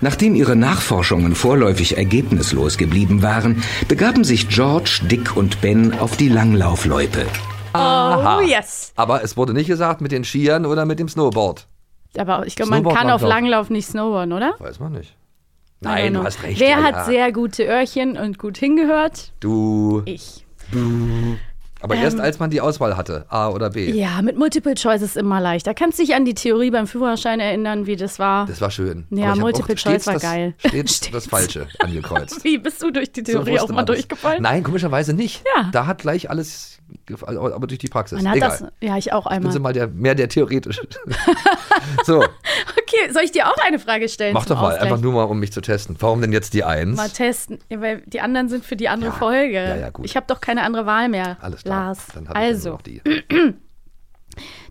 Nachdem 0.00 0.34
ihre 0.34 0.56
Nachforschungen 0.56 1.34
vorläufig 1.34 1.96
ergebnislos 1.96 2.76
geblieben 2.76 3.22
waren, 3.22 3.62
begaben 3.88 4.24
sich 4.24 4.48
George, 4.48 5.00
Dick 5.04 5.36
und 5.36 5.60
Ben 5.60 5.98
auf 5.98 6.16
die 6.16 6.28
Langlaufloipe. 6.28 7.26
Aha. 7.72 8.38
Oh, 8.38 8.40
yes. 8.42 8.92
Aber 8.96 9.22
es 9.22 9.36
wurde 9.36 9.54
nicht 9.54 9.66
gesagt 9.66 10.00
mit 10.00 10.12
den 10.12 10.24
Skiern 10.24 10.66
oder 10.66 10.84
mit 10.84 10.98
dem 10.98 11.08
Snowboard. 11.08 11.66
Aber 12.16 12.46
ich 12.46 12.56
glaube, 12.56 12.70
man 12.70 12.84
kann 12.84 13.10
auf. 13.10 13.22
Langlauf 13.22 13.70
nicht 13.70 13.86
snowboarden, 13.86 14.32
oder? 14.32 14.54
Weiß 14.58 14.80
man 14.80 14.92
nicht. 14.92 15.16
Nein, 15.80 16.14
du 16.14 16.22
hast 16.22 16.42
recht. 16.42 16.60
Wer 16.60 16.68
ja, 16.68 16.82
hat 16.82 16.94
ja. 16.94 17.04
sehr 17.04 17.32
gute 17.32 17.64
Öhrchen 17.64 18.16
und 18.16 18.38
gut 18.38 18.58
hingehört? 18.58 19.32
Du. 19.40 20.02
Ich. 20.04 20.44
Aber 21.82 21.94
Ähm, 21.96 22.02
erst 22.02 22.20
als 22.20 22.38
man 22.38 22.50
die 22.50 22.60
Auswahl 22.60 22.96
hatte, 22.96 23.26
A 23.28 23.48
oder 23.50 23.70
B. 23.70 23.90
Ja, 23.90 24.22
mit 24.22 24.38
Multiple 24.38 24.74
Choice 24.74 25.02
ist 25.02 25.16
immer 25.16 25.40
leicht. 25.40 25.66
Da 25.66 25.74
kannst 25.74 25.98
du 25.98 26.02
dich 26.04 26.14
an 26.14 26.24
die 26.24 26.34
Theorie 26.34 26.70
beim 26.70 26.86
Führerschein 26.86 27.40
erinnern, 27.40 27.86
wie 27.86 27.96
das 27.96 28.18
war. 28.18 28.46
Das 28.46 28.60
war 28.60 28.70
schön. 28.70 29.06
Ja, 29.10 29.34
Multiple 29.34 29.74
Choice 29.74 30.06
war 30.06 30.14
das, 30.14 30.22
geil. 30.22 30.54
Stets, 30.58 30.96
Stets. 30.96 31.10
das 31.12 31.26
Falsche 31.26 31.66
angekreuzt. 31.80 32.44
Wie 32.44 32.58
bist 32.58 32.82
du 32.82 32.90
durch 32.90 33.10
die 33.12 33.20
So 33.20 33.32
Theorie 33.32 33.52
wusste 33.52 33.64
auch 33.64 33.68
mal 33.70 33.82
durchgefallen? 33.84 34.42
Nein, 34.42 34.62
komischerweise 34.62 35.12
nicht. 35.12 35.42
Ja. 35.56 35.68
Da 35.72 35.86
hat 35.86 35.98
gleich 36.02 36.30
alles, 36.30 36.78
gef- 37.08 37.24
aber 37.26 37.66
durch 37.66 37.78
die 37.80 37.88
Praxis. 37.88 38.18
Man 38.22 38.28
hat 38.30 38.36
Egal. 38.36 38.50
das, 38.50 38.64
ja, 38.80 38.96
ich 38.96 39.12
auch 39.12 39.26
Ich 39.26 39.30
bin 39.30 39.36
einmal. 39.38 39.52
so 39.52 39.60
mal 39.60 39.72
der, 39.72 39.88
mehr 39.88 40.14
der 40.14 40.28
theoretische. 40.28 40.82
so, 42.04 42.24
Okay, 42.92 43.12
soll 43.12 43.22
ich 43.22 43.32
dir 43.32 43.48
auch 43.48 43.56
eine 43.64 43.78
Frage 43.78 44.08
stellen? 44.08 44.34
mach 44.34 44.46
doch 44.46 44.56
mal, 44.56 44.72
Ausgleich? 44.72 44.82
einfach 44.82 45.00
nur 45.00 45.12
mal, 45.12 45.24
um 45.24 45.38
mich 45.38 45.52
zu 45.52 45.60
testen. 45.60 45.96
Warum 46.00 46.20
denn 46.20 46.32
jetzt 46.32 46.54
die 46.54 46.64
Eins? 46.64 46.96
Mal 46.96 47.10
testen, 47.10 47.58
ja, 47.68 47.80
weil 47.80 48.02
die 48.06 48.20
anderen 48.20 48.48
sind 48.48 48.64
für 48.64 48.76
die 48.76 48.88
andere 48.88 49.12
Folge. 49.12 49.54
ja, 49.54 49.76
ja, 49.76 49.90
gut. 49.90 50.04
Ich 50.04 50.16
habe 50.16 50.26
doch 50.26 50.40
keine 50.40 50.62
andere 50.62 50.86
Wahl 50.86 51.08
mehr. 51.08 51.38
Alles 51.40 51.62
klar. 51.62 51.86
Lars. 51.86 52.06
Dann 52.14 52.28
hab 52.28 52.36
ich 52.36 52.42
ja 52.42 52.48
also, 52.48 52.68
nur 52.70 52.78
noch 52.78 52.82
die. 52.82 53.02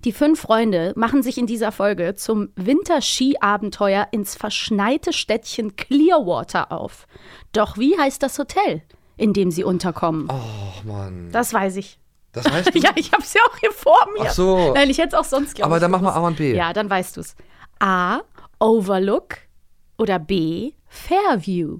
die 0.05 0.12
fünf 0.12 0.41
Freunde 0.41 0.93
machen 0.95 1.23
sich 1.23 1.38
in 1.38 1.47
dieser 1.47 1.71
Folge 1.71 2.15
zum 2.15 2.49
Winterski-Abenteuer 2.55 4.07
ins 4.12 4.36
verschneite 4.36 5.13
Städtchen 5.13 5.75
Clearwater 5.75 6.71
auf. 6.71 7.07
Doch 7.53 7.77
wie 7.77 7.97
heißt 7.97 8.21
das 8.23 8.38
Hotel, 8.38 8.81
in 9.17 9.34
dem 9.34 9.51
sie 9.51 9.63
unterkommen? 9.63 10.27
Oh 10.29 10.88
Mann. 10.88 11.29
Das 11.31 11.53
weiß 11.53 11.77
ich. 11.77 11.99
Das 12.34 12.45
weißt 12.45 12.69
du? 12.73 12.79
Ja, 12.79 12.91
ich 12.95 13.12
habe 13.12 13.23
es 13.23 13.34
ja 13.34 13.41
auch 13.49 13.57
hier 13.57 13.71
vor 13.71 13.99
mir. 14.13 14.25
Ach 14.27 14.31
so. 14.31 14.73
Nein, 14.73 14.89
ich 14.89 14.97
hätte 14.97 15.10
es 15.10 15.13
auch 15.15 15.25
sonst 15.25 15.55
glaub 15.55 15.67
Aber 15.67 15.77
ich, 15.77 15.81
dann 15.81 15.91
mach 15.91 16.01
mal. 16.01 16.13
A 16.13 16.19
und 16.19 16.38
B. 16.38 16.55
Ja, 16.55 16.73
dann 16.73 16.89
weißt 16.89 17.17
du 17.17 17.21
es. 17.21 17.36
A. 17.82 18.20
Overlook 18.60 19.38
oder 19.98 20.20
B. 20.20 20.74
Fairview. 20.88 21.80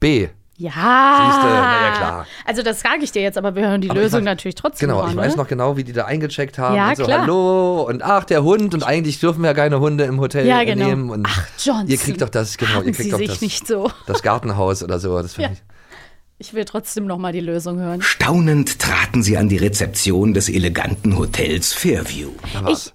B. 0.00 0.28
Ja. 0.56 0.70
Siehste, 0.72 1.46
na 1.46 1.82
ja, 1.88 1.96
klar. 1.96 2.26
Also 2.44 2.62
das 2.62 2.80
sage 2.80 3.02
ich 3.02 3.12
dir 3.12 3.22
jetzt, 3.22 3.38
aber 3.38 3.54
wir 3.54 3.66
hören 3.68 3.80
die 3.80 3.88
Aber 3.88 3.98
ich 4.00 4.04
Lösung 4.04 4.20
weiß- 4.20 4.24
natürlich 4.24 4.54
trotzdem 4.56 4.88
Genau, 4.90 5.06
ich 5.06 5.14
ne? 5.14 5.22
weiß 5.22 5.36
noch 5.36 5.46
genau, 5.48 5.76
wie 5.78 5.84
die 5.84 5.92
da 5.94 6.04
eingecheckt 6.04 6.58
haben. 6.58 6.76
Ja, 6.76 6.90
und 6.90 6.96
so, 6.98 7.04
klar. 7.04 7.22
hallo 7.22 7.82
und 7.88 8.02
ach, 8.02 8.24
der 8.24 8.42
Hund 8.42 8.74
und 8.74 8.82
eigentlich 8.82 9.20
dürfen 9.20 9.40
wir 9.42 9.48
ja 9.48 9.54
keine 9.54 9.80
Hunde 9.80 10.04
im 10.04 10.20
Hotel 10.20 10.46
Ja, 10.46 10.62
genau. 10.64 10.86
nehmen. 10.86 11.08
Und 11.08 11.26
Ach, 11.30 11.46
Johnson. 11.58 11.86
Ihr 11.88 11.96
kriegt 11.96 12.20
doch 12.20 12.28
das, 12.28 12.58
genau, 12.58 12.72
Haben 12.72 12.86
ihr 12.88 12.92
kriegt 12.92 13.04
Sie 13.04 13.10
doch 13.10 13.18
sich 13.18 13.28
das, 13.28 13.40
nicht 13.40 13.66
so. 13.66 13.90
das 14.06 14.22
Gartenhaus 14.22 14.82
oder 14.82 14.98
so. 14.98 15.20
Das 15.22 15.34
finde 15.34 15.52
Ja. 15.52 15.56
Ich 16.36 16.52
will 16.52 16.64
trotzdem 16.66 17.06
noch 17.06 17.18
mal 17.18 17.32
die 17.32 17.40
Lösung 17.40 17.78
hören. 17.78 18.02
Staunend 18.02 18.78
traten 18.80 19.22
sie 19.22 19.36
an 19.38 19.48
die 19.48 19.58
Rezeption 19.58 20.34
des 20.34 20.48
eleganten 20.50 21.16
Hotels 21.18 21.72
Fairview. 21.72 22.30
ich. 22.44 22.62
War's. 22.62 22.94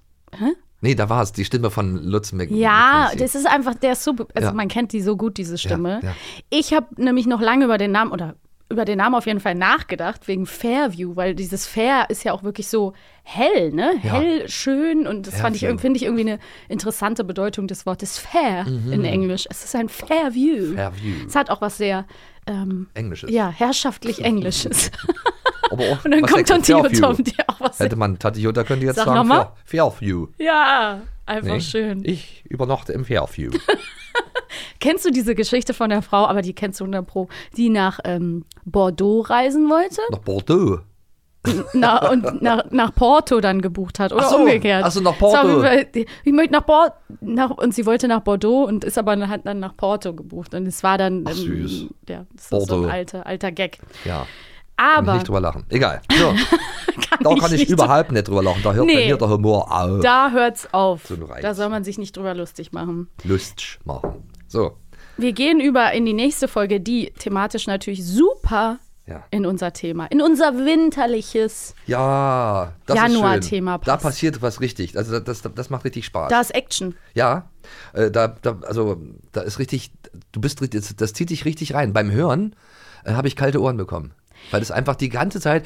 Nee, 0.85 0.95
da 0.95 1.09
war 1.09 1.23
es, 1.23 1.31
die 1.31 1.45
Stimme 1.45 1.71
von 1.71 1.97
Lutz 2.03 2.31
Mc 2.31 2.51
Ja, 2.51 3.05
McKenzie. 3.05 3.17
das 3.23 3.35
ist 3.35 3.47
einfach, 3.47 3.73
der 3.75 3.93
ist 3.93 4.03
so, 4.03 4.13
also 4.35 4.49
Ja. 4.49 4.53
man 4.53 4.67
kennt 4.67 4.93
die 4.93 5.01
so 5.01 5.17
gut, 5.17 5.37
diese 5.37 5.57
Stimme. 5.57 5.99
ja. 6.03 6.13
Ich 6.49 6.73
habe 6.73 6.87
nämlich 7.01 7.25
noch 7.25 7.41
lange 7.41 7.65
über 7.65 7.77
den 7.77 7.91
Namen 7.91 8.11
oder 8.11 8.35
über 8.69 8.83
den 8.83 8.97
Namen 8.97 9.13
auf 9.13 9.27
jeden 9.27 9.39
Fall 9.39 9.53
nachgedacht, 9.53 10.27
wegen 10.27 10.47
Fairview, 10.47 11.15
weil 11.15 11.35
dieses 11.35 11.67
Fair 11.67 12.05
ist 12.09 12.23
ja 12.23 12.33
auch 12.33 12.41
wirklich 12.41 12.67
so 12.67 12.93
hell, 13.23 13.71
ne? 13.71 13.91
Ja. 14.03 14.13
Hell, 14.13 14.49
schön 14.49 15.05
und 15.05 15.27
das 15.27 15.39
fand 15.39 15.55
ich, 15.55 15.61
finde 15.79 15.97
ich 15.97 16.03
irgendwie 16.03 16.21
eine 16.21 16.39
interessante 16.67 17.23
Bedeutung 17.23 17.67
des 17.67 17.85
Wortes 17.85 18.17
Fair 18.17 18.65
Mhm. 18.65 18.91
in 18.91 19.05
Englisch. 19.05 19.45
Es 19.51 19.63
ist 19.65 19.75
ein 19.75 19.87
Fairview. 19.87 20.73
Fairview. 20.73 21.13
Es 21.27 21.35
hat 21.35 21.51
auch 21.51 21.61
was 21.61 21.77
sehr, 21.77 22.05
ähm, 22.47 22.87
Englisches. 22.93 23.31
ja, 23.31 23.49
herrschaftlich 23.49 24.19
Englisches. 24.23 24.91
Aber 25.71 25.83
auch 25.83 26.05
und 26.05 26.11
dann 26.11 26.21
kommt 26.21 26.47
Tante 26.47 26.73
Fairview? 26.73 26.99
Tom, 26.99 27.23
die 27.23 27.33
auch 27.47 27.59
was 27.59 27.79
Hätte 27.79 27.95
man, 27.95 28.19
Tante 28.19 28.39
Jutta 28.39 28.63
könnte 28.63 28.85
jetzt 28.85 28.97
Sag 28.97 29.05
sagen. 29.05 29.27
Fair, 29.27 29.53
Fairview. 29.65 30.27
Ja, 30.37 31.01
einfach 31.25 31.53
Nee, 31.53 31.61
schön. 31.61 32.05
Ich 32.05 32.43
übernachte 32.47 32.93
im 32.93 33.03
Fairview. 33.03 33.51
Kennst 34.79 35.05
du 35.05 35.11
diese 35.11 35.35
Geschichte 35.35 35.73
von 35.73 35.89
der 35.89 36.01
Frau, 36.01 36.25
aber 36.27 36.41
die 36.41 36.53
kennst 36.53 36.79
du 36.79 36.83
100 36.85 37.05
Pro, 37.05 37.27
die 37.57 37.69
nach 37.69 37.99
ähm, 38.03 38.45
Bordeaux 38.63 39.21
reisen 39.21 39.69
wollte 39.69 40.01
Nach 40.11 40.19
Bordeaux. 40.19 40.79
Na, 41.73 42.09
und 42.11 42.41
nach, 42.41 42.65
nach 42.71 42.93
Porto 42.95 43.39
dann 43.41 43.61
gebucht 43.61 43.99
hat 43.99 44.11
oder 44.13 44.23
Ach 44.25 44.29
so, 44.29 44.37
umgekehrt. 44.37 44.83
ach 44.85 44.91
so, 44.91 45.01
nach 45.01 45.17
Porto. 45.17 45.61
Fall- 45.61 45.87
Ich 46.23 46.33
möchte 46.33 46.53
nach 46.53 46.65
Porto 46.65 46.93
nach, 47.21 47.51
und 47.51 47.73
sie 47.73 47.85
wollte 47.85 48.07
nach 48.07 48.21
Bordeaux 48.21 48.63
und 48.67 48.83
ist 48.83 48.97
aber 48.97 49.15
hat 49.27 49.41
dann 49.45 49.59
nach 49.59 49.75
Porto 49.75 50.13
gebucht 50.13 50.53
und 50.53 50.65
es 50.67 50.83
war 50.83 50.97
dann 50.97 51.23
Ach, 51.27 51.31
ähm, 51.31 51.35
süß. 51.67 51.85
ja, 52.09 52.25
das 52.33 52.43
ist 52.43 52.49
so 52.49 52.57
ein 52.57 52.67
Bordeaux. 52.67 52.89
alter 52.91 53.25
alter 53.25 53.51
Gag. 53.51 53.79
Ja. 54.05 54.25
Kann 54.77 54.87
ich 54.91 54.97
Aber 54.99 55.13
nicht 55.13 55.27
drüber 55.29 55.39
lachen. 55.39 55.65
Egal. 55.69 56.01
So. 56.11 56.33
da 57.23 57.31
ich 57.31 57.39
kann 57.39 57.53
ich 57.53 57.59
nicht 57.61 57.69
überhaupt 57.69 58.11
nicht 58.11 58.27
drüber 58.27 58.43
lachen. 58.43 58.61
Da 58.61 58.73
hört 58.73 58.85
bei 58.87 58.93
Nee. 58.93 59.07
mir 59.07 59.15
der 59.17 59.29
Humor 59.29 59.71
auf. 59.71 60.01
da 60.01 60.31
hört's 60.31 60.67
auf. 60.73 61.05
So. 61.07 61.15
Da 61.41 61.53
soll 61.53 61.69
man 61.69 61.85
sich 61.85 61.97
nicht 61.97 62.17
drüber 62.17 62.33
lustig 62.33 62.73
machen. 62.73 63.07
Lustsch 63.23 63.79
machen. 63.85 64.23
So. 64.47 64.73
Wir 65.17 65.31
gehen 65.31 65.61
über 65.61 65.93
in 65.93 66.05
die 66.05 66.11
nächste 66.11 66.49
Folge, 66.49 66.81
die 66.81 67.13
thematisch 67.17 67.67
natürlich 67.67 68.05
super 68.05 68.79
Ja. 69.07 69.23
in 69.29 69.45
unser 69.45 69.71
Thema, 69.71 70.07
in 70.07 70.19
unser 70.19 70.57
winterliches 70.57 71.75
Ja, 71.85 72.73
Januar-Thema 72.87 73.73
schön. 73.75 73.81
Da 73.85 73.93
passt. 73.93 74.03
passiert 74.03 74.41
was 74.41 74.61
richtig. 74.61 74.97
Also 74.97 75.19
das, 75.19 75.41
das, 75.43 75.53
das 75.53 75.69
macht 75.69 75.85
richtig 75.85 76.05
Spaß. 76.05 76.29
Da 76.29 76.41
ist 76.41 76.55
Action. 76.55 76.95
Ja, 77.13 77.49
äh, 77.93 78.09
da, 78.09 78.29
da, 78.29 78.57
also 78.65 78.99
da 79.31 79.41
ist 79.41 79.59
richtig, 79.59 79.91
du 80.31 80.41
bist 80.41 80.59
das, 80.73 80.95
das 80.95 81.13
zieht 81.13 81.29
dich 81.29 81.45
richtig 81.45 81.75
rein. 81.75 81.93
Beim 81.93 82.09
Hören 82.09 82.55
äh, 83.03 83.13
habe 83.13 83.27
ich 83.27 83.35
kalte 83.35 83.61
Ohren 83.61 83.77
bekommen. 83.77 84.13
Weil 84.51 84.61
es 84.61 84.71
einfach 84.71 84.95
die 84.95 85.09
ganze 85.09 85.39
Zeit 85.39 85.65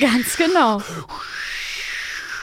Ganz 0.00 0.36
genau. 0.36 0.80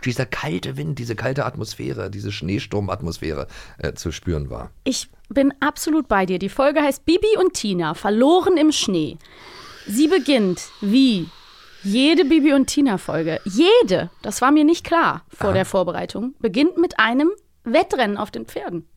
Dieser 0.06 0.26
kalte 0.26 0.78
Wind, 0.78 1.00
diese 1.00 1.16
kalte 1.16 1.46
Atmosphäre, 1.46 2.10
diese 2.10 2.32
Schneesturmatmosphäre 2.32 3.48
äh, 3.78 3.94
zu 3.94 4.12
spüren 4.12 4.50
war. 4.50 4.72
Ich 4.84 5.10
bin 5.30 5.54
absolut 5.60 6.08
bei 6.08 6.26
dir. 6.26 6.40
Die 6.40 6.50
Folge 6.50 6.82
heißt 6.82 7.06
Bibi 7.06 7.38
und 7.40 7.54
Tina, 7.54 7.94
verloren 7.94 8.58
im 8.58 8.72
Schnee. 8.72 9.18
Sie 9.88 10.08
beginnt 10.08 10.62
wie 10.82 11.28
jede 11.84 12.26
Bibi 12.26 12.54
und 12.54 12.68
Tina-Folge. 12.68 13.40
Jede, 13.46 14.10
das 14.24 14.42
war 14.42 14.52
mir 14.52 14.64
nicht 14.64 14.84
klar 14.84 15.24
vor 15.30 15.54
der 15.54 15.66
Vorbereitung, 15.66 16.34
beginnt 16.40 16.78
mit 16.78 17.00
einem 17.00 17.32
Wettrennen 17.64 18.18
auf 18.18 18.32
den 18.32 18.46
Pferden. 18.46 18.88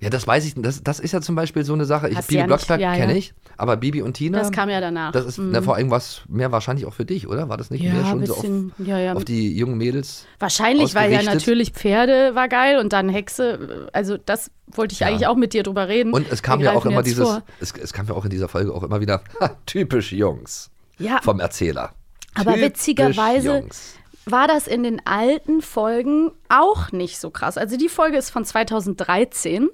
Ja, 0.00 0.10
das 0.10 0.26
weiß 0.28 0.44
ich. 0.46 0.54
Das, 0.56 0.80
das 0.82 1.00
ist 1.00 1.10
ja 1.12 1.20
zum 1.20 1.34
Beispiel 1.34 1.64
so 1.64 1.72
eine 1.72 1.84
Sache. 1.84 2.08
Ich, 2.08 2.16
Hast 2.16 2.28
Bibi 2.28 2.38
ja 2.40 2.46
Blocksberg 2.46 2.80
ja, 2.80 2.94
kenne 2.94 3.12
ja. 3.12 3.18
ich, 3.18 3.34
aber 3.56 3.76
Bibi 3.76 4.00
und 4.02 4.14
Tina. 4.14 4.38
Das 4.38 4.52
kam 4.52 4.70
ja 4.70 4.80
danach. 4.80 5.10
Das 5.10 5.26
ist 5.26 5.38
Mhm. 5.38 5.50
na, 5.50 5.60
vor 5.62 5.74
allem 5.74 5.90
was 5.90 6.22
mehr 6.28 6.52
wahrscheinlich 6.52 6.86
auch 6.86 6.94
für 6.94 7.04
dich, 7.04 7.26
oder? 7.26 7.48
War 7.48 7.56
das 7.56 7.70
nicht 7.70 7.82
mehr 7.82 7.92
Ja, 7.94 8.06
schon 8.06 8.20
ein 8.20 8.26
so 8.26 8.34
auf, 8.34 8.40
bisschen, 8.42 8.72
ja, 8.78 8.96
ja. 8.98 9.14
auf 9.14 9.24
die 9.24 9.56
jungen 9.58 9.76
Mädels? 9.76 10.24
Wahrscheinlich, 10.38 10.94
weil 10.94 11.10
ja 11.12 11.22
natürlich 11.24 11.72
Pferde 11.72 12.36
war 12.36 12.46
geil 12.48 12.78
und 12.78 12.92
dann 12.92 13.08
Hexe. 13.08 13.88
Also 13.92 14.16
das 14.18 14.52
wollte 14.68 14.92
ich 14.92 15.04
eigentlich 15.04 15.26
auch 15.26 15.34
mit 15.34 15.52
dir 15.52 15.64
drüber 15.64 15.88
reden. 15.88 16.12
Und 16.12 16.30
es 16.30 16.42
kam 16.44 16.60
Wir 16.60 16.66
ja 16.66 16.72
auch 16.74 16.86
immer 16.86 17.02
dieses, 17.02 17.28
es, 17.58 17.72
es 17.72 17.92
kam 17.92 18.06
ja 18.06 18.14
auch 18.14 18.24
in 18.24 18.30
dieser 18.30 18.48
Folge 18.48 18.72
auch 18.72 18.84
immer 18.84 19.00
wieder, 19.00 19.22
typisch 19.66 20.12
Jungs 20.12 20.70
Ja, 20.98 21.20
vom 21.22 21.40
Erzähler. 21.40 21.94
Aber 22.34 22.52
Typisch 22.52 22.66
witzigerweise 22.66 23.48
Jungs. 23.58 23.94
war 24.26 24.46
das 24.46 24.68
in 24.68 24.84
den 24.84 25.04
alten 25.04 25.60
Folgen 25.60 26.30
auch 26.48 26.92
nicht 26.92 27.18
so 27.18 27.30
krass. 27.30 27.58
Also 27.58 27.76
die 27.76 27.88
Folge 27.88 28.16
ist 28.16 28.30
von 28.30 28.44
2013. 28.44 29.70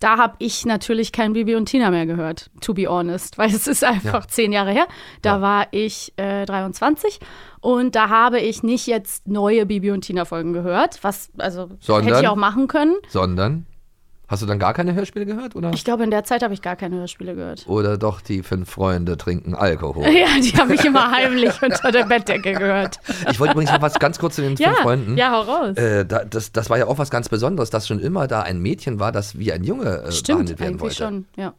Da 0.00 0.16
habe 0.18 0.34
ich 0.38 0.64
natürlich 0.66 1.12
kein 1.12 1.32
Bibi 1.32 1.54
und 1.54 1.66
Tina 1.66 1.90
mehr 1.90 2.06
gehört, 2.06 2.50
to 2.60 2.74
be 2.74 2.86
honest, 2.88 3.38
weil 3.38 3.48
es 3.50 3.66
ist 3.66 3.84
einfach 3.84 4.22
Ja. 4.22 4.28
zehn 4.28 4.52
Jahre 4.52 4.72
her. 4.72 4.86
Da 5.22 5.40
war 5.40 5.66
ich 5.70 6.12
äh, 6.16 6.44
23 6.46 7.20
und 7.60 7.94
da 7.94 8.08
habe 8.08 8.40
ich 8.40 8.62
nicht 8.62 8.86
jetzt 8.86 9.28
neue 9.28 9.66
Bibi 9.66 9.90
und 9.90 10.02
Tina 10.02 10.24
Folgen 10.24 10.52
gehört, 10.52 10.98
was 11.02 11.30
also 11.38 11.68
Sondern? 11.80 12.06
hätte 12.08 12.20
ich 12.22 12.28
auch 12.28 12.36
machen 12.36 12.68
können. 12.68 12.96
Sondern, 13.08 13.66
hast 14.32 14.42
du 14.42 14.46
dann 14.46 14.58
gar 14.58 14.74
keine 14.74 14.94
Hörspiele 14.94 15.26
gehört, 15.26 15.54
oder? 15.54 15.70
Ich 15.74 15.84
glaube, 15.84 16.02
in 16.04 16.10
der 16.10 16.24
Zeit 16.24 16.42
habe 16.42 16.52
ich 16.54 16.62
gar 16.62 16.74
keine 16.74 16.96
Hörspiele 16.96 17.34
gehört. 17.36 17.64
Oder 17.68 17.96
doch 17.98 18.20
die 18.20 18.42
fünf 18.42 18.68
Freunde 18.70 19.16
trinken 19.16 19.54
Alkohol. 19.54 20.06
Ja, 20.12 20.26
die 20.42 20.50
habe 20.56 20.74
ich 20.74 20.84
immer 20.84 21.10
heimlich 21.10 21.52
unter 21.62 21.92
der 21.92 22.04
Bettdecke 22.04 22.52
gehört. 22.52 22.98
Ich 23.30 23.38
wollte 23.38 23.52
übrigens 23.52 23.72
noch 23.72 23.82
was 23.82 23.94
ganz 23.98 24.18
kurz 24.18 24.34
zu 24.36 24.42
den 24.42 24.56
Ja, 24.56 24.70
fünf 24.70 24.80
Freunden. 24.82 25.16
ja, 25.16 25.30
hau 25.32 25.40
raus. 25.42 25.76
Äh, 25.76 26.04
da, 26.04 26.24
das, 26.24 26.50
das 26.52 26.68
war 26.70 26.78
ja 26.78 26.86
auch 26.86 26.98
was 26.98 27.10
ganz 27.10 27.28
Besonderes, 27.28 27.70
dass 27.70 27.86
schon 27.86 28.00
immer 28.00 28.26
da 28.26 28.42
ein 28.42 28.60
Mädchen 28.60 28.98
war, 28.98 29.12
das 29.12 29.38
wie 29.38 29.52
ein 29.52 29.62
Junge 29.64 30.02
äh, 30.02 30.12
Stimmt, 30.12 30.38
behandelt 30.38 30.60
werden 30.60 30.68
eigentlich 30.74 30.80
wollte. 30.82 30.96
schon, 30.96 31.26
ja. 31.36 31.54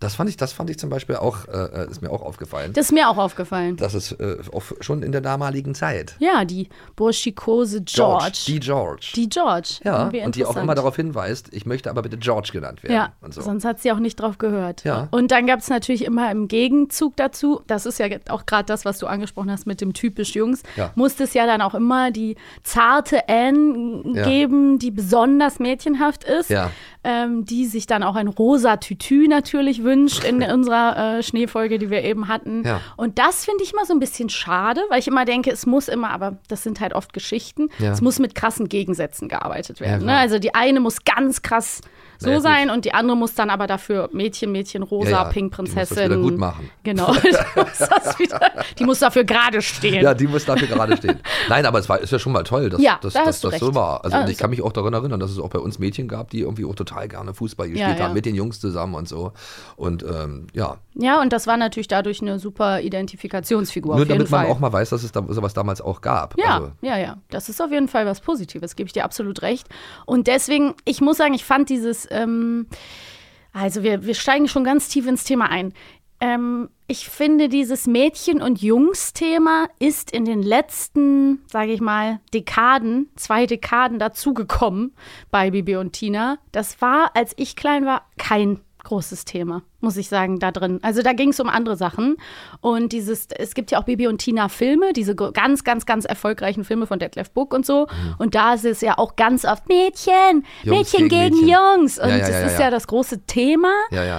Das 0.00 0.14
fand 0.14 0.30
ich, 0.30 0.36
das 0.38 0.52
fand 0.54 0.70
ich 0.70 0.78
zum 0.78 0.88
Beispiel 0.88 1.16
auch, 1.16 1.46
äh, 1.46 1.86
ist 1.90 2.00
mir 2.00 2.10
auch 2.10 2.22
aufgefallen. 2.22 2.72
Das 2.72 2.86
ist 2.86 2.92
mir 2.92 3.08
auch 3.10 3.18
aufgefallen. 3.18 3.76
Das 3.76 3.92
ist 3.92 4.12
äh, 4.12 4.38
auch 4.52 4.62
schon 4.80 5.02
in 5.02 5.12
der 5.12 5.20
damaligen 5.20 5.74
Zeit. 5.74 6.16
Ja, 6.20 6.46
die 6.46 6.70
burschikose 6.96 7.82
George. 7.82 8.38
Die 8.46 8.60
George. 8.60 9.12
Die 9.14 9.28
George. 9.28 9.80
Ja, 9.84 10.04
und 10.24 10.36
die 10.36 10.46
auch 10.46 10.56
immer 10.56 10.74
darauf 10.74 10.96
hinweist, 10.96 11.48
ich 11.52 11.66
möchte 11.66 11.90
aber 11.90 12.00
bitte 12.02 12.16
George 12.16 12.50
genannt 12.52 12.82
werden. 12.82 12.94
Ja, 12.94 13.12
und 13.20 13.34
so. 13.34 13.42
sonst 13.42 13.64
hat 13.66 13.80
sie 13.80 13.92
auch 13.92 13.98
nicht 13.98 14.18
drauf 14.20 14.38
gehört. 14.38 14.84
Ja. 14.84 15.08
Und 15.10 15.32
dann 15.32 15.46
gab 15.46 15.60
es 15.60 15.68
natürlich 15.68 16.04
immer 16.06 16.30
im 16.30 16.48
Gegenzug 16.48 17.16
dazu, 17.16 17.60
das 17.66 17.84
ist 17.84 17.98
ja 17.98 18.06
auch 18.30 18.46
gerade 18.46 18.64
das, 18.64 18.86
was 18.86 18.98
du 19.00 19.06
angesprochen 19.06 19.50
hast 19.50 19.66
mit 19.66 19.80
dem 19.82 19.92
typisch 19.92 20.34
Jungs, 20.34 20.62
Ja. 20.76 20.92
musste 20.94 21.24
es 21.24 21.34
ja 21.34 21.44
dann 21.46 21.60
auch 21.60 21.74
immer 21.74 22.10
die 22.10 22.36
zarte 22.62 23.28
Anne 23.28 24.02
Ja. 24.14 24.24
geben, 24.26 24.78
die 24.78 24.90
besonders 24.90 25.58
mädchenhaft 25.58 26.24
ist, 26.24 26.48
Ja. 26.48 26.70
Ähm, 27.02 27.44
die 27.46 27.66
sich 27.66 27.86
dann 27.86 28.02
auch 28.02 28.14
ein 28.14 28.28
rosa 28.28 28.76
Tütü 28.76 29.26
natürlich 29.26 29.82
wünscht 29.82 30.22
in 30.24 30.42
unserer 30.42 31.18
äh, 31.18 31.22
Schneefolge, 31.22 31.78
die 31.78 31.88
wir 31.90 32.04
eben 32.04 32.28
hatten. 32.28 32.62
Ja. 32.64 32.80
Und 32.96 33.18
das 33.18 33.44
finde 33.46 33.64
ich 33.64 33.72
immer 33.72 33.86
so 33.86 33.94
ein 33.94 34.00
bisschen 34.00 34.28
schade, 34.28 34.82
weil 34.90 34.98
ich 34.98 35.08
immer 35.08 35.24
denke, 35.24 35.50
es 35.50 35.64
muss 35.64 35.88
immer, 35.88 36.10
aber 36.10 36.36
das 36.48 36.62
sind 36.62 36.80
halt 36.80 36.92
oft 36.94 37.12
Geschichten, 37.12 37.68
Ja. 37.78 37.92
es 37.92 38.00
muss 38.02 38.18
mit 38.18 38.34
krassen 38.34 38.68
Gegensätzen 38.68 39.28
gearbeitet 39.28 39.80
Ja, 39.80 39.86
werden. 39.86 40.02
klar. 40.02 40.14
ne? 40.16 40.20
Also 40.20 40.38
die 40.38 40.54
eine 40.54 40.80
muss 40.80 41.04
ganz 41.04 41.42
krass 41.42 41.80
so 42.18 42.28
ja, 42.28 42.34
gut. 42.36 42.42
sein 42.42 42.68
und 42.68 42.84
die 42.84 42.92
andere 42.92 43.16
muss 43.16 43.32
dann 43.34 43.48
aber 43.48 43.66
dafür 43.66 44.10
Mädchen, 44.12 44.52
Mädchen, 44.52 44.82
rosa, 44.82 45.08
Ja, 45.10 45.22
ja, 45.22 45.24
Pink, 45.30 45.54
die 45.56 45.62
muss 45.62 45.74
das 45.74 45.88
Prinzessin. 45.88 46.10
wieder 46.10 46.20
gut 46.20 46.36
machen. 46.36 46.70
Genau. 46.82 47.14
die, 47.14 47.28
muss 47.30 48.18
wieder, 48.18 48.50
die 48.78 48.84
muss 48.84 48.98
dafür 48.98 49.24
gerade 49.24 49.62
stehen. 49.62 50.02
Ja, 50.04 50.12
die 50.12 50.26
muss 50.26 50.44
dafür 50.44 50.68
gerade 50.68 50.98
stehen. 50.98 51.18
Nein, 51.48 51.64
aber 51.64 51.78
es 51.78 51.88
war, 51.88 51.98
ist 51.98 52.12
ja 52.12 52.18
schon 52.18 52.32
mal 52.34 52.42
toll, 52.42 52.68
dass, 52.68 52.82
Ja, 52.82 52.98
dass, 53.00 53.14
da 53.14 53.24
dass 53.24 53.40
das 53.40 53.58
so 53.58 53.66
recht. 53.66 53.74
war. 53.74 54.04
Also 54.04 54.18
Ja, 54.18 54.28
ich 54.28 54.36
kann 54.36 54.50
mich 54.50 54.60
auch 54.60 54.72
daran 54.72 54.92
erinnern, 54.92 55.18
dass 55.18 55.30
es 55.30 55.38
auch 55.38 55.48
bei 55.48 55.58
uns 55.60 55.78
Mädchen 55.78 56.08
gab, 56.08 56.28
die 56.28 56.40
irgendwie 56.40 56.66
auch 56.66 56.74
total 56.74 56.89
gerne 57.08 57.34
Fußball 57.34 57.68
gespielt 57.68 57.98
Ja, 57.98 58.04
haben, 58.06 58.14
mit 58.14 58.26
den 58.26 58.34
Jungs 58.34 58.60
zusammen 58.60 58.94
und 58.94 59.08
so. 59.08 59.32
Und 59.76 60.02
ähm, 60.02 60.46
ja, 60.52 60.78
Ja, 60.94 61.20
und 61.20 61.32
das 61.32 61.46
war 61.46 61.56
natürlich 61.56 61.88
dadurch 61.88 62.20
eine 62.22 62.38
super 62.38 62.80
Identifikationsfigur 62.80 63.96
nur 63.96 64.06
damit 64.06 64.30
man 64.30 64.42
Fall. 64.42 64.50
auch 64.50 64.58
mal 64.58 64.72
weiß, 64.72 64.90
dass 64.90 65.02
es 65.02 65.12
da, 65.12 65.24
sowas 65.28 65.54
damals 65.54 65.80
auch 65.80 66.00
gab. 66.00 66.38
Ja, 66.38 66.54
Also, 66.56 66.72
ja, 66.82 66.98
ja. 66.98 67.16
Das 67.30 67.48
ist 67.48 67.60
auf 67.60 67.70
jeden 67.70 67.88
Fall 67.88 68.06
was 68.06 68.20
Positives, 68.20 68.76
gebe 68.76 68.86
ich 68.86 68.92
dir 68.92 69.04
absolut 69.04 69.42
recht. 69.42 69.68
Und 70.06 70.26
deswegen, 70.26 70.74
ich 70.84 71.00
muss 71.00 71.16
sagen, 71.16 71.34
ich 71.34 71.44
fand 71.44 71.68
dieses, 71.68 72.06
ähm, 72.10 72.66
also 73.52 73.82
wir, 73.82 74.04
wir 74.06 74.14
steigen 74.14 74.46
schon 74.48 74.64
ganz 74.64 74.88
tief 74.88 75.06
ins 75.06 75.24
Thema 75.24 75.50
ein. 75.50 75.72
Ähm, 76.20 76.68
ich 76.86 77.08
finde, 77.08 77.48
dieses 77.48 77.86
Mädchen- 77.86 78.42
und 78.42 78.60
Jungs-Thema 78.60 79.68
ist 79.78 80.10
in 80.10 80.24
den 80.24 80.42
letzten, 80.42 81.42
sage 81.46 81.72
ich 81.72 81.80
mal, 81.80 82.20
Dekaden, 82.34 83.08
zwei 83.16 83.46
Dekaden 83.46 83.98
dazugekommen 83.98 84.92
bei 85.30 85.50
Bibi 85.50 85.76
und 85.76 85.92
Tina. 85.92 86.38
Das 86.52 86.80
war, 86.82 87.12
als 87.14 87.32
ich 87.36 87.56
klein 87.56 87.86
war, 87.86 88.06
kein 88.18 88.60
großes 88.82 89.24
Thema, 89.24 89.62
muss 89.80 89.96
ich 89.96 90.08
sagen, 90.08 90.38
da 90.38 90.50
drin. 90.50 90.78
Also 90.82 91.02
da 91.02 91.12
ging 91.12 91.30
es 91.30 91.40
um 91.40 91.48
andere 91.48 91.76
Sachen. 91.76 92.16
Und 92.60 92.92
dieses, 92.92 93.28
es 93.36 93.54
gibt 93.54 93.70
ja 93.70 93.78
auch 93.80 93.84
Bibi 93.84 94.06
und 94.06 94.18
Tina 94.18 94.48
Filme, 94.48 94.92
diese 94.92 95.14
ganz, 95.14 95.64
ganz, 95.64 95.86
ganz 95.86 96.04
erfolgreichen 96.04 96.64
Filme 96.64 96.86
von 96.86 96.98
Detlef 96.98 97.30
Book 97.30 97.54
und 97.54 97.64
so. 97.64 97.86
Und 98.18 98.34
da 98.34 98.54
ist 98.54 98.64
es 98.64 98.80
ja 98.80 98.98
auch 98.98 99.16
ganz 99.16 99.44
oft 99.44 99.68
Mädchen, 99.68 100.44
Jungs 100.64 100.92
Mädchen 100.92 101.08
gegen 101.08 101.36
Mädchen. 101.36 101.48
Jungs. 101.48 101.98
Und 101.98 102.08
Ja, 102.08 102.16
ja, 102.16 102.20
das 102.20 102.30
ja, 102.30 102.46
ist 102.46 102.58
ja. 102.60 102.70
das 102.70 102.86
große 102.86 103.26
Thema. 103.26 103.72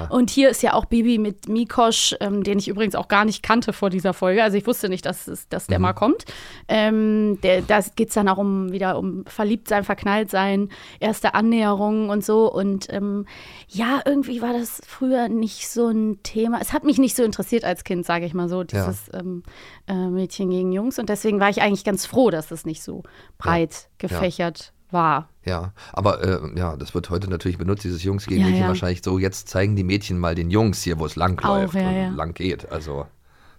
Und 0.10 0.30
hier 0.30 0.50
ist 0.50 0.64
ja 0.64 0.74
auch 0.74 0.86
Bibi 0.86 1.18
mit 1.18 1.48
Mikosch, 1.48 2.16
ähm, 2.20 2.44
den 2.44 2.60
ich 2.60 2.68
übrigens 2.68 2.96
auch 2.96 3.08
gar 3.08 3.26
nicht 3.26 3.44
kannte 3.44 3.74
vor 3.74 3.90
dieser 3.90 4.14
Folge. 4.14 4.44
Also 4.44 4.58
ich 4.58 4.66
wusste 4.68 4.90
nicht, 4.90 5.06
dass, 5.06 5.28
es, 5.28 5.48
dass 5.50 5.68
der 5.68 5.80
Mhm. 5.80 5.84
mal 5.84 5.94
kommt. 5.94 6.26
Ähm, 6.68 7.40
der, 7.44 7.62
da 7.62 7.80
geht 7.96 8.10
es 8.10 8.14
dann 8.16 8.28
auch 8.28 8.38
um 8.38 8.72
wieder 8.72 8.98
um 8.98 9.26
verliebt 9.26 9.68
sein, 9.68 9.84
verknallt 9.84 10.30
sein, 10.30 10.70
erste 11.00 11.34
Annäherungen 11.34 12.10
und 12.10 12.24
so. 12.24 12.52
Und 12.52 12.88
ähm, 12.92 13.26
ja, 13.68 14.02
irgendwie 14.06 14.42
war 14.42 14.54
das 14.54 14.82
früher 14.88 15.30
nicht 15.30 15.51
so 15.68 15.88
ein 15.88 16.20
Thema. 16.24 16.60
Es 16.62 16.74
hat 16.74 16.84
mich 16.84 16.98
nicht 16.98 17.16
so 17.16 17.24
interessiert 17.24 17.64
als 17.64 17.84
Kind, 17.84 18.06
sage 18.06 18.26
ich 18.26 18.34
mal 18.34 18.50
so, 18.50 18.64
dieses 18.64 19.10
ähm, 19.14 19.44
äh, 19.88 19.94
Mädchen 19.94 20.50
gegen 20.50 20.72
Jungs. 20.72 21.00
Und 21.00 21.10
deswegen 21.10 21.40
war 21.40 21.50
ich 21.50 21.62
eigentlich 21.62 21.84
ganz 21.84 22.06
froh, 22.06 22.30
dass 22.30 22.52
es 22.52 22.66
nicht 22.66 22.84
so 22.84 23.04
breit 23.38 23.90
gefächert 23.98 24.74
war. 24.92 25.30
ja. 25.46 25.74
Aber 25.94 26.24
äh, 26.24 26.40
ja, 26.58 26.76
das 26.76 26.94
wird 26.94 27.10
heute 27.10 27.30
natürlich 27.30 27.58
benutzt, 27.58 27.84
dieses 27.84 28.04
Jungs 28.04 28.26
gegen 28.26 28.42
Ja, 28.42 28.48
Mädchen 28.48 28.64
ja. 28.64 28.68
wahrscheinlich 28.68 29.02
so, 29.04 29.20
jetzt 29.20 29.48
zeigen 29.48 29.76
die 29.76 29.84
Mädchen 29.84 30.20
mal 30.20 30.36
den 30.36 30.52
Jungs 30.52 30.82
hier, 30.84 31.00
wo 31.00 31.06
es 31.06 31.16
lang 31.16 31.42
läuft 31.42 31.76
ja, 31.76 31.88
und 31.88 31.96
ja. 31.96 32.10
lang 32.10 32.34
geht. 32.34 32.72
Also 32.72 33.06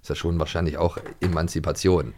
ist 0.03 0.09
ja 0.09 0.15
schon 0.15 0.39
wahrscheinlich 0.39 0.79
auch 0.79 0.99
Emanzipation. 1.21 2.15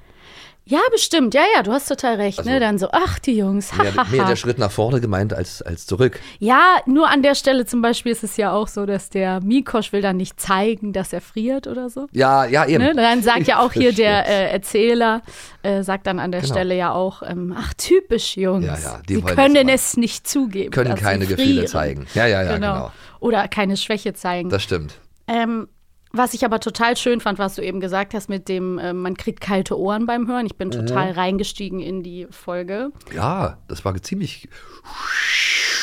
Ja, 0.66 0.81
bestimmt. 0.90 1.35
Ja, 1.35 1.42
ja, 1.55 1.62
du 1.62 1.72
hast 1.72 1.88
total 1.88 2.14
recht. 2.16 2.38
Also- 2.38 2.50
ne? 2.50 2.59
Dann 2.59 2.79
so, 2.79 2.88
ach, 2.90 3.18
die 3.18 3.37
Jungs. 3.37 3.77
Mehr, 3.77 3.92
mehr 4.11 4.24
der 4.24 4.37
Schritt 4.37 4.59
nach 4.59 4.70
vorne 4.70 5.00
gemeint 5.00 5.35
als, 5.35 5.61
als 5.61 5.85
zurück. 5.85 6.18
Ja, 6.38 6.77
nur 6.87 7.11
an 7.11 7.20
der 7.22 7.35
Stelle 7.35 7.66
zum 7.66 7.83
Beispiel 7.83 8.12
ist 8.12 8.24
es 8.24 8.38
ja 8.38 8.53
auch 8.53 8.68
so, 8.68 8.87
dass 8.87 9.11
der 9.11 9.40
Mikosch 9.42 9.92
will 9.92 10.00
dann 10.00 10.16
nicht 10.16 10.40
zeigen, 10.40 10.94
dass 10.94 11.12
er 11.12 11.20
friert 11.20 11.66
oder 11.66 11.90
so. 11.90 12.07
Ja, 12.12 12.46
ja, 12.46 12.64
eben. 12.66 12.83
Ne? 12.83 12.94
Dann 12.94 13.22
sagt 13.22 13.46
ja 13.46 13.59
auch 13.64 13.72
hier 13.72 13.92
der 13.92 14.27
äh, 14.27 14.50
Erzähler, 14.53 15.20
äh, 15.62 15.83
sagt 15.83 16.07
dann 16.07 16.18
an 16.18 16.33
der 16.33 16.40
Genau. 16.40 16.55
Stelle 16.55 16.74
ja 16.77 16.92
auch, 16.92 17.22
ähm, 17.22 17.55
ach, 17.59 17.74
typisch 17.74 18.37
Jungs. 18.38 18.64
Ja, 18.66 18.79
ja, 18.79 19.00
die 19.07 19.20
können 19.20 19.68
es 19.68 19.96
nicht 19.98 20.27
zugeben. 20.27 20.70
Können 20.70 20.94
keine 20.94 21.27
Gefühle 21.27 21.66
zeigen. 21.66 22.07
Ja, 22.14 22.27
ja, 22.27 22.42
ja, 22.42 22.55
genau. 22.55 22.90
Oder 23.20 23.48
keine 23.48 23.77
Schwäche 23.77 24.14
zeigen. 24.14 24.48
Das 24.48 24.62
stimmt. 24.62 24.94
Ähm, 25.27 25.68
was 26.16 26.33
ich 26.35 26.44
aber 26.44 26.61
total 26.61 26.96
schön 26.96 27.20
fand, 27.20 27.38
was 27.38 27.57
du 27.57 27.62
eben 27.62 27.81
gesagt 27.81 28.14
hast 28.14 28.29
mit 28.29 28.48
dem, 28.48 28.79
äh, 28.79 28.92
man 28.92 29.16
kriegt 29.16 29.40
kalte 29.40 29.79
Ohren 29.79 30.07
beim 30.07 30.27
Hören. 30.29 30.46
Ich 30.46 30.57
bin 30.57 30.68
Mhm. 30.68 30.72
total 30.87 31.11
reingestiegen 31.12 31.81
in 31.81 32.03
die 32.03 32.27
Folge. 32.31 32.90
Ja, 33.14 33.59
das 33.68 33.85
war 33.85 33.94
ziemlich. 34.03 34.48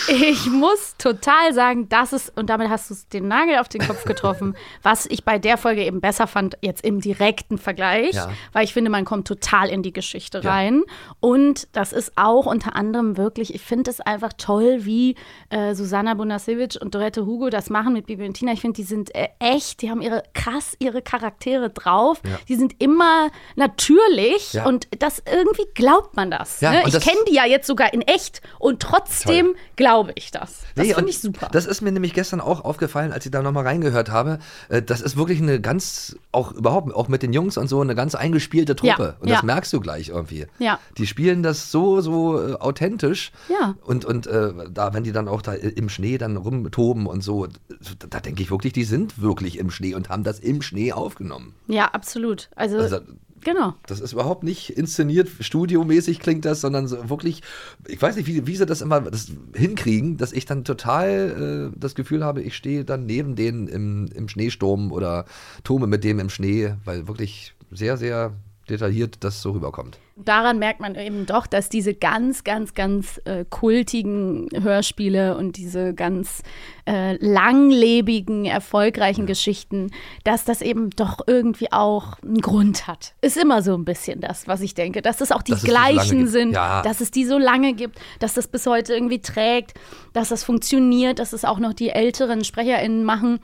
Ich 0.07 0.47
muss 0.49 0.95
total 0.97 1.53
sagen, 1.53 1.87
das 1.89 2.13
ist, 2.13 2.37
und 2.37 2.49
damit 2.49 2.69
hast 2.69 2.89
du 2.89 2.95
den 3.13 3.27
Nagel 3.27 3.57
auf 3.59 3.69
den 3.69 3.81
Kopf 3.85 4.03
getroffen, 4.05 4.55
was 4.83 5.05
ich 5.05 5.23
bei 5.23 5.37
der 5.39 5.57
Folge 5.57 5.83
eben 5.83 6.01
besser 6.01 6.27
fand, 6.27 6.57
jetzt 6.61 6.83
im 6.83 7.01
direkten 7.01 7.57
Vergleich, 7.57 8.13
Ja. 8.15 8.29
weil 8.53 8.63
ich 8.63 8.73
finde, 8.73 8.89
man 8.91 9.05
kommt 9.05 9.27
total 9.27 9.69
in 9.69 9.83
die 9.83 9.93
Geschichte 9.93 10.41
Ja. 10.43 10.51
rein. 10.51 10.83
Und 11.19 11.67
das 11.73 11.93
ist 11.93 12.13
auch 12.15 12.45
unter 12.45 12.75
anderem 12.75 13.17
wirklich, 13.17 13.53
ich 13.53 13.61
finde 13.61 13.91
es 13.91 14.01
einfach 14.01 14.33
toll, 14.33 14.79
wie 14.85 15.15
äh, 15.49 15.73
Susanna 15.75 16.13
Bonasiewicz 16.13 16.75
und 16.75 16.95
Dorette 16.95 17.25
Hugo 17.25 17.49
das 17.49 17.69
machen 17.69 17.93
mit 17.93 18.05
Bibi 18.07 18.25
und 18.25 18.33
Tina. 18.33 18.53
Ich 18.53 18.61
finde, 18.61 18.77
die 18.77 18.83
sind 18.83 19.13
äh, 19.15 19.27
echt, 19.39 19.81
die 19.81 19.89
haben 19.89 20.01
ihre 20.01 20.23
krass 20.33 20.75
ihre 20.79 21.01
Charaktere 21.01 21.69
drauf. 21.69 22.21
Ja. 22.25 22.37
Die 22.47 22.55
sind 22.55 22.75
immer 22.81 23.29
natürlich 23.55 24.57
und 24.65 24.87
das 24.99 25.21
irgendwie 25.31 25.65
glaubt 25.73 26.15
man 26.15 26.31
das. 26.31 26.61
Ne? 26.61 26.83
Ich 26.87 26.99
kenne 26.99 27.19
die 27.27 27.35
ja 27.35 27.45
jetzt 27.45 27.67
sogar 27.67 27.93
in 27.93 28.01
echt 28.01 28.41
und 28.59 28.81
trotzdem 28.81 29.55
glaube 29.91 30.13
ich 30.15 30.31
das. 30.31 30.61
Das 30.75 30.87
Nee, 30.87 30.93
finde 30.93 31.09
ich 31.09 31.19
super. 31.19 31.49
Das 31.51 31.65
ist 31.65 31.81
mir 31.81 31.91
nämlich 31.91 32.13
gestern 32.13 32.39
auch 32.39 32.63
aufgefallen, 32.63 33.11
als 33.11 33.25
ich 33.25 33.31
da 33.31 33.41
nochmal 33.41 33.65
reingehört 33.65 34.09
habe. 34.09 34.39
Äh, 34.69 34.81
Das 34.81 35.01
ist 35.01 35.17
wirklich 35.17 35.41
eine 35.41 35.59
ganz, 35.59 36.15
auch 36.31 36.51
überhaupt, 36.53 36.93
auch 36.95 37.07
mit 37.07 37.23
den 37.23 37.33
Jungs 37.33 37.57
und 37.57 37.67
so, 37.67 37.81
eine 37.81 37.93
ganz 37.95 38.15
eingespielte 38.15 38.75
Truppe. 38.75 39.03
Ja, 39.03 39.15
und 39.19 39.27
ja. 39.27 39.35
das 39.35 39.43
merkst 39.43 39.73
du 39.73 39.79
gleich 39.81 40.09
irgendwie. 40.09 40.47
Ja. 40.59 40.79
Die 40.97 41.07
spielen 41.07 41.43
das 41.43 41.71
so, 41.71 42.01
so 42.01 42.39
äh, 42.41 42.53
authentisch. 42.53 43.31
Ja. 43.49 43.75
Und, 43.83 44.05
und 44.05 44.27
äh, 44.27 44.53
da, 44.71 44.93
wenn 44.93 45.03
die 45.03 45.11
dann 45.11 45.27
auch 45.27 45.41
da 45.41 45.53
im 45.53 45.89
Schnee 45.89 46.17
dann 46.17 46.37
rumtoben 46.37 47.05
und 47.05 47.21
so, 47.21 47.47
da, 47.47 48.07
da 48.09 48.19
denke 48.19 48.41
ich 48.41 48.51
wirklich, 48.51 48.73
die 48.73 48.83
sind 48.85 49.21
wirklich 49.21 49.57
im 49.57 49.71
Schnee 49.71 49.93
und 49.95 50.09
haben 50.09 50.23
das 50.23 50.39
im 50.39 50.61
Schnee 50.61 50.93
aufgenommen. 50.93 51.53
ja, 51.67 51.85
absolut. 51.87 52.49
Also, 52.55 52.77
Also, 52.77 52.99
genau. 53.41 53.75
das 53.87 53.99
ist 53.99 54.13
überhaupt 54.13 54.43
nicht 54.43 54.71
inszeniert, 54.71 55.29
studiomäßig 55.39 56.19
klingt 56.19 56.45
das, 56.45 56.61
sondern 56.61 56.87
so 56.87 57.09
wirklich, 57.09 57.41
ich 57.87 58.01
weiß 58.01 58.15
nicht, 58.15 58.27
wie, 58.27 58.47
wie 58.47 58.55
sie 58.55 58.65
das 58.65 58.81
immer 58.81 59.01
das 59.01 59.31
hinkriegen, 59.55 60.17
dass 60.17 60.31
ich 60.31 60.45
dann 60.45 60.63
total 60.63 61.71
äh, 61.73 61.77
das 61.79 61.95
Gefühl 61.95 62.23
habe, 62.23 62.41
ich 62.41 62.55
stehe 62.55 62.85
dann 62.85 63.05
neben 63.05 63.35
denen 63.35 63.67
im, 63.67 64.07
im 64.13 64.27
Schneesturm 64.27 64.91
oder 64.91 65.25
tome 65.63 65.87
mit 65.87 66.03
dem 66.03 66.19
im 66.19 66.29
Schnee, 66.29 66.75
weil 66.85 67.07
wirklich 67.07 67.53
sehr, 67.71 67.97
sehr 67.97 68.33
detailliert 68.69 69.17
das 69.23 69.41
so 69.41 69.51
rüberkommt. 69.51 69.99
Daran 70.15 70.59
merkt 70.59 70.79
man 70.81 70.93
eben 70.95 71.25
doch, 71.25 71.47
dass 71.47 71.67
diese 71.69 71.93
ganz, 71.95 72.43
ganz, 72.43 72.73
ganz 72.75 73.19
äh, 73.25 73.43
kultigen 73.49 74.47
Hörspiele 74.53 75.35
und 75.35 75.57
diese 75.57 75.93
ganz 75.95 76.43
äh, 76.85 77.15
langlebigen, 77.25 78.45
erfolgreichen 78.45 79.25
Geschichten, 79.25 79.89
dass 80.23 80.45
das 80.45 80.61
eben 80.61 80.89
doch 80.91 81.19
irgendwie 81.25 81.71
auch 81.71 82.19
einen 82.21 82.39
Grund 82.41 82.87
hat. 82.87 83.13
Ist 83.21 83.37
immer 83.37 83.61
so 83.63 83.73
ein 83.73 83.85
bisschen 83.85 84.21
das, 84.21 84.47
was 84.47 84.61
ich 84.61 84.73
denke, 84.75 85.01
dass 85.01 85.21
es 85.21 85.31
auch 85.31 85.41
die 85.41 85.53
Dass 85.53 85.61
so 85.61 85.67
gleichen 85.67 86.19
gibt. 86.19 86.29
sind, 86.29 86.51
Ja. 86.53 86.81
dass 86.83 87.01
es 87.01 87.09
die 87.11 87.25
so 87.25 87.37
lange 87.37 87.73
gibt, 87.73 87.99
dass 88.19 88.33
das 88.35 88.47
bis 88.47 88.65
heute 88.67 88.93
irgendwie 88.93 89.21
trägt, 89.21 89.73
dass 90.13 90.29
das 90.29 90.43
funktioniert, 90.43 91.19
dass 91.19 91.33
es 91.33 91.45
auch 91.45 91.59
noch 91.59 91.73
die 91.73 91.89
älteren 91.89 92.43
SprecherInnen 92.43 93.03
machen. 93.03 93.39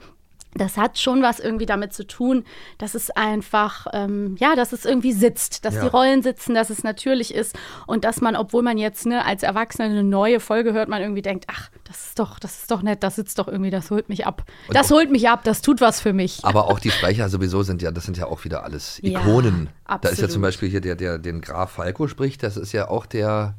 Das 0.58 0.76
hat 0.76 0.98
schon 0.98 1.22
was 1.22 1.40
irgendwie 1.40 1.66
damit 1.66 1.92
zu 1.92 2.06
tun, 2.06 2.44
dass 2.78 2.94
es 2.94 3.10
einfach, 3.10 3.86
ähm, 3.92 4.36
ja, 4.38 4.54
dass 4.56 4.72
es 4.72 4.84
irgendwie 4.84 5.12
sitzt, 5.12 5.64
dass 5.64 5.74
Ja. 5.76 5.82
die 5.82 5.88
Rollen 5.88 6.22
sitzen, 6.22 6.54
dass 6.54 6.70
es 6.70 6.82
natürlich 6.84 7.34
ist 7.34 7.56
und 7.86 8.04
dass 8.04 8.20
man, 8.20 8.36
obwohl 8.36 8.62
man 8.62 8.76
jetzt 8.78 9.06
ne, 9.06 9.24
als 9.24 9.42
Erwachsener 9.42 9.86
eine 9.86 10.04
neue 10.04 10.40
Folge 10.40 10.72
hört, 10.72 10.88
man 10.88 11.00
irgendwie 11.00 11.22
denkt, 11.22 11.46
ach, 11.48 11.70
das 11.84 12.08
ist 12.08 12.18
doch, 12.18 12.38
das 12.38 12.58
ist 12.58 12.70
doch 12.70 12.82
nett, 12.82 13.02
das 13.02 13.16
sitzt 13.16 13.38
doch 13.38 13.48
irgendwie, 13.48 13.70
das 13.70 13.90
holt 13.90 14.08
mich 14.08 14.26
ab. 14.26 14.42
Und 14.68 14.76
das 14.76 14.88
auch- 14.92 14.96
holt 14.96 15.10
mich 15.10 15.28
ab, 15.28 15.44
das 15.44 15.62
tut 15.62 15.80
was 15.80 16.00
für 16.00 16.12
mich. 16.12 16.44
Aber 16.44 16.66
auch 16.66 16.78
die 16.80 16.90
Sprecher 16.90 17.28
sowieso 17.28 17.62
sind 17.62 17.80
ja, 17.80 17.90
das 17.90 18.04
sind 18.04 18.16
ja 18.18 18.26
auch 18.26 18.44
wieder 18.44 18.64
alles 18.64 18.98
Ja, 19.02 19.20
Ikonen. 19.20 19.70
da 19.86 20.08
ist 20.08 20.20
ja 20.20 20.28
zum 20.28 20.42
Beispiel 20.42 20.68
hier 20.68 20.80
der, 20.80 20.96
der 20.96 21.18
den 21.18 21.40
Graf 21.40 21.70
Falco 21.72 22.08
spricht, 22.08 22.42
das 22.42 22.56
ist 22.56 22.72
ja 22.72 22.88
auch 22.88 23.06
der, 23.06 23.54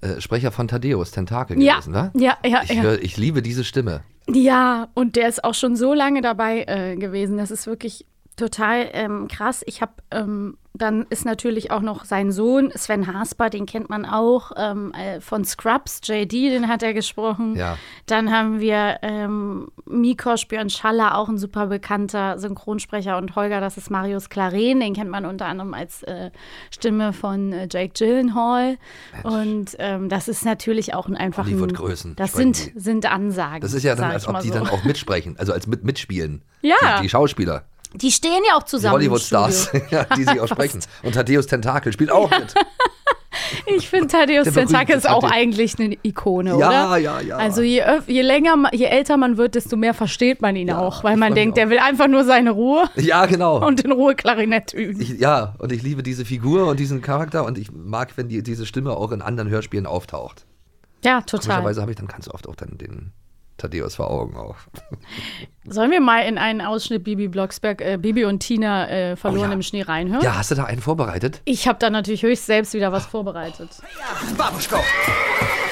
äh, 0.00 0.20
Sprecher 0.20 0.50
von 0.52 0.68
Thaddeus 0.68 1.10
Tentakel 1.10 1.60
Ja, 1.62 1.74
gewesen, 1.76 1.94
wa? 1.94 2.10
ja, 2.14 2.36
ja, 2.44 2.62
Ich, 2.64 2.70
ja. 2.70 2.82
hör, 2.82 3.02
ich 3.02 3.16
liebe 3.16 3.42
diese 3.42 3.64
Stimme. 3.64 4.02
Ja, 4.28 4.88
und 4.94 5.16
der 5.16 5.28
ist 5.28 5.42
auch 5.44 5.54
schon 5.54 5.74
so 5.76 5.94
lange 5.94 6.20
dabei 6.20 6.64
äh, 6.64 6.96
gewesen. 6.96 7.38
Das 7.38 7.50
ist 7.50 7.66
wirklich 7.66 8.04
total 8.38 8.88
ähm, 8.92 9.28
krass. 9.28 9.62
Ich 9.66 9.82
habe, 9.82 9.92
ähm, 10.10 10.56
dann 10.74 11.06
ist 11.10 11.24
natürlich 11.24 11.70
auch 11.72 11.80
noch 11.80 12.04
sein 12.04 12.30
Sohn, 12.30 12.70
Sven 12.74 13.12
Hasper, 13.12 13.50
den 13.50 13.66
kennt 13.66 13.90
man 13.90 14.06
auch 14.06 14.52
ähm, 14.56 14.92
äh, 14.94 15.20
von 15.20 15.44
Scrubs, 15.44 16.00
JD, 16.04 16.32
den 16.32 16.68
hat 16.68 16.82
er 16.82 16.94
gesprochen. 16.94 17.56
Ja. 17.56 17.76
Dann 18.06 18.30
haben 18.30 18.60
wir 18.60 18.98
ähm, 19.02 19.72
Mikos 19.86 20.46
Björn 20.46 20.70
Schaller, 20.70 21.18
auch 21.18 21.28
ein 21.28 21.36
super 21.36 21.66
bekannter 21.66 22.38
Synchronsprecher. 22.38 23.18
Und 23.18 23.34
Holger, 23.34 23.60
das 23.60 23.76
ist 23.76 23.90
Marius 23.90 24.28
Claren, 24.28 24.80
den 24.80 24.94
kennt 24.94 25.10
man 25.10 25.24
unter 25.26 25.46
anderem 25.46 25.74
als 25.74 26.04
äh, 26.04 26.30
Stimme 26.70 27.12
von 27.12 27.52
äh, 27.52 27.68
Jake 27.70 27.92
Gyllenhaal. 27.94 28.78
Und 29.24 29.74
ähm, 29.78 30.08
das 30.08 30.28
ist 30.28 30.44
natürlich 30.44 30.94
auch 30.94 31.08
ein 31.08 31.16
einfach 31.16 31.44
ein, 31.44 31.54
Hollywood-Größen 31.54 32.14
Das 32.14 32.32
sind, 32.32 32.74
die. 32.74 32.78
sind 32.78 33.10
Ansagen. 33.10 33.60
Das 33.60 33.72
ist 33.72 33.82
ja 33.82 33.96
dann, 33.96 34.12
als 34.12 34.28
ob 34.28 34.40
die 34.40 34.48
so. 34.48 34.54
dann 34.54 34.68
auch 34.68 34.84
mitsprechen, 34.84 35.36
also 35.38 35.52
als 35.52 35.66
mit, 35.66 35.82
mitspielen. 35.82 36.42
Ja. 36.62 36.76
Die, 36.98 37.02
die 37.02 37.08
Schauspieler, 37.08 37.64
Die 37.94 38.10
stehen 38.12 38.42
ja 38.48 38.56
auch 38.56 38.64
zusammen. 38.64 38.94
Hollywood-Stars, 38.94 39.70
ja, 39.90 40.04
die 40.16 40.24
sie 40.24 40.40
auch 40.40 40.48
sprechen. 40.48 40.80
Und 41.02 41.14
Thaddeus 41.14 41.46
Tentakel 41.46 41.92
spielt 41.92 42.10
auch 42.12 42.30
mit. 42.30 42.54
Ich 43.66 43.88
finde 43.88 44.08
Thaddeus 44.08 44.52
Tentakel 44.52 44.96
ist 44.96 45.08
auch 45.08 45.22
eigentlich 45.22 45.78
eine 45.78 45.96
Ikone, 46.02 46.50
Ja, 46.58 46.86
oder? 46.88 46.96
ja, 46.96 47.20
ja. 47.20 47.36
Also 47.36 47.62
je, 47.62 47.82
je 48.06 48.22
länger, 48.22 48.56
je 48.72 48.86
älter 48.86 49.16
man 49.16 49.36
wird, 49.36 49.54
desto 49.54 49.76
mehr 49.76 49.94
versteht 49.94 50.42
man 50.42 50.56
ihn 50.56 50.70
auch, 50.72 51.04
weil 51.04 51.16
man 51.16 51.34
denkt, 51.34 51.56
der 51.56 51.70
will 51.70 51.78
einfach 51.78 52.08
nur 52.08 52.24
seine 52.24 52.50
Ruhe 52.50 52.88
Ja, 52.96 53.26
genau. 53.26 53.64
und 53.64 53.82
in 53.82 53.92
Ruhe 53.92 54.14
Klarinette 54.16 54.76
üben. 54.76 55.00
Ich, 55.00 55.10
ja, 55.20 55.54
und 55.58 55.72
ich 55.72 55.82
liebe 55.82 56.02
diese 56.02 56.24
Figur 56.24 56.66
und 56.66 56.80
diesen 56.80 57.00
Charakter 57.00 57.44
und 57.44 57.58
ich 57.58 57.70
mag, 57.72 58.12
wenn 58.16 58.28
die, 58.28 58.42
diese 58.42 58.66
Stimme 58.66 58.96
auch 58.96 59.12
in 59.12 59.22
anderen 59.22 59.48
Hörspielen 59.50 59.86
auftaucht. 59.86 60.44
ja, 61.04 61.20
total. 61.20 61.46
Komischerweise 61.58 61.80
habe 61.82 61.92
ich 61.92 61.96
dann 61.96 62.08
ganz 62.08 62.28
oft 62.28 62.48
auch 62.48 62.56
dann 62.56 62.76
den 62.76 63.12
Thaddeus 63.58 63.96
vor 63.96 64.10
Augen 64.10 64.36
auch. 64.36 64.56
Sollen 65.66 65.90
wir 65.90 66.00
mal 66.00 66.20
in 66.20 66.38
einen 66.38 66.60
Ausschnitt 66.62 67.04
Bibi 67.04 67.28
Blocksberg, 67.28 67.80
äh, 67.82 67.98
Bibi 68.00 68.24
und 68.24 68.38
Tina 68.40 68.88
äh, 68.88 69.16
verloren 69.16 69.46
Oh 69.48 69.50
ja. 69.50 69.54
im 69.54 69.62
Schnee 69.62 69.82
reinhören? 69.82 70.22
Ja, 70.24 70.36
hast 70.36 70.50
du 70.50 70.54
da 70.54 70.64
einen 70.64 70.80
vorbereitet? 70.80 71.42
Ich 71.44 71.68
habe 71.68 71.78
da 71.78 71.90
natürlich 71.90 72.22
höchst 72.22 72.46
selbst 72.46 72.72
wieder 72.72 72.90
was 72.92 73.04
vorbereitet. 73.06 73.68
Babuschko. 74.36 74.76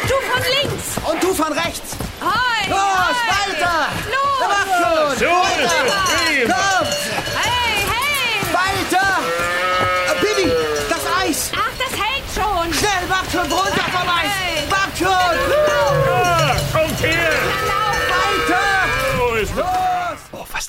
Du 0.03 0.15
von 0.31 0.43
links! 0.63 0.97
Und 1.11 1.23
du 1.23 1.29
von 1.33 1.53
rechts. 1.53 1.97
Hi! 2.21 2.69
Los, 2.71 2.79
hi. 2.79 3.53
weiter! 3.53 3.89
Los! 4.11 4.49
Mach 4.49 5.19
schon! 5.19 5.29
Weiter! 5.29 5.71
Komm! 5.87 6.27
Hey, 6.27 6.47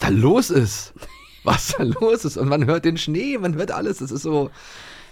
da 0.09 0.15
los 0.15 0.49
ist. 0.49 0.93
Was 1.43 1.75
da 1.77 1.83
los 1.83 2.25
ist. 2.25 2.37
Und 2.37 2.49
man 2.49 2.65
hört 2.65 2.83
den 2.85 2.97
Schnee, 2.97 3.37
man 3.37 3.55
hört 3.55 3.71
alles. 3.71 3.99
Das 3.99 4.11
ist 4.11 4.23
so, 4.23 4.49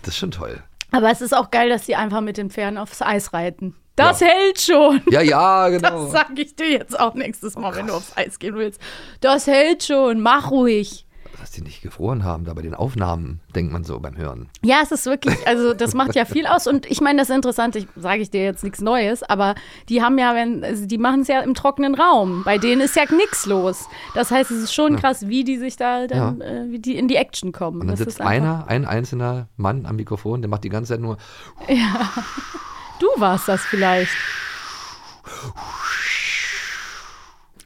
das 0.01 0.09
ist 0.15 0.17
schon 0.17 0.31
toll. 0.31 0.61
Aber 0.91 1.09
es 1.11 1.21
ist 1.21 1.33
auch 1.35 1.51
geil, 1.51 1.69
dass 1.69 1.85
die 1.85 1.95
einfach 1.95 2.21
mit 2.21 2.37
den 2.37 2.49
Pferden 2.49 2.77
aufs 2.77 3.01
Eis 3.01 3.33
reiten. 3.33 3.75
Das 3.95 4.19
Ja. 4.19 4.27
hält 4.27 4.59
schon. 4.61 5.01
Ja, 5.09 5.21
ja, 5.21 5.69
genau. 5.69 6.03
Das 6.03 6.11
sage 6.11 6.41
ich 6.41 6.55
dir 6.55 6.69
jetzt 6.69 6.99
auch 6.99 7.13
nächstes 7.15 7.55
Mal, 7.55 7.73
wenn 7.75 7.87
du 7.87 7.93
aufs 7.93 8.15
Eis 8.17 8.39
gehen 8.39 8.55
willst. 8.55 8.81
Das 9.21 9.47
hält 9.47 9.83
schon, 9.85 10.19
mach 10.21 10.51
ruhig. 10.51 11.04
Dass 11.45 11.51
die 11.51 11.61
nicht 11.61 11.83
gefroren 11.83 12.23
haben, 12.23 12.43
da 12.45 12.55
bei 12.55 12.63
den 12.63 12.73
Aufnahmen, 12.73 13.39
denkt 13.53 13.71
man 13.71 13.83
so 13.83 13.99
beim 13.99 14.17
Hören. 14.17 14.49
Ja, 14.63 14.79
es 14.81 14.91
ist 14.91 15.05
wirklich, 15.05 15.47
also 15.47 15.75
das 15.75 15.93
macht 15.93 16.15
ja 16.15 16.25
viel 16.25 16.47
aus. 16.47 16.65
Und 16.65 16.87
ich 16.87 17.01
meine, 17.01 17.19
das 17.19 17.29
ist 17.29 17.35
interessant, 17.35 17.75
ich 17.75 17.85
sage 17.95 18.23
ich 18.23 18.31
dir 18.31 18.43
jetzt 18.43 18.63
nichts 18.63 18.81
Neues, 18.81 19.21
aber 19.21 19.53
die 19.87 20.01
haben 20.01 20.17
ja, 20.17 20.33
wenn, 20.33 20.63
also 20.63 20.87
die 20.87 20.97
machen 20.97 21.21
es 21.21 21.27
ja 21.27 21.41
im 21.41 21.53
trockenen 21.53 21.93
Raum. 21.93 22.41
Bei 22.43 22.57
denen 22.57 22.81
ist 22.81 22.95
ja 22.95 23.03
nichts 23.15 23.45
los. 23.45 23.87
Das 24.15 24.31
heißt, 24.31 24.49
es 24.49 24.63
ist 24.63 24.73
schon 24.73 24.95
krass, 24.95 25.27
wie 25.27 25.43
die 25.43 25.59
sich 25.59 25.77
da 25.77 26.07
dann, 26.07 26.41
äh, 26.41 26.65
wie 26.69 26.79
die 26.79 26.97
in 26.97 27.07
die 27.07 27.15
Action 27.15 27.51
kommen. 27.51 27.81
Und 27.81 27.87
dann 27.89 27.95
das 27.95 27.99
sitzt 27.99 28.21
einer, 28.21 28.67
ein 28.67 28.83
einzelner 28.83 29.47
Mann 29.55 29.85
am 29.85 29.97
Mikrofon, 29.97 30.41
der 30.41 30.49
macht 30.49 30.63
die 30.63 30.69
ganze 30.69 30.93
Zeit 30.93 30.99
nur. 30.99 31.17
Ja. 31.67 32.11
Du 32.99 33.05
warst 33.17 33.47
das 33.47 33.61
vielleicht. 33.61 34.09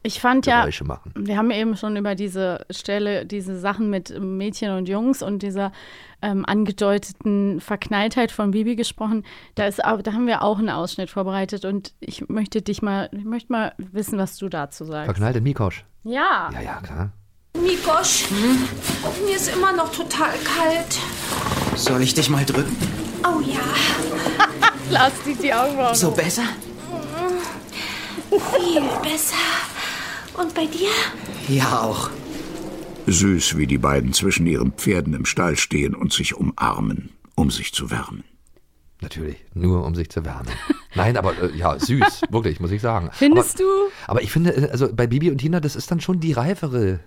Ich 0.02 0.22
fand 0.22 0.46
ja, 0.46 0.62
Geräusche 0.62 0.86
machen. 0.86 1.12
wir 1.18 1.38
haben 1.38 1.52
eben 1.52 1.76
schon 1.76 1.98
über 1.98 2.16
diese 2.16 2.66
Stelle, 2.70 3.26
diese 3.26 3.60
Sachen 3.60 3.90
mit 3.90 4.18
Mädchen 4.20 4.72
und 4.72 4.88
Jungs 4.88 5.22
und 5.22 5.44
dieser 5.44 5.72
ähm, 6.22 6.46
angedeuteten 6.46 7.60
Verknalltheit 7.60 8.32
von 8.32 8.52
Bibi 8.52 8.76
gesprochen. 8.76 9.26
Da, 9.56 9.68
ist, 9.68 9.80
da 9.80 10.14
haben 10.14 10.28
wir 10.28 10.42
auch 10.42 10.58
einen 10.60 10.70
Ausschnitt 10.70 11.10
vorbereitet 11.10 11.66
und 11.66 11.94
ich 12.00 12.30
möchte 12.30 12.62
dich 12.62 12.82
mal, 12.82 13.10
ich 13.12 13.26
möchte 13.26 13.52
mal 13.52 13.74
wissen, 13.78 14.18
was 14.18 14.38
du 14.38 14.48
dazu 14.50 14.86
sagst. 14.86 15.06
Verknallte 15.06 15.42
Mikosch. 15.42 15.84
Ja. 16.04 16.50
Ja, 16.54 16.62
ja, 16.62 16.82
klar. 16.82 17.12
Mikosch, 17.62 18.26
mir 19.26 19.36
ist 19.36 19.54
immer 19.54 19.74
noch 19.74 19.92
total 19.92 20.32
kalt. 20.44 20.98
Soll 21.76 22.02
ich 22.02 22.14
dich 22.14 22.30
mal 22.30 22.46
drücken? 22.46 22.76
Oh 23.26 23.42
ja, 23.42 23.60
Lass 24.92 25.12
die 25.26 25.36
die 25.36 25.54
Augen 25.54 25.94
So 25.94 26.12
besser? 26.12 26.44
viel 28.30 28.82
besser. 29.02 29.36
Und 30.40 30.54
bei 30.54 30.66
dir? 30.66 30.88
Ja, 31.50 31.82
auch. 31.82 32.10
Süß, 33.08 33.58
wie 33.58 33.68
die 33.68 33.78
beiden 33.78 34.14
zwischen 34.14 34.48
ihren 34.48 34.72
Pferden 34.72 35.14
im 35.14 35.26
Stall 35.26 35.58
stehen 35.58 35.94
und 35.94 36.14
sich 36.14 36.36
umarmen, 36.36 37.10
um 37.36 37.52
sich 37.52 37.74
zu 37.74 37.92
wärmen. 37.92 38.24
Natürlich, 39.02 39.38
nur 39.54 39.86
um 39.86 39.96
sich 39.96 40.10
zu 40.10 40.24
wärmen. 40.24 40.48
Nein, 40.96 41.18
aber 41.18 41.34
äh, 41.42 41.58
ja, 41.58 41.78
süß, 41.78 42.22
wirklich, 42.30 42.60
muss 42.60 42.72
ich 42.72 42.82
sagen. 42.82 43.10
Findest 43.12 43.60
aber, 43.60 43.64
du? 43.64 43.92
Aber 44.08 44.22
ich 44.22 44.32
finde, 44.32 44.52
äh, 44.52 44.70
also 44.70 44.94
bei 44.94 45.08
Bibi 45.08 45.30
und 45.30 45.40
Tina, 45.40 45.60
das 45.60 45.76
ist 45.76 45.92
dann 45.92 46.00
schon 46.00 46.20
die 46.20 46.32
reifere 46.32 47.00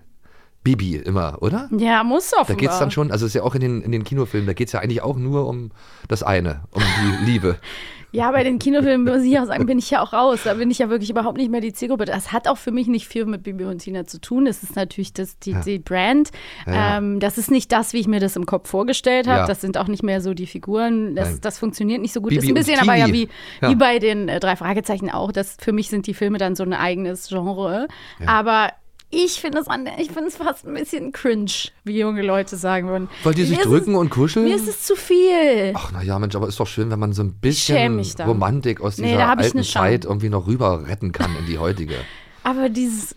Bibi 0.63 0.97
immer, 0.97 1.39
oder? 1.41 1.69
Ja, 1.77 2.05
muss 2.05 2.33
offenbar. 2.33 2.47
Da 2.49 2.55
geht 2.55 2.71
es 2.71 2.79
dann 2.79 2.91
schon, 2.91 3.11
also 3.11 3.25
es 3.25 3.31
ist 3.31 3.35
ja 3.35 3.43
auch 3.43 3.55
in 3.55 3.63
den, 3.63 3.83
in 3.83 3.93
den 3.93 4.05
Kinofilmen, 4.05 4.47
da 4.47 4.53
geht 4.53 4.69
es 4.69 4.73
ja 4.73 4.81
eigentlich 4.81 5.03
auch 5.03 5.17
nur 5.17 5.47
um 5.47 5.71
das 6.09 6.23
eine, 6.23 6.65
um 6.71 6.83
die 6.83 7.31
Liebe. 7.31 7.59
Ja, 8.13 8.31
bei 8.31 8.45
den 8.45 8.59
Kinofilmen 8.59 9.11
muss 9.11 9.23
ich 9.25 9.39
auch 9.39 9.47
sagen, 9.47 9.65
bin 9.65 9.79
ich 9.79 9.91
ja 9.91 10.03
auch 10.03 10.13
raus. 10.13 10.41
Da 10.45 10.55
bin 10.55 10.71
ich 10.71 10.79
ja 10.79 10.91
wirklich 10.91 11.09
überhaupt 11.09 11.39
nicht 11.39 11.51
mehr 11.51 11.63
die 11.63 11.73
Zielgruppe. 11.73 12.05
Das 12.05 12.31
hat 12.31 12.47
auch 12.47 12.59
für 12.59 12.71
mich 12.71 12.87
nicht 12.87 13.09
viel 13.09 13.25
mit 13.25 13.43
Bibi 13.43 13.65
und 13.65 13.79
Tina 13.79 14.05
zu 14.07 14.21
tun. 14.21 14.45
Das 14.45 14.63
ist 14.63 14.77
natürlich 14.77 15.15
das, 15.15 15.39
die, 15.39 15.55
die 15.65 15.79
Brand. 15.79 16.31
Ja, 16.67 16.73
ja. 16.75 16.99
Ähm, 16.99 17.21
das 17.21 17.39
ist 17.39 17.51
nicht 17.51 17.73
das, 17.73 17.95
wie 17.95 17.99
ich 17.99 18.07
mir 18.09 18.21
das 18.21 18.37
im 18.37 18.45
Kopf 18.45 18.69
vorgestellt 18.69 19.27
habe. 19.27 19.41
Ja. 19.41 19.47
Das 19.47 19.63
sind 19.63 19.79
auch 19.79 19.89
nicht 19.89 20.03
mehr 20.03 20.21
so 20.21 20.35
die 20.35 20.47
Figuren. 20.47 21.15
Das, 21.17 21.41
das 21.41 21.59
funktioniert 21.59 22.03
nicht 22.03 22.13
so 22.13 22.21
gut. 22.21 22.31
Bibi 22.31 22.43
ist 22.45 22.49
ein 22.49 22.55
bisschen 22.55 22.79
aber 22.81 22.95
ja 22.97 23.07
wie, 23.13 23.29
Ja. 23.63 23.71
wie 23.71 23.77
bei 23.77 23.99
den 23.99 24.29
äh, 24.29 24.41
drei 24.41 24.57
Fragezeichen 24.57 25.11
auch. 25.11 25.33
Das, 25.33 25.57
für 25.59 25.73
mich 25.73 25.89
sind 25.89 26.07
die 26.07 26.15
Filme 26.15 26.37
dann 26.37 26.55
so 26.55 26.65
ein 26.65 26.75
eigenes 26.75 27.29
Genre. 27.29 27.89
Aber 28.27 28.69
ich 29.13 29.41
finde 29.41 29.59
es 29.59 29.67
ich 30.01 30.09
finde 30.11 30.29
es 30.29 30.37
fast 30.37 30.67
ein 30.67 30.75
bisschen 30.75 31.13
cringe, 31.13 31.51
wie 31.85 31.99
junge 32.01 32.23
Leute 32.23 32.57
sagen 32.57 32.89
würden. 32.89 33.09
Weil 33.23 33.35
die 33.35 33.45
sich 33.45 33.59
Mir 33.59 33.65
drücken 33.65 33.93
es, 33.93 33.99
und 34.01 34.11
kuscheln? 34.11 34.47
Mir 34.47 34.57
ist 34.57 34.67
es 34.67 34.83
zu 34.83 34.97
viel. 34.97 35.73
Ach 35.75 35.93
naja, 35.93 36.19
Mensch, 36.19 36.35
aber 36.35 36.49
ist 36.49 36.59
doch 36.59 36.67
schön, 36.67 36.91
wenn 36.91 36.99
man 36.99 37.13
so 37.13 37.23
ein 37.23 37.35
bisschen. 37.35 38.03
Romantik 38.21 38.81
aus 38.81 38.99
Nee, 38.99 39.13
dieser 39.13 39.29
alten. 39.39 39.63
Zeit 39.63 40.05
irgendwie 40.07 40.31
noch 40.31 40.47
rüber 40.47 40.87
retten 40.87 41.13
kann 41.13 41.37
in 41.39 41.47
die 41.47 41.59
heutige. 41.59 41.95
Aber 42.45 42.69
dieses 42.69 43.15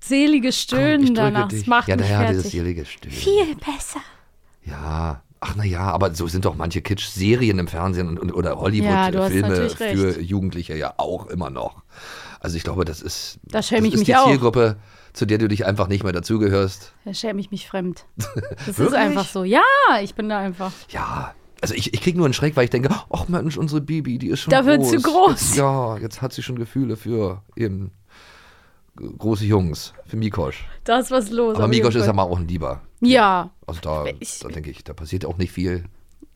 selige 0.00 0.52
Stöhnen 0.52 1.00
drücke 1.08 1.12
danach, 1.14 1.48
dich. 1.48 1.60
das 1.60 1.66
macht 1.66 1.88
Ja, 1.88 1.96
mich 1.96 2.06
naja, 2.06 2.18
fertig. 2.20 2.36
dieses 2.38 2.52
selige 2.52 2.86
Stöhnen. 2.86 3.14
Viel 3.14 3.54
besser. 3.56 4.00
Ja, 4.64 5.22
ach 5.40 5.54
naja, 5.56 5.80
aber 5.92 6.14
so 6.14 6.26
sind 6.28 6.44
doch 6.46 6.54
manche 6.56 6.80
Kitsch-Serien 6.80 7.58
im 7.58 7.68
Fernsehen 7.68 8.08
und, 8.08 8.18
und, 8.18 8.32
oder 8.32 8.52
Ja, 8.52 8.56
Hollywood-Filme 8.58 9.48
natürlich 9.48 9.76
für 9.76 10.16
recht. 10.16 10.22
Jugendliche 10.22 10.76
ja 10.76 10.94
auch 10.96 11.26
immer 11.26 11.50
noch. 11.50 11.82
Also 12.40 12.56
ich 12.56 12.62
glaube, 12.64 12.84
das 12.84 13.02
ist, 13.02 13.38
Da 13.44 13.62
schäme 13.62 13.82
das 13.90 13.94
ich 13.94 14.00
ist 14.02 14.06
die 14.08 14.16
auch. 14.16 14.28
Zielgruppe, 14.28 14.76
zu 15.12 15.26
der 15.26 15.38
du 15.38 15.48
dich 15.48 15.66
einfach 15.66 15.88
nicht 15.88 16.04
mehr 16.04 16.12
dazugehörst. 16.12 16.92
Da 17.04 17.14
schäme 17.14 17.40
ich 17.40 17.50
mich 17.50 17.68
fremd. 17.68 18.04
Das 18.66 18.78
ist 18.78 18.94
einfach 18.94 19.26
so. 19.26 19.44
Ja, 19.44 19.62
ich 20.02 20.14
bin 20.14 20.28
da 20.28 20.38
einfach. 20.38 20.72
Ja, 20.90 21.34
also 21.60 21.74
ich, 21.74 21.92
ich 21.94 22.00
kriege 22.00 22.16
nur 22.16 22.26
einen 22.26 22.34
Schreck, 22.34 22.54
weil 22.56 22.64
ich 22.64 22.70
denke, 22.70 22.90
ach 23.10 23.28
Mensch, 23.28 23.56
unsere 23.56 23.80
Bibi, 23.80 24.18
die 24.18 24.28
ist 24.28 24.40
schon 24.40 24.50
Da 24.52 24.58
groß. 24.60 24.66
wird 24.66 24.84
sie 24.86 24.96
groß. 24.98 25.30
Jetzt, 25.30 25.56
ja, 25.56 25.96
jetzt 25.98 26.22
hat 26.22 26.32
sie 26.32 26.42
schon 26.42 26.56
Gefühle 26.56 26.96
für 26.96 27.42
eben 27.56 27.90
große 28.96 29.44
Jungs, 29.44 29.94
für 30.06 30.16
Mikosch. 30.16 30.66
Da 30.84 30.98
ist 30.98 31.10
was 31.10 31.30
los. 31.30 31.56
Aber 31.56 31.68
Mikosch 31.68 31.94
ist 31.94 32.06
ja 32.06 32.12
mal 32.12 32.22
auch 32.24 32.38
ein 32.38 32.48
Lieber. 32.48 32.82
Ja. 33.00 33.50
Also 33.66 33.80
da, 33.80 34.04
da 34.04 34.48
denke 34.48 34.70
ich, 34.70 34.82
da 34.84 34.92
passiert 34.92 35.24
auch 35.24 35.36
nicht 35.38 35.52
viel. 35.52 35.84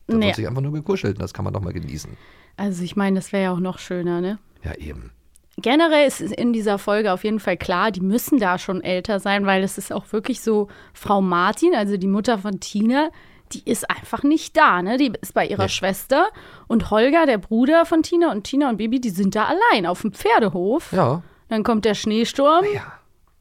Da 0.07 0.15
Nee. 0.17 0.27
wird 0.27 0.35
sich 0.35 0.47
einfach 0.47 0.61
nur 0.61 0.73
gekuschelt 0.73 1.15
und 1.17 1.21
das 1.21 1.33
kann 1.33 1.45
man 1.45 1.53
doch 1.53 1.61
mal 1.61 1.73
genießen. 1.73 2.11
Also 2.57 2.83
ich 2.83 2.95
meine, 2.95 3.17
das 3.19 3.31
wäre 3.31 3.43
ja 3.43 3.51
auch 3.53 3.59
noch 3.59 3.79
schöner, 3.79 4.21
ne? 4.21 4.39
Ja, 4.63 4.73
eben. 4.75 5.11
Generell 5.57 6.07
ist 6.07 6.19
es 6.19 6.31
in 6.31 6.51
dieser 6.51 6.79
Folge 6.79 7.13
auf 7.13 7.23
jeden 7.23 7.39
Fall 7.39 7.57
klar, 7.57 7.91
die 7.91 8.01
müssen 8.01 8.39
da 8.39 8.57
schon 8.57 8.81
älter 8.81 9.19
sein, 9.19 9.45
weil 9.45 9.63
es 9.63 9.77
ist 9.77 9.93
auch 9.93 10.11
wirklich 10.11 10.41
so, 10.41 10.67
Frau 10.93 11.21
Martin, 11.21 11.75
also 11.75 11.95
die 11.97 12.07
Mutter 12.07 12.39
von 12.39 12.59
Tina, 12.59 13.09
die 13.51 13.61
ist 13.69 13.87
einfach 13.89 14.23
nicht 14.23 14.57
da, 14.57 14.81
ne? 14.81 14.97
Die 14.97 15.13
ist 15.21 15.35
bei 15.35 15.45
ihrer 15.45 15.63
Nee. 15.63 15.69
Schwester 15.69 16.29
und 16.67 16.89
Holger, 16.89 17.27
der 17.27 17.37
Bruder 17.37 17.85
von 17.85 18.01
Tina 18.01 18.31
und 18.31 18.45
Tina 18.45 18.67
und 18.69 18.77
Bibi, 18.77 18.99
die 18.99 19.11
sind 19.11 19.35
da 19.35 19.45
allein 19.45 19.85
auf 19.85 20.01
dem 20.01 20.11
Pferdehof. 20.11 20.91
Ja. 20.91 21.21
Dann 21.49 21.63
kommt 21.63 21.85
der 21.85 21.93
Schneesturm 21.93 22.65
Ja. 22.73 22.91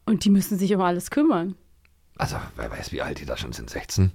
und 0.05 0.27
die 0.27 0.31
müssen 0.31 0.59
sich 0.59 0.75
um 0.75 0.83
alles 0.83 1.11
kümmern. 1.11 1.55
Also, 2.19 2.37
wer 2.57 2.71
weiß, 2.71 2.93
wie 2.93 3.01
alt 3.01 3.21
die 3.21 3.25
da 3.25 3.39
schon 3.39 3.53
sind, 3.55 3.71
16? 3.71 4.13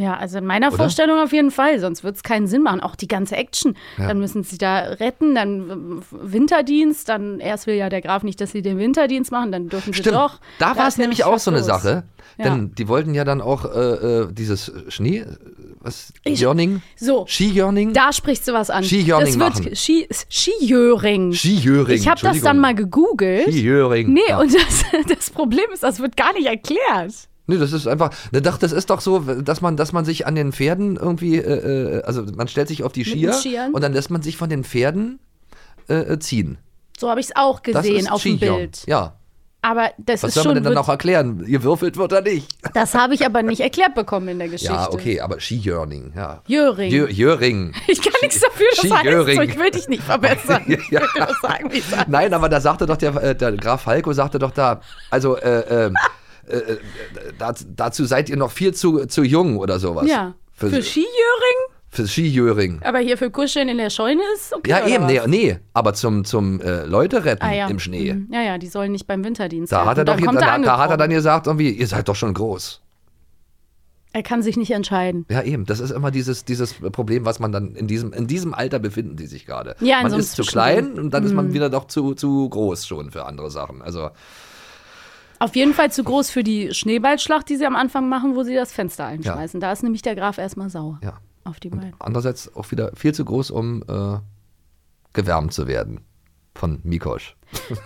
Ja, 0.00 0.16
also 0.16 0.38
in 0.38 0.46
meiner 0.46 0.68
Oder? 0.68 0.76
Vorstellung 0.78 1.18
auf 1.18 1.32
jeden 1.32 1.50
Fall, 1.50 1.78
sonst 1.78 2.02
wird 2.02 2.16
es 2.16 2.22
keinen 2.22 2.46
Sinn 2.46 2.62
machen. 2.62 2.80
Auch 2.80 2.96
die 2.96 3.06
ganze 3.06 3.36
Action. 3.36 3.76
Ja. 3.98 4.08
Dann 4.08 4.18
müssen 4.18 4.42
sie 4.44 4.56
da 4.56 4.78
retten, 4.78 5.34
dann 5.34 6.00
äh, 6.00 6.32
Winterdienst, 6.32 7.08
dann 7.10 7.38
erst 7.38 7.66
will 7.66 7.74
ja 7.74 7.90
der 7.90 8.00
Graf 8.00 8.22
nicht, 8.22 8.40
dass 8.40 8.52
sie 8.52 8.62
den 8.62 8.78
Winterdienst 8.78 9.30
machen, 9.30 9.52
dann 9.52 9.68
dürfen 9.68 9.92
sie 9.92 9.98
Stimmt. 10.00 10.16
doch. 10.16 10.40
Da 10.58 10.74
war 10.76 10.88
es 10.88 10.96
nämlich 10.96 11.24
auch 11.24 11.32
was 11.34 11.44
so 11.44 11.50
eine 11.50 11.58
los. 11.58 11.66
Sache. 11.66 12.04
Ja. 12.38 12.44
Denn 12.44 12.74
die 12.76 12.88
wollten 12.88 13.12
ja 13.12 13.24
dann 13.24 13.42
auch 13.42 13.66
äh, 13.66 13.78
äh, 13.78 14.32
dieses 14.32 14.72
Schnee, 14.88 15.26
was? 15.80 16.14
Ich- 16.24 16.40
Jörning? 16.40 16.80
So. 16.96 17.26
Skijörning? 17.26 17.92
Da 17.92 18.14
sprichst 18.14 18.48
du 18.48 18.52
was 18.54 18.70
an. 18.70 18.82
Skijörning 18.84 19.38
das 19.38 19.54
wird 19.54 19.64
machen. 19.66 19.76
Ski, 19.76 20.08
Skijöring. 20.30 21.32
Skijöring. 21.34 21.96
Ich 21.96 22.08
habe 22.08 22.20
das 22.22 22.40
dann 22.40 22.58
mal 22.58 22.74
gegoogelt. 22.74 23.48
Skijöring. 23.50 24.12
Nee, 24.14 24.20
ja. 24.28 24.40
und 24.40 24.54
das, 24.54 24.84
das 25.18 25.30
Problem 25.30 25.66
ist, 25.74 25.82
das 25.82 26.00
wird 26.00 26.16
gar 26.16 26.32
nicht 26.32 26.46
erklärt. 26.46 27.28
Nee, 27.50 27.58
das 27.58 27.72
ist 27.72 27.88
einfach, 27.88 28.10
doch, 28.30 28.58
das 28.58 28.70
ist 28.70 28.90
doch 28.90 29.00
so, 29.00 29.18
dass 29.18 29.60
man, 29.60 29.76
dass 29.76 29.92
man 29.92 30.04
sich 30.04 30.24
an 30.24 30.36
den 30.36 30.52
Pferden 30.52 30.96
irgendwie, 30.96 31.36
äh, 31.36 31.98
äh, 31.98 32.02
also 32.02 32.22
man 32.22 32.46
stellt 32.46 32.68
sich 32.68 32.84
auf 32.84 32.92
die 32.92 33.04
Skier 33.04 33.34
und 33.72 33.82
dann 33.82 33.92
lässt 33.92 34.10
man 34.10 34.22
sich 34.22 34.36
von 34.36 34.48
den 34.48 34.62
Pferden 34.62 35.18
äh, 35.88 36.12
äh, 36.12 36.18
ziehen. 36.20 36.58
So 36.96 37.10
habe 37.10 37.18
ich 37.18 37.26
es 37.26 37.32
auch 37.34 37.62
gesehen 37.62 38.06
auf 38.08 38.22
dem. 38.22 38.38
Bild. 38.38 38.86
Ja. 38.86 39.16
Aber 39.62 39.90
das 39.98 40.22
Was 40.22 40.28
ist 40.28 40.34
soll 40.36 40.44
man 40.44 40.54
denn 40.54 40.64
dann 40.64 40.74
noch 40.74 40.88
erklären? 40.88 41.44
Gewürfelt 41.44 41.96
wird 41.96 42.12
er 42.12 42.22
nicht. 42.22 42.56
das 42.74 42.94
habe 42.94 43.14
ich 43.14 43.26
aber 43.26 43.42
nicht 43.42 43.60
erklärt 43.60 43.94
bekommen 43.94 44.28
in 44.28 44.38
der 44.38 44.48
Geschichte. 44.48 44.72
Ja, 44.72 44.90
okay, 44.90 45.20
aber 45.20 45.40
Skijörning, 45.40 46.12
ja. 46.16 46.42
Jöring. 46.46 46.90
Jö 46.90 47.08
Jöring. 47.08 47.74
Ich 47.88 48.00
kann 48.00 48.12
nichts 48.22 48.40
dafür, 48.40 48.66
das 48.70 48.90
heißt 48.90 49.36
so. 49.36 49.42
Ich 49.42 49.58
will 49.58 49.70
dich 49.70 49.88
nicht 49.88 50.02
verbessern. 50.02 50.62
Ja. 50.66 50.76
Ich 50.80 50.92
will 50.92 51.00
dir 51.14 51.26
das 51.26 51.40
sagen, 51.42 51.72
wie 51.72 51.78
es. 51.78 51.84
Nein, 52.06 52.32
aber 52.32 52.48
da 52.48 52.60
sagte 52.60 52.86
doch 52.86 52.96
der, 52.96 53.16
äh, 53.16 53.34
der 53.34 53.52
Graf 53.52 53.82
Falco, 53.82 54.12
sagte 54.12 54.38
doch 54.38 54.52
da, 54.52 54.80
also 55.10 55.36
äh, 55.36 55.86
äh, 55.86 55.92
äh, 56.50 56.72
äh, 56.72 57.52
dazu, 57.76 58.04
seid 58.04 58.28
ihr 58.28 58.36
noch 58.36 58.50
viel 58.50 58.74
zu, 58.74 59.06
zu 59.06 59.22
jung 59.22 59.56
oder 59.58 59.78
sowas. 59.78 60.06
Ja. 60.08 60.34
Für, 60.52 60.68
Für 60.70 60.82
Skijöring? 60.82 61.06
für 61.92 62.06
Skijöring. 62.06 62.80
Aber 62.84 62.98
hier 63.00 63.18
für 63.18 63.30
Kuscheln 63.32 63.68
in 63.68 63.78
der 63.78 63.90
Scheune 63.90 64.22
ist 64.36 64.54
okay. 64.54 64.70
Ja, 64.70 64.86
eben, 64.86 65.06
nee, 65.06 65.20
nee, 65.26 65.58
aber 65.72 65.92
zum, 65.94 66.24
zum 66.24 66.60
äh, 66.60 66.84
Leute 66.84 67.24
retten 67.24 67.42
Ah, 67.44 67.52
ja. 67.52 67.66
im 67.66 67.80
Schnee. 67.80 68.14
Mhm. 68.14 68.28
Ja, 68.32 68.42
ja, 68.42 68.58
die 68.58 68.68
sollen 68.68 68.92
nicht 68.92 69.08
beim 69.08 69.24
Winterdienst. 69.24 69.72
Da 69.72 69.86
hat, 69.86 69.98
er 69.98 70.04
doch, 70.04 70.16
da, 70.16 70.58
da 70.58 70.78
hat 70.78 70.90
er 70.90 70.96
dann 70.96 71.10
gesagt, 71.10 71.48
irgendwie, 71.48 71.70
ihr 71.70 71.86
seid 71.88 72.08
doch 72.08 72.14
schon 72.14 72.32
groß. 72.32 72.80
Er 74.12 74.22
kann 74.22 74.42
sich 74.42 74.56
nicht 74.56 74.72
entscheiden. 74.72 75.24
Ja, 75.30 75.42
eben, 75.42 75.66
das 75.66 75.78
ist 75.80 75.90
immer 75.92 76.10
dieses, 76.12 76.44
dieses 76.44 76.74
Problem, 76.74 77.24
was 77.24 77.38
man 77.40 77.52
dann 77.52 77.74
in 77.76 77.86
diesem, 77.86 78.12
in 78.12 78.26
diesem 78.26 78.54
Alter 78.54 78.78
befinden 78.80 79.16
die 79.16 79.26
sich 79.26 79.46
gerade. 79.46 79.76
Ja, 79.80 80.00
in 80.00 80.08
man 80.10 80.18
ist 80.18 80.34
zu 80.36 80.42
klein 80.42 80.98
und 80.98 81.10
dann 81.14 81.24
ist 81.24 81.32
man 81.32 81.48
Mhm. 81.48 81.54
wieder 81.54 81.70
doch 81.70 81.86
zu, 81.86 82.14
zu 82.14 82.48
groß 82.48 82.86
schon 82.86 83.10
für 83.12 83.24
andere 83.24 83.50
Sachen. 83.50 83.82
Also, 83.82 84.10
Auf 85.40 85.56
jeden 85.56 85.74
Fall 85.74 85.90
zu 85.90 86.04
groß 86.04 86.30
für 86.30 86.44
die 86.44 86.72
Schneeballschlacht, 86.72 87.48
die 87.48 87.56
sie 87.56 87.66
am 87.66 87.74
Anfang 87.74 88.08
machen, 88.08 88.36
wo 88.36 88.42
sie 88.44 88.54
das 88.54 88.72
Fenster 88.72 89.06
einschmeißen. 89.06 89.58
Da 89.58 89.72
ist 89.72 89.82
nämlich 89.82 90.02
der 90.02 90.14
Graf 90.14 90.38
erstmal 90.38 90.70
sauer. 90.70 91.00
Ja. 91.02 91.18
Auf 91.42 91.58
die 91.58 91.70
beiden. 91.70 91.94
andererseits 91.98 92.54
auch 92.54 92.70
wieder 92.70 92.92
viel 92.94 93.14
zu 93.14 93.24
groß, 93.24 93.50
um 93.50 93.82
äh, 93.88 94.18
gewärmt 95.14 95.54
zu 95.54 95.66
werden 95.66 96.02
von 96.60 96.78
Mikosch. 96.84 97.36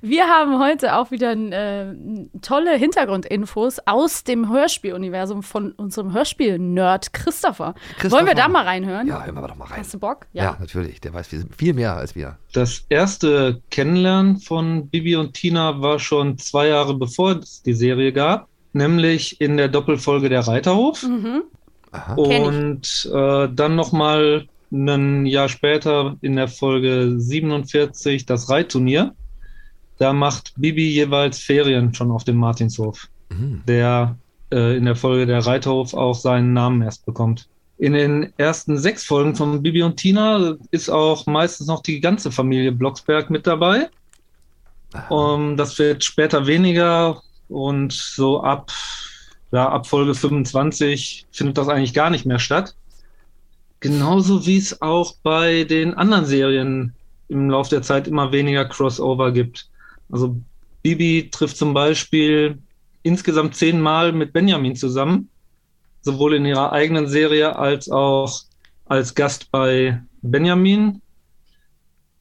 Wir 0.00 0.24
haben 0.26 0.58
heute 0.58 0.96
auch 0.96 1.10
wieder 1.10 1.32
äh, 1.32 1.94
tolle 2.40 2.76
Hintergrundinfos 2.76 3.80
aus 3.84 4.24
dem 4.24 4.50
Hörspieluniversum 4.50 5.42
von 5.42 5.72
unserem 5.72 6.14
Hörspiel-Nerd 6.14 7.12
Christopher. 7.12 7.74
Christopher. 7.98 8.10
Wollen 8.12 8.26
wir 8.26 8.34
da 8.34 8.48
mal 8.48 8.64
reinhören? 8.64 9.06
Ja, 9.06 9.22
hören 9.22 9.34
wir 9.34 9.48
doch 9.48 9.56
mal 9.56 9.66
rein. 9.66 9.80
Hast 9.80 9.92
du 9.92 9.98
Bock? 9.98 10.26
Ja, 10.32 10.56
natürlich. 10.58 10.98
Der 11.02 11.12
weiß 11.12 11.28
viel, 11.28 11.44
viel 11.54 11.74
mehr 11.74 11.94
als 11.94 12.16
wir. 12.16 12.38
Das 12.54 12.86
erste 12.88 13.60
Kennenlernen 13.70 14.38
von 14.38 14.88
Bibi 14.88 15.16
und 15.16 15.34
Tina 15.34 15.82
war 15.82 15.98
schon 15.98 16.38
zwei 16.38 16.68
Jahre 16.68 16.94
bevor 16.94 17.32
es 17.32 17.62
die 17.62 17.74
Serie 17.74 18.14
gab, 18.14 18.48
nämlich 18.72 19.42
in 19.42 19.58
der 19.58 19.68
Doppelfolge 19.68 20.30
der 20.30 20.40
Reiterhof. 20.48 21.02
Mhm. 21.02 21.42
Kenn 22.16 22.30
ich. 22.30 22.40
Und 22.40 23.10
äh, 23.14 23.48
dann 23.54 23.76
nochmal 23.76 24.48
ein 24.74 25.26
Jahr 25.26 25.48
später 25.48 26.16
in 26.20 26.36
der 26.36 26.48
Folge 26.48 27.14
47 27.16 28.26
das 28.26 28.50
Reitturnier. 28.50 29.14
Da 29.98 30.12
macht 30.12 30.52
Bibi 30.56 30.90
jeweils 30.90 31.38
Ferien 31.38 31.94
schon 31.94 32.10
auf 32.10 32.24
dem 32.24 32.36
Martinshof, 32.36 33.08
der 33.68 34.16
äh, 34.52 34.76
in 34.76 34.84
der 34.84 34.96
Folge 34.96 35.26
der 35.26 35.46
Reiterhof 35.46 35.94
auch 35.94 36.16
seinen 36.16 36.52
Namen 36.52 36.82
erst 36.82 37.06
bekommt. 37.06 37.48
In 37.78 37.92
den 37.92 38.32
ersten 38.36 38.78
sechs 38.78 39.04
Folgen 39.04 39.34
von 39.34 39.62
Bibi 39.62 39.82
und 39.82 39.96
Tina 39.96 40.56
ist 40.70 40.88
auch 40.88 41.26
meistens 41.26 41.68
noch 41.68 41.82
die 41.82 42.00
ganze 42.00 42.32
Familie 42.32 42.72
Blocksberg 42.72 43.30
mit 43.30 43.46
dabei. 43.46 43.88
Um, 45.08 45.56
das 45.56 45.78
wird 45.78 46.04
später 46.04 46.46
weniger 46.46 47.20
und 47.48 47.92
so 47.92 48.42
ab, 48.42 48.70
ja, 49.50 49.68
ab 49.68 49.86
Folge 49.88 50.14
25 50.14 51.26
findet 51.32 51.58
das 51.58 51.68
eigentlich 51.68 51.94
gar 51.94 52.10
nicht 52.10 52.26
mehr 52.26 52.38
statt. 52.38 52.76
Genauso 53.84 54.46
wie 54.46 54.56
es 54.56 54.80
auch 54.80 55.14
bei 55.22 55.64
den 55.64 55.92
anderen 55.92 56.24
Serien 56.24 56.94
im 57.28 57.50
Laufe 57.50 57.68
der 57.68 57.82
Zeit 57.82 58.08
immer 58.08 58.32
weniger 58.32 58.64
Crossover 58.64 59.30
gibt. 59.30 59.68
Also 60.10 60.40
Bibi 60.82 61.28
trifft 61.30 61.58
zum 61.58 61.74
Beispiel 61.74 62.56
insgesamt 63.02 63.56
zehnmal 63.56 64.12
mit 64.12 64.32
Benjamin 64.32 64.74
zusammen, 64.74 65.28
sowohl 66.00 66.36
in 66.36 66.46
ihrer 66.46 66.72
eigenen 66.72 67.08
Serie 67.08 67.56
als 67.56 67.90
auch 67.90 68.44
als 68.86 69.14
Gast 69.14 69.50
bei 69.50 70.00
Benjamin. 70.22 71.02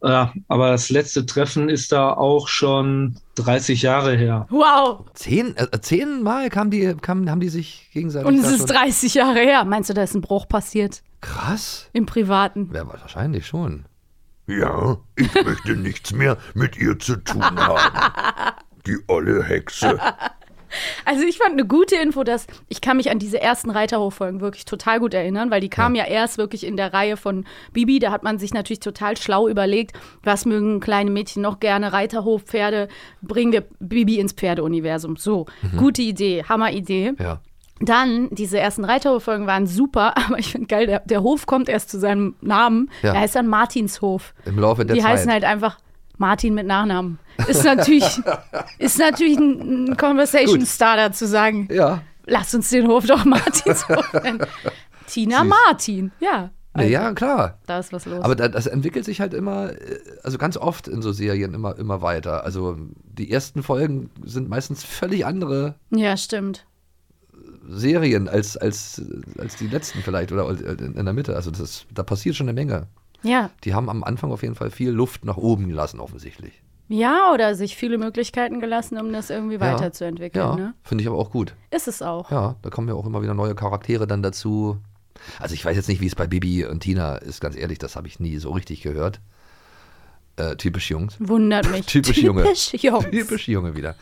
Ja, 0.05 0.33
aber 0.49 0.71
das 0.71 0.89
letzte 0.89 1.25
Treffen 1.25 1.69
ist 1.69 1.93
da 1.93 2.11
auch 2.11 2.49
schon 2.49 3.15
30 3.35 3.81
Jahre 3.83 4.15
her. 4.17 4.47
Wow! 4.49 5.05
Zehn, 5.13 5.55
äh, 5.55 5.79
zehnmal 5.79 6.49
kam 6.49 6.69
die, 6.71 6.93
kam, 7.01 7.29
haben 7.29 7.39
die 7.39 7.47
sich 7.47 7.89
gegenseitig. 7.93 8.27
Und 8.27 8.35
es 8.39 8.51
ist 8.51 8.57
schon- 8.57 8.67
30 8.67 9.13
Jahre 9.13 9.39
her. 9.39 9.63
Meinst 9.63 9.89
du, 9.89 9.93
da 9.93 10.03
ist 10.03 10.13
ein 10.13 10.19
Bruch 10.21 10.47
passiert? 10.49 11.03
Krass. 11.21 11.89
Im 11.93 12.05
Privaten. 12.05 12.69
Ja, 12.73 12.85
wahrscheinlich 12.85 13.47
schon. 13.47 13.85
Ja, 14.45 14.97
ich 15.15 15.33
möchte 15.35 15.77
nichts 15.77 16.11
mehr 16.11 16.35
mit 16.53 16.77
ihr 16.77 16.99
zu 16.99 17.15
tun 17.15 17.41
haben. 17.41 17.79
Die 18.85 18.97
olle 19.07 19.41
Hexe. 19.43 19.97
Also 21.05 21.24
ich 21.24 21.38
fand 21.38 21.53
eine 21.53 21.65
gute 21.65 21.95
Info, 21.95 22.24
dass 22.24 22.47
ich 22.69 22.82
kann 22.82 22.97
mich 22.97 23.11
an 23.11 23.19
diese 23.19 23.41
ersten 23.41 23.69
Reiterhof-Folgen 23.69 24.41
wirklich 24.41 24.65
total 24.65 24.99
gut 24.99 25.13
erinnern, 25.13 25.51
weil 25.51 25.61
die 25.61 25.69
kamen 25.69 25.95
ja. 25.95 26.05
erst 26.05 26.38
wirklich 26.38 26.65
in 26.65 26.78
der 26.78 26.93
Reihe 26.93 27.17
von 27.17 27.45
Bibi. 27.74 27.99
Da 27.99 28.11
hat 28.11 28.24
man 28.24 28.39
sich 28.39 28.53
natürlich 28.53 28.80
total 28.80 29.17
schlau 29.17 29.47
überlegt, 29.47 29.93
was 30.24 30.45
mögen 30.45 30.80
kleine 30.80 31.11
Mädchen 31.11 31.41
noch 31.41 31.59
gerne, 31.59 31.93
Reiterhofpferde, 31.93 32.88
bringen 33.21 33.51
wir 33.51 33.63
Bibi 33.80 34.19
ins 34.19 34.34
Pferdeuniversum. 34.34 35.15
So, 35.17 35.45
Mhm. 35.61 35.78
gute 35.78 36.01
Idee, 36.01 36.43
Hammer-Idee. 36.47 37.13
Ja. 37.19 37.39
Dann, 37.80 38.30
diese 38.32 38.59
ersten 38.59 38.86
Reiterhof-Folgen 38.86 39.47
waren 39.47 39.67
super, 39.67 40.13
aber 40.28 40.39
ich 40.39 40.51
finde 40.51 40.67
geil, 40.67 40.86
der, 40.88 40.99
der 40.99 41.21
Hof 41.24 41.45
kommt 41.45 41.67
erst 41.69 41.89
zu 41.89 41.99
seinem 41.99 42.36
Namen. 42.41 42.89
Ja. 43.01 43.11
Der 43.13 43.21
heißt 43.21 43.36
dann 43.36 43.47
Martinshof. 43.47 44.34
Im 44.45 44.59
Laufe 44.59 44.86
der 44.86 44.95
Die 44.95 45.01
Zeit. 45.01 45.11
heißen 45.11 45.32
halt 45.32 45.43
einfach 45.43 45.78
Martin 46.18 46.53
mit 46.53 46.68
Nachnamen. 46.68 47.20
Ist 47.47 47.64
natürlich, 47.64 48.22
ist 48.78 48.99
natürlich 48.99 49.38
ein, 49.38 49.97
Conversation 49.97 50.59
Gut. 50.59 50.68
Starter 50.68 51.11
zu 51.11 51.28
sagen. 51.28 51.68
Ja. 51.72 52.01
Lass 52.26 52.53
uns 52.53 52.70
den 52.70 52.88
Hof 52.88 53.05
doch 53.05 53.26
Martinshof 53.26 54.14
nennen. 54.24 54.45
Tina 55.07 55.41
Süß. 55.41 55.49
Martin, 55.49 56.11
ja. 56.20 56.51
Ja, 56.76 56.84
ja, 56.84 57.14
klar. 57.14 57.59
Da 57.68 57.78
ist 57.78 57.93
was 57.93 58.05
los. 58.05 58.24
Aber 58.24 58.36
da, 58.36 58.47
das 58.47 58.66
entwickelt 58.66 59.05
sich 59.05 59.22
halt 59.22 59.34
immer, 59.34 59.74
äh, 59.74 59.99
also 60.24 60.38
ganz 60.38 60.57
oft 60.57 60.88
in 60.88 61.01
so 61.03 61.11
Serien 61.11 61.53
immer, 61.53 61.78
immer 61.78 62.01
weiter. 62.01 62.43
Also 62.45 62.78
die 63.03 63.32
ersten 63.32 63.61
Folgen 63.61 64.09
sind 64.26 64.49
meistens 64.49 64.84
völlig 64.84 65.26
andere 65.26 65.76
ja, 65.91 66.18
stimmt. 66.18 66.66
Serien 67.70 68.28
als, 68.28 68.57
als, 68.57 69.01
als 69.38 69.55
die 69.55 69.68
letzten 69.68 70.01
vielleicht 70.01 70.32
oder 70.32 70.49
in 70.49 71.05
der 71.05 71.14
Mitte. 71.14 71.36
Also 71.36 71.51
das 71.51 71.86
da 71.93 72.01
passiert 72.03 72.36
schon 72.36 72.49
eine 72.49 72.53
Menge. 72.53 72.88
Ja. 73.24 73.49
Die 73.63 73.74
haben 73.74 73.89
am 73.89 74.03
Anfang 74.03 74.32
auf 74.32 74.41
jeden 74.43 74.55
Fall 74.55 74.69
viel 74.71 74.89
Luft 74.91 75.26
nach 75.26 75.38
oben 75.38 75.67
gelassen, 75.69 75.99
offensichtlich. 75.99 76.61
Ja, 76.89 77.32
oder 77.34 77.55
sich 77.55 77.76
viele 77.78 77.97
Möglichkeiten 77.97 78.59
gelassen, 78.59 78.97
um 78.99 79.11
das 79.13 79.30
irgendwie 79.30 79.55
Ja. 79.55 79.61
weiterzuentwickeln. 79.61 80.45
Ja, 80.45 80.55
Ne? 80.55 80.74
finde 80.84 81.01
ich 81.01 81.07
aber 81.07 81.17
auch 81.17 81.32
gut. 81.32 81.55
Ist 81.71 81.88
es 81.88 82.01
auch. 82.01 82.30
Ja, 82.30 82.55
da 82.61 82.69
kommen 82.69 82.88
ja 82.89 82.93
auch 82.93 83.05
immer 83.05 83.21
wieder 83.21 83.34
neue 83.34 83.55
Charaktere 83.55 84.05
dann 84.05 84.21
dazu. 84.21 84.78
Also 85.39 85.53
ich 85.55 85.63
weiß 85.63 85.76
jetzt 85.78 85.88
nicht, 85.88 86.01
wie 86.01 86.07
es 86.07 86.15
bei 86.15 86.28
Bibi 86.28 86.65
und 86.65 86.82
Tina 86.82 87.15
ist, 87.15 87.39
ganz 87.39 87.55
ehrlich, 87.55 87.78
das 87.80 87.95
habe 87.95 88.07
ich 88.07 88.19
nie 88.19 88.38
so 88.38 88.51
richtig 88.51 88.82
gehört. 88.82 89.21
Äh, 90.36 90.55
typisch 90.57 90.89
Jungs. 90.89 91.15
Wundert 91.19 91.69
mich. 91.71 91.86
Typisch 91.86 92.17
Junge. 92.17 92.43
Typisch 92.43 92.74
Jungs. 92.84 93.05
Typisch 93.09 93.47
Junge 93.47 93.76
wieder. 93.76 93.95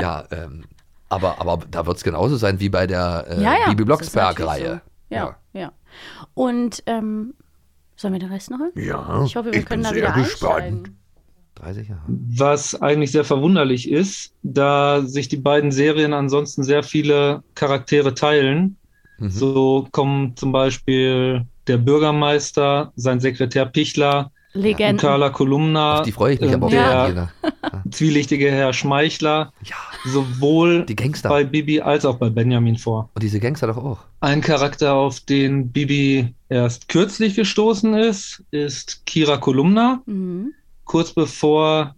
Ja, 0.00 0.24
ähm, 0.30 0.64
aber, 1.08 1.40
aber 1.40 1.58
da 1.70 1.84
wird 1.86 1.98
es 1.98 2.04
genauso 2.04 2.36
sein 2.36 2.58
wie 2.60 2.68
bei 2.70 2.86
der 2.86 3.26
äh, 3.28 3.42
ja, 3.42 3.54
ja. 3.58 3.68
Bibi 3.68 3.84
Blocksberg-Reihe. 3.84 4.80
So. 5.10 5.14
Ja, 5.14 5.36
ja, 5.52 5.72
Und 6.32 6.82
ähm, 6.86 7.34
sollen 8.04 8.14
wir 8.14 8.20
den 8.20 8.30
Rest 8.32 8.50
noch 8.50 8.58
hören? 8.58 8.72
Ja, 8.76 9.24
Ich 9.24 9.34
hoffe, 9.34 9.50
wir 9.52 9.58
ich 9.58 9.64
können 9.66 9.82
bin 9.82 9.90
da 9.90 9.94
sehr 9.94 10.14
wieder 10.14 10.22
gespannt. 10.22 10.62
einsteigen. 10.62 10.98
30 11.56 11.88
Jahre. 11.88 12.02
Was 12.08 12.80
eigentlich 12.82 13.12
sehr 13.12 13.24
verwunderlich 13.24 13.90
ist, 13.90 14.34
da 14.42 15.02
sich 15.02 15.28
die 15.28 15.36
beiden 15.38 15.72
Serien 15.72 16.12
ansonsten 16.12 16.64
sehr 16.64 16.82
viele 16.82 17.42
Charaktere 17.54 18.12
teilen. 18.14 18.76
Mhm. 19.18 19.30
So 19.30 19.88
kommen 19.90 20.36
zum 20.36 20.52
Beispiel 20.52 21.46
der 21.66 21.78
Bürgermeister, 21.78 22.92
sein 22.96 23.20
Sekretär 23.20 23.64
Pichler, 23.66 24.32
Legenden. 24.54 24.98
Carla 24.98 25.30
Kolumna. 25.30 25.98
Auf 25.98 26.06
die 26.06 26.12
freue 26.12 26.34
ich 26.34 26.40
mich 26.40 26.50
äh, 26.50 26.54
aber 26.54 26.66
auch 26.66 26.70
der, 26.70 26.84
sehr 26.84 27.12
gerne. 27.12 27.32
zwielichtige 27.90 28.50
Herr 28.50 28.72
Schmeichler 28.72 29.52
sowohl 30.04 30.86
bei 31.24 31.44
Bibi 31.44 31.80
als 31.80 32.04
auch 32.04 32.16
bei 32.16 32.30
Benjamin 32.30 32.78
vor. 32.78 33.10
Und 33.14 33.22
diese 33.22 33.40
Gangster 33.40 33.66
doch 33.66 33.76
auch. 33.76 33.98
Ein 34.20 34.40
Charakter, 34.40 34.94
auf 34.94 35.20
den 35.20 35.72
Bibi 35.72 36.34
erst 36.48 36.88
kürzlich 36.88 37.34
gestoßen 37.34 37.94
ist, 37.94 38.44
ist 38.52 39.04
Kira 39.06 39.36
Kolumna. 39.36 40.02
Mhm. 40.06 40.52
Kurz 40.84 41.12
bevor 41.12 41.94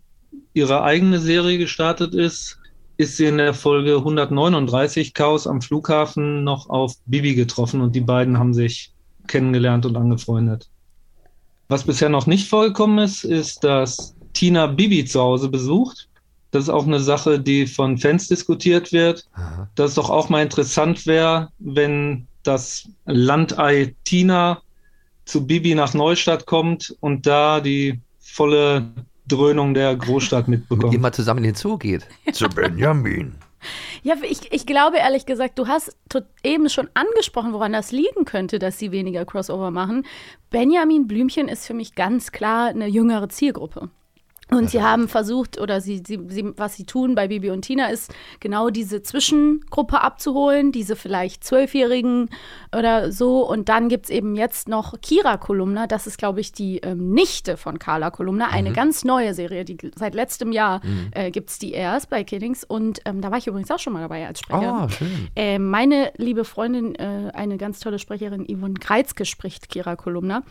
ihre 0.54 0.82
eigene 0.82 1.18
Serie 1.18 1.58
gestartet 1.58 2.14
ist, 2.14 2.58
ist 2.96 3.18
sie 3.18 3.26
in 3.26 3.36
der 3.36 3.52
Folge 3.52 3.96
139 3.96 5.12
Chaos 5.12 5.46
am 5.46 5.60
Flughafen 5.60 6.44
noch 6.44 6.70
auf 6.70 6.94
Bibi 7.04 7.34
getroffen 7.34 7.82
und 7.82 7.94
die 7.94 8.00
beiden 8.00 8.38
haben 8.38 8.54
sich 8.54 8.92
kennengelernt 9.26 9.84
und 9.84 9.96
angefreundet. 9.96 10.70
Was 11.68 11.84
bisher 11.84 12.08
noch 12.08 12.26
nicht 12.26 12.48
vorgekommen 12.48 12.98
ist, 12.98 13.24
ist, 13.24 13.64
dass 13.64 14.14
Tina 14.32 14.66
Bibi 14.66 15.04
zu 15.04 15.20
Hause 15.20 15.48
besucht. 15.48 16.08
Das 16.52 16.64
ist 16.64 16.70
auch 16.70 16.86
eine 16.86 17.00
Sache, 17.00 17.40
die 17.40 17.66
von 17.66 17.98
Fans 17.98 18.28
diskutiert 18.28 18.92
wird. 18.92 19.28
Dass 19.74 19.90
es 19.90 19.94
doch 19.96 20.10
auch 20.10 20.28
mal 20.28 20.42
interessant 20.42 21.06
wäre, 21.06 21.48
wenn 21.58 22.26
das 22.44 22.88
Landei 23.04 23.94
Tina 24.04 24.62
zu 25.24 25.46
Bibi 25.46 25.74
nach 25.74 25.92
Neustadt 25.92 26.46
kommt 26.46 26.96
und 27.00 27.26
da 27.26 27.60
die 27.60 27.98
volle 28.20 28.88
Dröhnung 29.26 29.74
der 29.74 29.96
Großstadt 29.96 30.46
mitbekommt. 30.46 30.94
Immer 30.94 31.10
zusammen 31.10 31.38
in 31.38 31.52
den 31.52 31.54
Zoo 31.56 31.76
geht. 31.76 32.06
Zu 32.32 32.48
Benjamin. 32.48 33.34
Ja, 34.02 34.14
ich, 34.22 34.52
ich 34.52 34.66
glaube 34.66 34.98
ehrlich 34.98 35.26
gesagt, 35.26 35.58
du 35.58 35.66
hast 35.66 35.96
eben 36.42 36.68
schon 36.68 36.88
angesprochen, 36.94 37.52
woran 37.52 37.72
das 37.72 37.92
liegen 37.92 38.24
könnte, 38.24 38.58
dass 38.58 38.78
sie 38.78 38.92
weniger 38.92 39.24
Crossover 39.24 39.70
machen. 39.70 40.06
Benjamin 40.50 41.06
Blümchen 41.06 41.48
ist 41.48 41.66
für 41.66 41.74
mich 41.74 41.94
ganz 41.94 42.32
klar 42.32 42.68
eine 42.68 42.86
jüngere 42.86 43.28
Zielgruppe. 43.28 43.90
Und 44.48 44.70
sie 44.70 44.80
haben 44.80 45.08
versucht, 45.08 45.60
oder 45.60 45.80
sie, 45.80 46.02
sie, 46.06 46.20
sie, 46.28 46.52
was 46.56 46.76
sie 46.76 46.84
tun 46.84 47.16
bei 47.16 47.26
Bibi 47.26 47.50
und 47.50 47.62
Tina, 47.62 47.88
ist 47.88 48.14
genau 48.38 48.70
diese 48.70 49.02
Zwischengruppe 49.02 50.00
abzuholen, 50.00 50.70
diese 50.70 50.94
vielleicht 50.94 51.42
Zwölfjährigen 51.42 52.30
oder 52.76 53.10
so. 53.10 53.40
Und 53.44 53.68
dann 53.68 53.88
gibt 53.88 54.04
es 54.04 54.10
eben 54.10 54.36
jetzt 54.36 54.68
noch 54.68 55.00
Kira 55.00 55.36
Kolumna, 55.36 55.88
das 55.88 56.06
ist, 56.06 56.16
glaube 56.16 56.40
ich, 56.40 56.52
die 56.52 56.78
ähm, 56.78 57.10
Nichte 57.12 57.56
von 57.56 57.80
Carla 57.80 58.10
Kolumna, 58.12 58.46
eine 58.48 58.70
Mhm. 58.70 58.74
ganz 58.74 59.04
neue 59.04 59.34
Serie, 59.34 59.64
die 59.64 59.78
seit 59.96 60.14
letztem 60.14 60.52
Jahr 60.52 60.80
Mhm. 60.84 61.10
äh, 61.10 61.30
gibt 61.32 61.50
es 61.50 61.58
die 61.58 61.72
erst 61.72 62.08
bei 62.08 62.22
Kiddings. 62.22 62.62
Und 62.62 63.00
ähm, 63.04 63.20
da 63.20 63.32
war 63.32 63.38
ich 63.38 63.48
übrigens 63.48 63.70
auch 63.72 63.80
schon 63.80 63.94
mal 63.94 64.00
dabei 64.02 64.28
als 64.28 64.38
Sprecherin. 64.38 64.68
Ah, 64.68 64.88
schön. 64.88 65.28
Äh, 65.34 65.58
meine 65.58 66.12
liebe 66.18 66.44
Freundin, 66.44 66.94
äh, 66.94 67.32
eine 67.34 67.56
ganz 67.56 67.80
tolle 67.80 67.98
Sprecherin, 67.98 68.46
Yvonne 68.46 68.74
Kreizke, 68.74 69.24
spricht 69.24 69.68
Kira 69.68 69.96
Kolumna. 69.96 70.42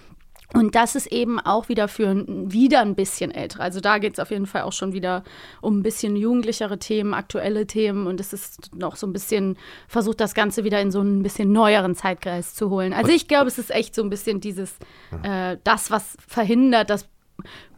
Und 0.53 0.75
das 0.75 0.95
ist 0.95 1.07
eben 1.07 1.39
auch 1.39 1.69
wieder 1.69 1.87
für 1.87 2.07
ein, 2.07 2.51
wieder 2.51 2.81
ein 2.81 2.95
bisschen 2.95 3.31
ältere. 3.31 3.63
Also 3.63 3.79
da 3.79 3.97
geht 3.97 4.13
es 4.13 4.19
auf 4.19 4.31
jeden 4.31 4.45
Fall 4.45 4.61
auch 4.61 4.73
schon 4.73 4.93
wieder 4.93 5.23
um 5.61 5.79
ein 5.79 5.83
bisschen 5.83 6.15
jugendlichere 6.15 6.77
Themen, 6.79 7.13
aktuelle 7.13 7.67
Themen. 7.67 8.07
Und 8.07 8.19
es 8.19 8.33
ist 8.33 8.75
noch 8.75 8.95
so 8.95 9.07
ein 9.07 9.13
bisschen, 9.13 9.57
versucht 9.87 10.19
das 10.19 10.33
Ganze 10.33 10.63
wieder 10.63 10.79
in 10.81 10.91
so 10.91 10.99
einen 10.99 11.23
bisschen 11.23 11.51
neueren 11.51 11.95
Zeitkreis 11.95 12.53
zu 12.53 12.69
holen. 12.69 12.93
Also 12.93 13.11
ich 13.11 13.27
glaube, 13.27 13.47
es 13.47 13.57
ist 13.57 13.71
echt 13.71 13.95
so 13.95 14.03
ein 14.03 14.09
bisschen 14.09 14.39
dieses, 14.39 14.77
äh, 15.23 15.57
das, 15.63 15.91
was 15.91 16.15
verhindert, 16.27 16.89
dass 16.89 17.07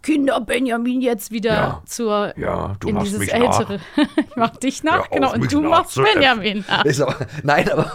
Kinder 0.08 0.39
Benjamin 0.39 1.01
jetzt 1.01 1.32
wieder 1.32 1.51
Ja. 1.53 1.82
zur 1.86 2.34
Ja, 2.38 2.76
du 2.80 2.88
in 2.88 2.95
machst 2.95 3.08
dieses 3.08 3.20
mich 3.20 3.34
ältere. 3.34 3.80
ich 4.16 4.36
mach 4.38 4.55
dich 4.55 4.82
nach, 4.84 4.99
auf, 5.01 5.10
genau. 5.10 5.34
Und 5.34 5.51
du 5.51 5.62
machst. 5.62 5.99
Benjamin 6.01 6.64
nach. 6.66 6.86
Ist 6.86 7.01
aber, 7.01 7.16
nein, 7.43 7.70
aber, 7.70 7.91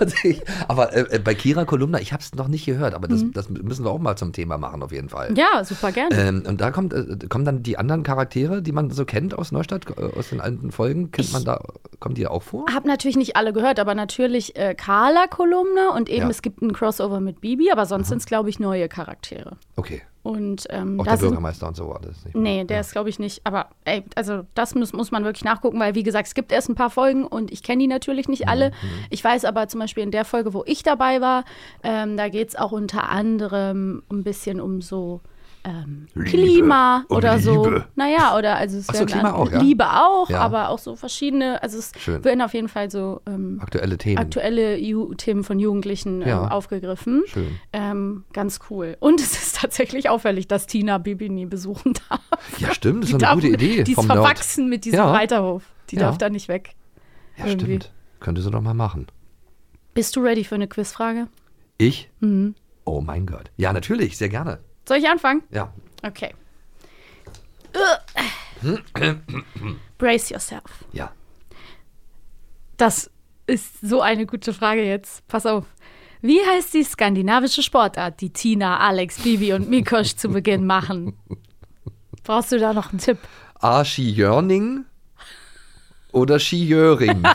aber 0.68 0.94
äh, 0.94 1.18
bei 1.18 1.34
Kira 1.34 1.64
Kolumna, 1.64 2.00
ich 2.00 2.12
habe 2.12 2.22
es 2.22 2.34
noch 2.34 2.48
nicht 2.48 2.66
gehört, 2.66 2.92
aber 2.92 3.08
das, 3.08 3.22
Mhm. 3.22 3.32
das 3.32 3.48
müssen 3.48 3.84
wir 3.86 3.90
auch 3.90 3.98
mal 3.98 4.16
zum 4.16 4.34
Thema 4.34 4.58
machen, 4.58 4.82
auf 4.82 4.92
jeden 4.92 5.08
Fall. 5.08 5.32
Ja, 5.38 5.64
super 5.64 5.90
gerne. 5.90 6.14
Ähm, 6.14 6.42
und 6.46 6.60
da 6.60 6.70
kommt, 6.70 6.92
äh, 6.92 7.16
kommen 7.30 7.46
dann 7.46 7.62
die 7.62 7.78
anderen 7.78 8.02
Charaktere, 8.02 8.60
die 8.60 8.72
man 8.72 8.90
so 8.90 9.06
kennt 9.06 9.32
aus 9.38 9.50
Neustadt, 9.50 9.86
äh, 9.96 10.18
aus 10.18 10.28
den 10.28 10.42
alten 10.42 10.70
Folgen, 10.70 11.12
kennt 11.12 11.32
man 11.32 11.44
da, 11.44 11.60
kommen 11.98 12.14
die 12.14 12.26
auch 12.26 12.42
vor? 12.42 12.66
Habe 12.74 12.88
natürlich 12.88 13.16
nicht 13.16 13.36
alle 13.36 13.54
gehört, 13.54 13.80
aber 13.80 13.94
natürlich 13.94 14.54
äh, 14.56 14.74
Carla 14.74 15.28
Kolumne 15.28 15.90
und 15.96 16.10
eben 16.10 16.24
Ja. 16.24 16.28
es 16.28 16.42
gibt 16.42 16.60
einen 16.60 16.74
Crossover 16.74 17.20
mit 17.20 17.40
Bibi, 17.40 17.70
aber 17.72 17.86
sonst 17.86 18.08
sind 18.08 18.18
es, 18.18 18.26
glaube 18.26 18.50
ich, 18.50 18.60
neue 18.60 18.88
Charaktere. 18.88 19.56
Okay. 19.76 20.02
Und 20.22 20.66
ähm, 20.70 21.00
Auch 21.00 21.04
der 21.04 21.16
sind- 21.16 21.28
Bürgermeister 21.30 21.66
und 21.66 21.76
so 21.76 21.88
war 21.88 21.98
das 22.00 22.24
nicht. 22.24 22.36
Nee, 22.36 22.62
der 22.64 22.80
ist, 22.80 22.92
glaube 22.92 23.08
ich, 23.08 23.18
nicht. 23.18 23.40
Aber 23.44 23.70
ey, 23.84 24.04
also 24.14 24.42
das 24.54 24.74
muss, 24.76 24.92
muss 24.92 25.10
man 25.10 25.24
wirklich 25.24 25.42
nachgucken, 25.44 25.80
weil, 25.80 25.96
wie 25.96 26.04
gesagt, 26.04 26.28
es 26.28 26.34
gibt 26.34 26.52
erst 26.52 26.68
ein 26.68 26.76
paar 26.76 26.90
Folgen 26.90 27.26
und 27.26 27.50
ich 27.50 27.64
kenne 27.64 27.80
die 27.82 27.88
natürlich 27.88 28.28
nicht 28.28 28.46
alle. 28.46 28.70
Mhm, 28.70 28.74
Ich 29.10 29.24
weiß 29.24 29.44
aber 29.44 29.66
zum 29.66 29.80
Beispiel 29.80 30.04
in 30.04 30.12
der 30.12 30.24
Folge, 30.24 30.54
wo 30.54 30.62
ich 30.64 30.84
dabei 30.84 31.20
war, 31.20 31.44
ähm, 31.82 32.16
da 32.16 32.28
geht 32.28 32.50
es 32.50 32.56
auch 32.56 32.70
unter 32.70 33.08
anderem 33.10 34.04
ein 34.12 34.22
bisschen 34.22 34.60
um 34.60 34.80
so 34.80 35.20
ähm. 35.64 36.06
Klima 36.24 37.04
oder 37.08 37.38
so. 37.38 37.64
Liebe. 37.64 37.86
Naja, 37.94 38.36
oder 38.36 38.56
also 38.56 38.78
es 38.78 38.88
Ach 38.88 38.94
so, 38.94 39.06
Klima 39.06 39.32
auch, 39.32 39.50
ja? 39.50 39.60
Liebe 39.60 39.84
auch, 39.90 40.28
Ja. 40.30 40.40
aber 40.40 40.68
auch 40.70 40.78
so 40.78 40.96
verschiedene, 40.96 41.62
also 41.62 41.78
es 41.78 41.92
Schön. 41.98 42.24
werden 42.24 42.42
auf 42.42 42.52
jeden 42.54 42.68
Fall 42.68 42.90
so 42.90 43.20
ähm, 43.26 43.58
Aktuelle 43.62 43.96
Themen. 43.98 44.18
aktuelle 44.18 44.76
Ju 44.78 45.14
Themen 45.14 45.44
von 45.44 45.58
Jugendlichen 45.58 46.22
ähm, 46.22 46.28
Ja. 46.28 46.48
aufgegriffen. 46.48 47.22
Schön. 47.26 47.58
Ähm, 47.72 48.24
ganz 48.32 48.60
cool. 48.70 48.96
Und 49.00 49.20
es 49.20 49.32
ist 49.32 49.56
tatsächlich 49.60 50.08
auffällig, 50.08 50.48
dass 50.48 50.66
Tina 50.66 50.98
Bibi 50.98 51.28
nie 51.28 51.46
besuchen 51.46 51.94
darf. 52.08 52.20
Ja, 52.58 52.74
stimmt, 52.74 53.04
das 53.04 53.10
Die 53.10 53.16
ist 53.16 53.22
eine 53.24 53.34
gute 53.34 53.48
Idee. 53.48 53.84
Die 53.84 53.92
ist 53.92 54.04
verwachsen 54.04 54.68
mit 54.68 54.84
diesem. 54.84 55.00
Reiterhof. 55.00 55.62
Die 55.90 55.96
darf 55.96 56.18
da 56.18 56.28
nicht 56.30 56.48
weg. 56.48 56.74
Ja, 57.36 57.46
Irgendwie. 57.46 57.64
stimmt. 57.76 57.92
Könnte 58.20 58.40
sie 58.42 58.50
doch 58.50 58.60
mal 58.62 58.74
machen. 58.74 59.06
Bist 59.94 60.16
du 60.16 60.20
ready 60.20 60.44
für 60.44 60.54
eine 60.54 60.68
Quizfrage? 60.68 61.28
Ich? 61.78 62.10
Mhm. 62.20 62.54
Oh 62.84 63.00
mein 63.00 63.26
Gott. 63.26 63.50
Ja, 63.56 63.72
natürlich, 63.72 64.16
sehr 64.16 64.28
gerne. 64.28 64.58
Soll 64.86 64.98
ich 64.98 65.08
anfangen? 65.08 65.42
Ja. 65.50 65.72
Okay. 66.02 66.34
Brace 69.98 70.30
yourself. 70.30 70.84
Ja. 70.92 71.12
Das 72.76 73.10
ist 73.46 73.80
so 73.80 74.00
eine 74.00 74.26
gute 74.26 74.52
Frage 74.52 74.84
jetzt. 74.84 75.26
Pass 75.28 75.46
auf. 75.46 75.64
Wie 76.20 76.40
heißt 76.40 76.74
die 76.74 76.84
skandinavische 76.84 77.62
Sportart, 77.62 78.20
die 78.20 78.30
Tina, 78.30 78.78
Alex, 78.78 79.22
Bibi 79.22 79.54
und 79.54 79.68
Mikosch 79.68 80.14
zu 80.14 80.28
Beginn 80.28 80.66
machen? 80.66 81.16
Brauchst 82.22 82.52
du 82.52 82.58
da 82.58 82.72
noch 82.72 82.90
einen 82.90 82.98
Tipp? 82.98 83.18
A. 83.54 83.84
Skijörning 83.84 84.84
oder 86.12 86.38
Skijöring? 86.38 87.22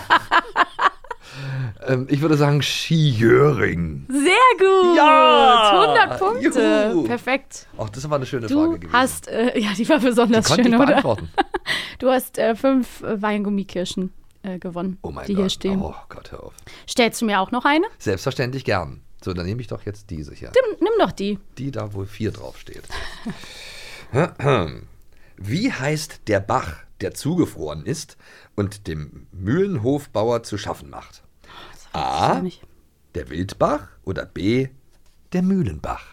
ähm, 1.88 2.08
ich 2.10 2.22
würde 2.22 2.38
sagen 2.38 2.62
Skijöring. 2.62 4.06
Sehr 4.10 4.58
gut! 4.58 4.98
Ja! 4.98 5.96
100 6.08 6.20
Punkte. 6.20 6.90
Juhu. 6.94 7.04
Perfekt. 7.04 7.68
Ach, 7.78 7.90
das 7.90 8.10
war 8.10 8.18
eine 8.18 8.26
schöne 8.26 8.48
Du 8.48 8.56
Frage 8.66 8.80
gewesen. 8.80 8.94
hast, 8.94 9.28
äh, 9.28 9.60
ja, 9.60 9.70
die 9.78 9.88
war 9.90 10.00
besonders 10.00 10.46
Die 10.48 10.54
schön, 10.64 10.74
ich 10.74 10.80
oder? 10.80 11.18
Du 12.00 12.10
hast 12.10 12.38
äh, 12.38 12.56
fünf 12.56 13.02
äh, 13.04 13.22
Weingummikirschen 13.22 14.14
äh, 14.44 14.60
gewonnen, 14.60 14.98
Oh 15.02 15.12
mein 15.12 15.26
die 15.26 15.34
Gott. 15.34 15.44
hier 15.44 15.50
stehen. 15.50 15.82
Oh 15.82 15.96
Gott, 16.10 16.32
hör 16.32 16.44
auf. 16.44 16.54
Stellst 16.88 17.22
du 17.22 17.26
mir 17.26 17.40
auch 17.42 17.52
noch 17.52 17.66
eine? 17.66 17.86
Selbstverständlich 17.98 18.64
gern. 18.66 19.02
So, 19.24 19.34
dann 19.34 19.46
nehme 19.48 19.60
ich 19.62 19.68
doch 19.68 19.84
jetzt 19.86 20.10
diese 20.12 20.34
hier. 20.34 20.52
Nimm, 20.54 20.78
nimm 20.80 20.94
doch 21.00 21.12
die. 21.12 21.40
Die 21.58 21.72
da, 21.72 21.94
wo 21.94 22.06
vier 22.06 22.32
draufsteht. 22.32 22.84
Wie 25.38 25.72
heißt 25.72 26.22
der 26.28 26.40
Bach, 26.40 26.76
der 27.02 27.14
zugefroren 27.14 27.86
ist 27.86 28.18
und 28.56 28.88
dem 28.88 29.28
Mühlenhofbauer 29.32 30.44
zu 30.44 30.58
schaffen 30.58 30.90
macht? 30.90 31.24
A. 31.98 32.42
Der 33.16 33.30
Wildbach 33.30 33.88
oder 34.04 34.26
B. 34.26 34.68
Der 35.34 35.42
Mühlenbach? 35.42 36.06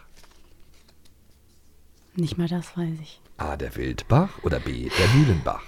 Nicht 2.15 2.37
mal 2.37 2.47
das 2.47 2.75
weiß 2.77 2.97
ich. 3.01 3.21
A. 3.37 3.55
Der 3.57 3.75
Wildbach 3.75 4.29
oder 4.43 4.59
B. 4.59 4.89
Der 4.97 5.07
Mühlenbach? 5.09 5.63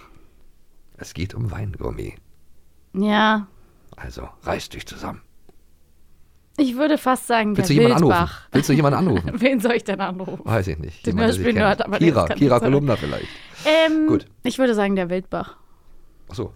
Es 0.98 1.14
geht 1.14 1.36
um 1.36 1.52
Weingummi. 1.52 2.16
Ja, 2.94 3.48
Also 3.96 4.28
reiß 4.44 4.70
dich 4.70 4.88
zusammen. 4.88 5.22
ich 6.58 6.76
würde 6.76 6.98
fast 6.98 7.28
sagen, 7.28 7.56
Willst 7.56 7.70
der 7.70 7.76
du 7.78 7.82
jemanden 7.84 8.04
Wildbach. 8.06 8.20
anrufen? 8.32 8.48
Willst 8.54 8.70
du 8.70 8.74
jemanden 8.74 8.98
anrufen? 9.00 9.32
Wen 9.42 9.60
soll 9.60 9.74
ich 9.74 9.84
denn 9.84 10.02
anrufen? 10.02 10.42
Weiß 10.44 10.68
ich 10.68 10.80
nicht. 10.80 11.06
Den 11.06 11.20
Hörspiel-Nerd, 11.20 11.86
aber 11.86 12.00
Kira, 12.00 12.28
Kira. 12.30 12.60
Kolumna 12.60 12.96
vielleicht. 12.96 13.28
Ähm, 13.66 14.08
Gut. 14.08 14.26
Ich 14.44 14.58
würde 14.58 14.74
sagen, 14.74 14.96
der 14.96 15.10
Wildbach. 15.12 15.58
Achso. 16.30 16.54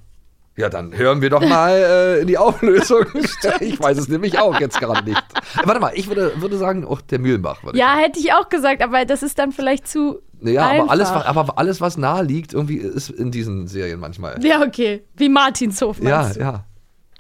Ja, 0.58 0.70
dann 0.70 0.96
hören 0.96 1.22
wir 1.22 1.30
doch 1.30 1.42
mal 1.42 1.72
äh, 2.18 2.22
in 2.22 2.28
die 2.28 2.38
Auflösung. 2.38 3.06
ich 3.62 3.80
weiß 3.80 3.98
es 3.98 4.08
nämlich 4.10 4.38
auch 4.40 4.60
jetzt 4.60 4.80
gerade 4.80 5.04
nicht. 5.10 5.18
Äh, 5.18 5.66
Warte 5.66 5.80
mal, 5.80 5.94
ich 5.96 6.08
würde, 6.08 6.34
würde 6.42 6.58
sagen, 6.58 6.86
auch 6.86 7.02
der 7.02 7.20
Mühlenbach. 7.20 7.64
Würde 7.64 7.78
Ja, 7.78 7.96
hätte 7.96 8.20
ich 8.20 8.34
auch 8.34 8.50
gesagt, 8.50 8.82
aber 8.82 9.06
das 9.06 9.24
ist 9.24 9.40
dann 9.40 9.52
vielleicht 9.52 9.88
zu. 9.88 10.22
ich. 10.42 10.52
Ja, 10.54 10.68
einfach. 10.68 10.84
aber 10.84 10.92
alles, 10.92 11.10
aber 11.10 11.58
alles, 11.58 11.82
was 11.82 11.98
nahe 11.98 12.24
liegt, 12.24 12.54
irgendwie 12.54 12.78
ist 12.78 13.10
in 13.10 13.32
diesen 13.32 13.68
Serien 13.68 14.00
manchmal. 14.00 14.44
Ja, 14.46 14.62
okay. 14.62 15.04
Wie 15.16 15.30
Martinshof 15.30 16.00
Ja, 16.02 16.30
du? 16.30 16.40
ja. 16.40 16.66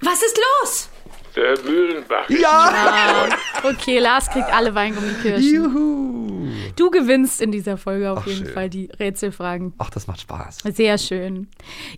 Was 0.01 0.21
ist 0.21 0.39
los? 0.61 0.89
Der 1.35 1.57
Mühlenbach. 1.63 2.29
Ja. 2.29 3.27
Okay, 3.63 3.99
Lars 3.99 4.29
kriegt 4.29 4.51
alle 4.53 4.73
Weingummikirschen. 4.75 5.53
Juhu. 5.53 6.21
Du 6.75 6.89
gewinnst 6.89 7.41
in 7.41 7.51
dieser 7.51 7.77
Folge 7.77 8.11
auf 8.11 8.19
Ach, 8.21 8.27
jeden 8.27 8.45
schön. 8.45 8.53
Fall 8.53 8.69
die 8.69 8.89
Rätselfragen. 8.99 9.73
Ach, 9.77 9.89
das 9.89 10.07
macht 10.07 10.21
Spaß. 10.21 10.59
Sehr 10.73 10.97
schön. 10.97 11.47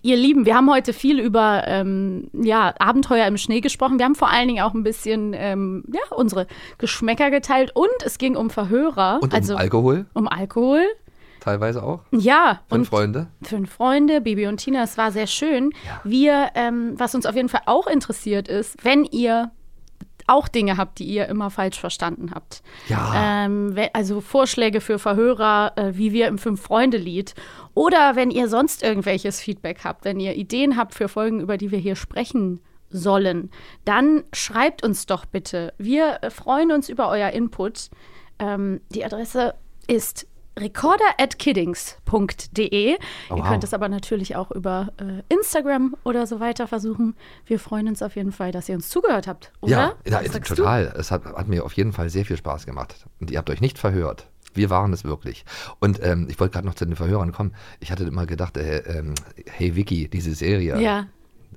Ihr 0.01 0.17
Lieben, 0.17 0.45
wir 0.45 0.55
haben 0.55 0.69
heute 0.71 0.93
viel 0.93 1.19
über 1.19 1.63
ähm, 1.67 2.29
ja, 2.33 2.73
Abenteuer 2.79 3.25
im 3.27 3.37
Schnee 3.37 3.61
gesprochen. 3.61 3.97
Wir 3.97 4.05
haben 4.05 4.15
vor 4.15 4.29
allen 4.29 4.47
Dingen 4.47 4.63
auch 4.63 4.73
ein 4.73 4.83
bisschen 4.83 5.33
ähm, 5.35 5.83
ja, 5.91 6.01
unsere 6.15 6.47
Geschmäcker 6.77 7.31
geteilt 7.31 7.71
und 7.75 7.87
es 8.05 8.17
ging 8.17 8.35
um 8.35 8.49
Verhörer. 8.49 9.19
Und 9.21 9.33
um 9.33 9.37
also 9.39 9.55
Alkohol? 9.55 10.05
um 10.13 10.27
Alkohol. 10.27 10.83
Teilweise 11.43 11.83
auch. 11.83 12.01
Ja, 12.11 12.61
Fünf 12.69 12.71
und 12.71 12.85
Freunde. 12.85 13.27
fünf 13.43 13.71
Freunde, 13.71 14.21
Bibi 14.21 14.47
und 14.47 14.57
Tina, 14.57 14.83
es 14.83 14.97
war 14.97 15.11
sehr 15.11 15.27
schön. 15.27 15.71
Wir, 16.03 16.49
ähm, 16.55 16.93
was 16.97 17.13
uns 17.15 17.25
auf 17.25 17.35
jeden 17.35 17.49
Fall 17.49 17.63
auch 17.65 17.87
interessiert 17.87 18.47
ist, 18.47 18.83
wenn 18.83 19.03
ihr 19.05 19.51
auch 20.25 20.47
Dinge 20.47 20.77
habt, 20.77 20.99
die 20.99 21.05
ihr 21.05 21.27
immer 21.27 21.49
falsch 21.49 21.77
verstanden 21.79 22.31
habt. 22.33 22.63
Ja. 22.87 23.45
Ähm, 23.45 23.75
also 23.91 24.21
Vorschläge 24.21 24.79
für 24.79 24.97
Verhörer, 24.97 25.73
äh, 25.75 25.97
wie 25.97 26.13
wir 26.13 26.27
im 26.27 26.37
Fünf-Freunde-Lied. 26.37 27.35
Oder 27.73 28.15
wenn 28.15 28.31
ihr 28.31 28.47
sonst 28.47 28.83
irgendwelches 28.83 29.41
Feedback 29.41 29.83
habt, 29.83 30.05
wenn 30.05 30.21
ihr 30.21 30.35
Ideen 30.35 30.77
habt 30.77 30.93
für 30.93 31.09
Folgen, 31.09 31.41
über 31.41 31.57
die 31.57 31.71
wir 31.71 31.79
hier 31.79 31.97
sprechen 31.97 32.61
sollen, 32.89 33.49
dann 33.83 34.23
schreibt 34.31 34.81
uns 34.81 35.07
doch 35.07 35.25
bitte. 35.25 35.73
Wir 35.77 36.19
äh, 36.21 36.29
freuen 36.29 36.71
uns 36.71 36.87
über 36.87 37.09
euer 37.09 37.31
Input. 37.31 37.89
Ähm, 38.39 38.79
die 38.91 39.03
Adresse 39.03 39.55
ist 39.87 40.25
recorder.kiddings.de. 40.59 42.97
Oh, 43.29 43.35
Ihr 43.35 43.39
wow. 43.41 43.47
könnt 43.47 43.63
es 43.63 43.73
aber 43.73 43.89
natürlich 43.89 44.35
auch 44.35 44.51
über 44.51 44.91
äh, 44.97 45.23
Instagram 45.33 45.95
oder 46.03 46.27
so 46.27 46.39
weiter 46.39 46.67
versuchen. 46.67 47.15
Wir 47.45 47.59
freuen 47.59 47.87
uns 47.87 48.01
auf 48.03 48.15
jeden 48.15 48.31
Fall, 48.31 48.51
dass 48.51 48.69
ihr 48.69 48.75
uns 48.75 48.89
zugehört 48.89 49.27
habt, 49.27 49.51
oder? 49.61 49.95
Ja, 50.05 50.21
ja 50.21 50.29
total. 50.39 50.93
Es 50.97 51.11
hat, 51.11 51.25
hat 51.25 51.47
mir 51.47 51.63
auf 51.65 51.73
jeden 51.73 51.93
Fall 51.93 52.09
sehr 52.09 52.25
viel 52.25 52.37
Spaß 52.37 52.65
gemacht. 52.65 53.05
Und 53.19 53.31
ihr 53.31 53.37
habt 53.37 53.49
euch 53.49 53.61
nicht 53.61 53.79
verhört. 53.79 54.27
Wir 54.53 54.69
waren 54.69 54.93
es 54.93 55.03
wirklich. 55.03 55.45
Und 55.79 55.99
ähm, 56.03 56.27
ich 56.29 56.39
wollte 56.39 56.53
gerade 56.53 56.67
noch 56.67 56.75
zu 56.75 56.85
den 56.85 56.95
Verhörern 56.95 57.31
kommen. 57.31 57.55
Ich 57.79 57.91
hatte 57.91 58.03
immer 58.03 58.25
gedacht, 58.27 58.57
äh, 58.57 58.79
ähm, 58.79 59.15
hey 59.47 59.75
Vicky, 59.75 60.07
diese 60.07 60.35
Serie, 60.35 60.75
Du? 60.75 60.81
Ja. 60.81 61.07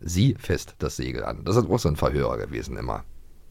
sieh 0.01 0.35
fest 0.39 0.75
das 0.79 0.97
Segel 0.97 1.25
an. 1.25 1.45
Das 1.45 1.57
ist 1.57 1.69
auch 1.69 1.79
so 1.79 1.89
ein 1.89 1.97
Verhörer 1.97 2.39
gewesen 2.39 2.77
immer. 2.77 3.05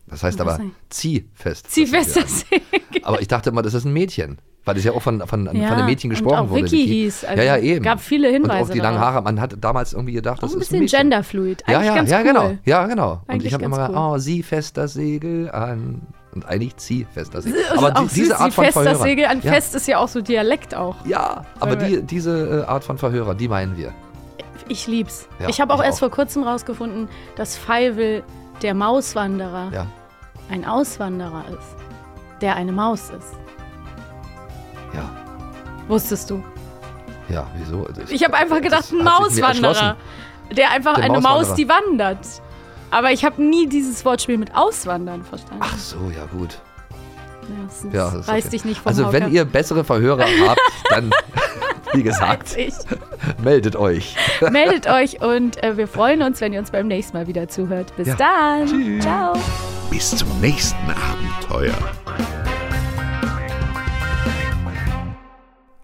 Das 0.08 0.24
heißt 0.24 0.40
Was 0.40 0.56
aber, 0.56 0.64
zieh 0.90 1.30
fest. 1.34 1.68
Zieh 1.70 1.90
das 1.90 2.14
fest 2.14 2.48
Segel 2.50 2.62
das 2.72 2.82
an. 2.96 3.04
Aber 3.04 3.22
ich 3.22 3.28
dachte 3.28 3.52
immer, 3.52 3.62
das 3.62 3.76
ist 3.76 3.86
ein 3.86 3.94
Mädchen. 3.94 4.40
Weil 4.66 4.78
es 4.78 4.84
ja 4.84 4.94
auch 4.94 5.02
von, 5.02 5.20
von, 5.28 5.46
von 5.48 5.56
Ja, 5.56 5.74
einem 5.74 5.86
Mädchen 5.86 6.10
und 6.10 6.18
gesprochen 6.18 6.48
auch 6.48 6.50
wurde. 6.50 6.64
Vicky 6.64 6.88
hieß, 6.88 7.24
also 7.26 7.42
ja, 7.42 7.56
ja, 7.56 7.62
eben. 7.64 7.84
gab 7.84 8.00
viele 8.02 8.28
Und 8.30 8.34
Hinweise 8.34 8.70
auch 8.72 8.74
die 8.74 8.80
langen. 8.80 9.00
Haare. 9.00 9.22
Man 9.22 9.40
hat 9.40 9.56
damals 9.62 9.94
irgendwie 9.94 10.14
gedacht, 10.14 10.42
das 10.42 10.54
ein 10.56 10.62
ist 10.62 10.72
ein 10.74 10.80
bisschen 10.80 10.80
Mädchen. 10.80 11.00
genderfluid. 11.02 11.64
Ja, 11.68 11.78
Eigentlich 11.78 11.88
ja, 11.88 11.96
ganz 11.96 12.10
ja, 12.10 12.18
cool. 12.20 12.24
genau. 12.26 12.52
Ja, 12.66 12.88
genau. 12.88 13.12
Und 13.12 13.20
Eigentlich 13.30 13.46
ich 13.48 13.54
habe 13.54 13.64
immer 13.64 13.78
gedacht, 13.78 13.92
cool. 13.96 14.14
oh, 14.16 14.18
sieh 14.18 14.42
fest 14.44 14.76
das 14.78 14.94
Segel 14.94 15.52
an. 15.52 16.02
Und 16.34 16.46
eigentlich 16.48 16.76
zieh 16.78 17.06
fest 17.14 17.34
das 17.36 17.44
Segel. 17.46 17.60
Und 17.72 17.78
Aber 17.86 17.92
die, 18.02 18.08
diese 18.10 18.26
süß, 18.26 18.32
Art 18.34 18.54
von 18.54 18.66
fest 18.66 18.76
das 18.78 18.84
Verhörern. 18.84 19.04
Segel 19.08 19.26
an 19.26 19.42
ja, 19.44 19.52
fest 19.54 19.76
ist 19.76 19.88
ja 19.88 19.98
auch 20.00 20.08
so 20.08 20.22
Dialekt 20.22 20.74
auch. 20.76 20.96
Ja, 21.06 21.46
aber 21.60 21.76
die, 21.76 22.02
diese 22.02 22.64
äh, 22.66 22.70
Art 22.70 22.84
von 22.84 22.98
Verhörer, 22.98 23.36
die 23.36 23.48
meinen 23.48 23.78
wir. 23.78 23.94
Ich 24.68 24.88
lieb's. 24.88 25.28
Ja, 25.40 25.48
ich 25.48 25.62
habe 25.62 25.74
auch 25.76 25.80
ich 25.80 25.86
erst 25.86 25.98
auch. 25.98 26.10
vor 26.10 26.12
kurzem 26.12 26.42
rausgefunden, 26.44 27.08
dass 27.36 27.56
Feivel 27.56 28.24
der 28.64 28.74
Mauswanderer 28.74 29.70
Ja. 29.72 29.86
ein 30.50 30.66
Auswanderer 30.66 31.44
ist, 31.52 32.42
der 32.42 32.56
eine 32.56 32.72
Maus 32.72 33.12
ist. 33.12 33.34
Ja. 34.96 35.10
Wusstest 35.88 36.30
du? 36.30 36.44
Ja, 37.30 37.48
wieso? 37.58 37.86
Das- 37.96 38.12
Ich 38.12 38.24
habe 38.24 38.36
einfach 38.36 38.62
gedacht, 38.62 38.92
ein 38.92 39.04
Mauswanderer. 39.04 39.98
Der 40.56 40.72
einfach 40.72 40.96
Der 40.96 41.06
eine 41.06 41.20
Maus, 41.22 41.54
die 41.56 41.68
wandert. 41.68 42.20
Aber 42.92 43.12
ich 43.12 43.26
habe 43.26 43.42
nie 43.42 43.68
dieses 43.68 44.06
Wortspiel 44.06 44.38
mit 44.38 44.56
Auswandern 44.56 45.24
verstanden. 45.24 45.64
Ach 45.64 45.78
so, 45.78 45.98
ja 46.16 46.26
gut. 46.28 46.60
Ja, 47.42 47.56
das 47.66 47.84
ist- 47.84 47.94
Ja, 47.94 48.06
das 48.06 48.14
ist 48.16 48.28
reiß 48.30 48.44
okay. 48.46 48.50
dich 48.52 48.66
nicht 48.66 48.80
vom 48.82 48.90
Also 48.90 49.12
wenn 49.12 49.24
Hocker. 49.24 49.34
ihr 49.34 49.46
bessere 49.46 49.84
Verhörer 49.84 50.26
habt, 50.48 50.60
dann, 50.90 51.12
wie 51.94 52.04
gesagt, 52.04 52.56
meldet 53.44 53.76
euch. 53.76 54.16
Meldet 54.52 54.88
euch 54.88 55.22
und 55.22 55.62
äh, 55.64 55.78
wir 55.78 55.88
freuen 55.88 56.22
uns, 56.22 56.42
wenn 56.42 56.54
ihr 56.54 56.60
uns 56.60 56.70
beim 56.72 56.88
nächsten 56.88 57.18
Mal 57.18 57.28
wieder 57.28 57.48
zuhört. 57.48 57.96
Bis 57.98 58.08
Ja. 58.10 58.16
dann. 58.16 59.02
Ciao. 59.02 59.34
Bis 59.90 60.16
zum 60.16 60.28
nächsten 60.42 60.78
Abenteuer. 60.92 61.74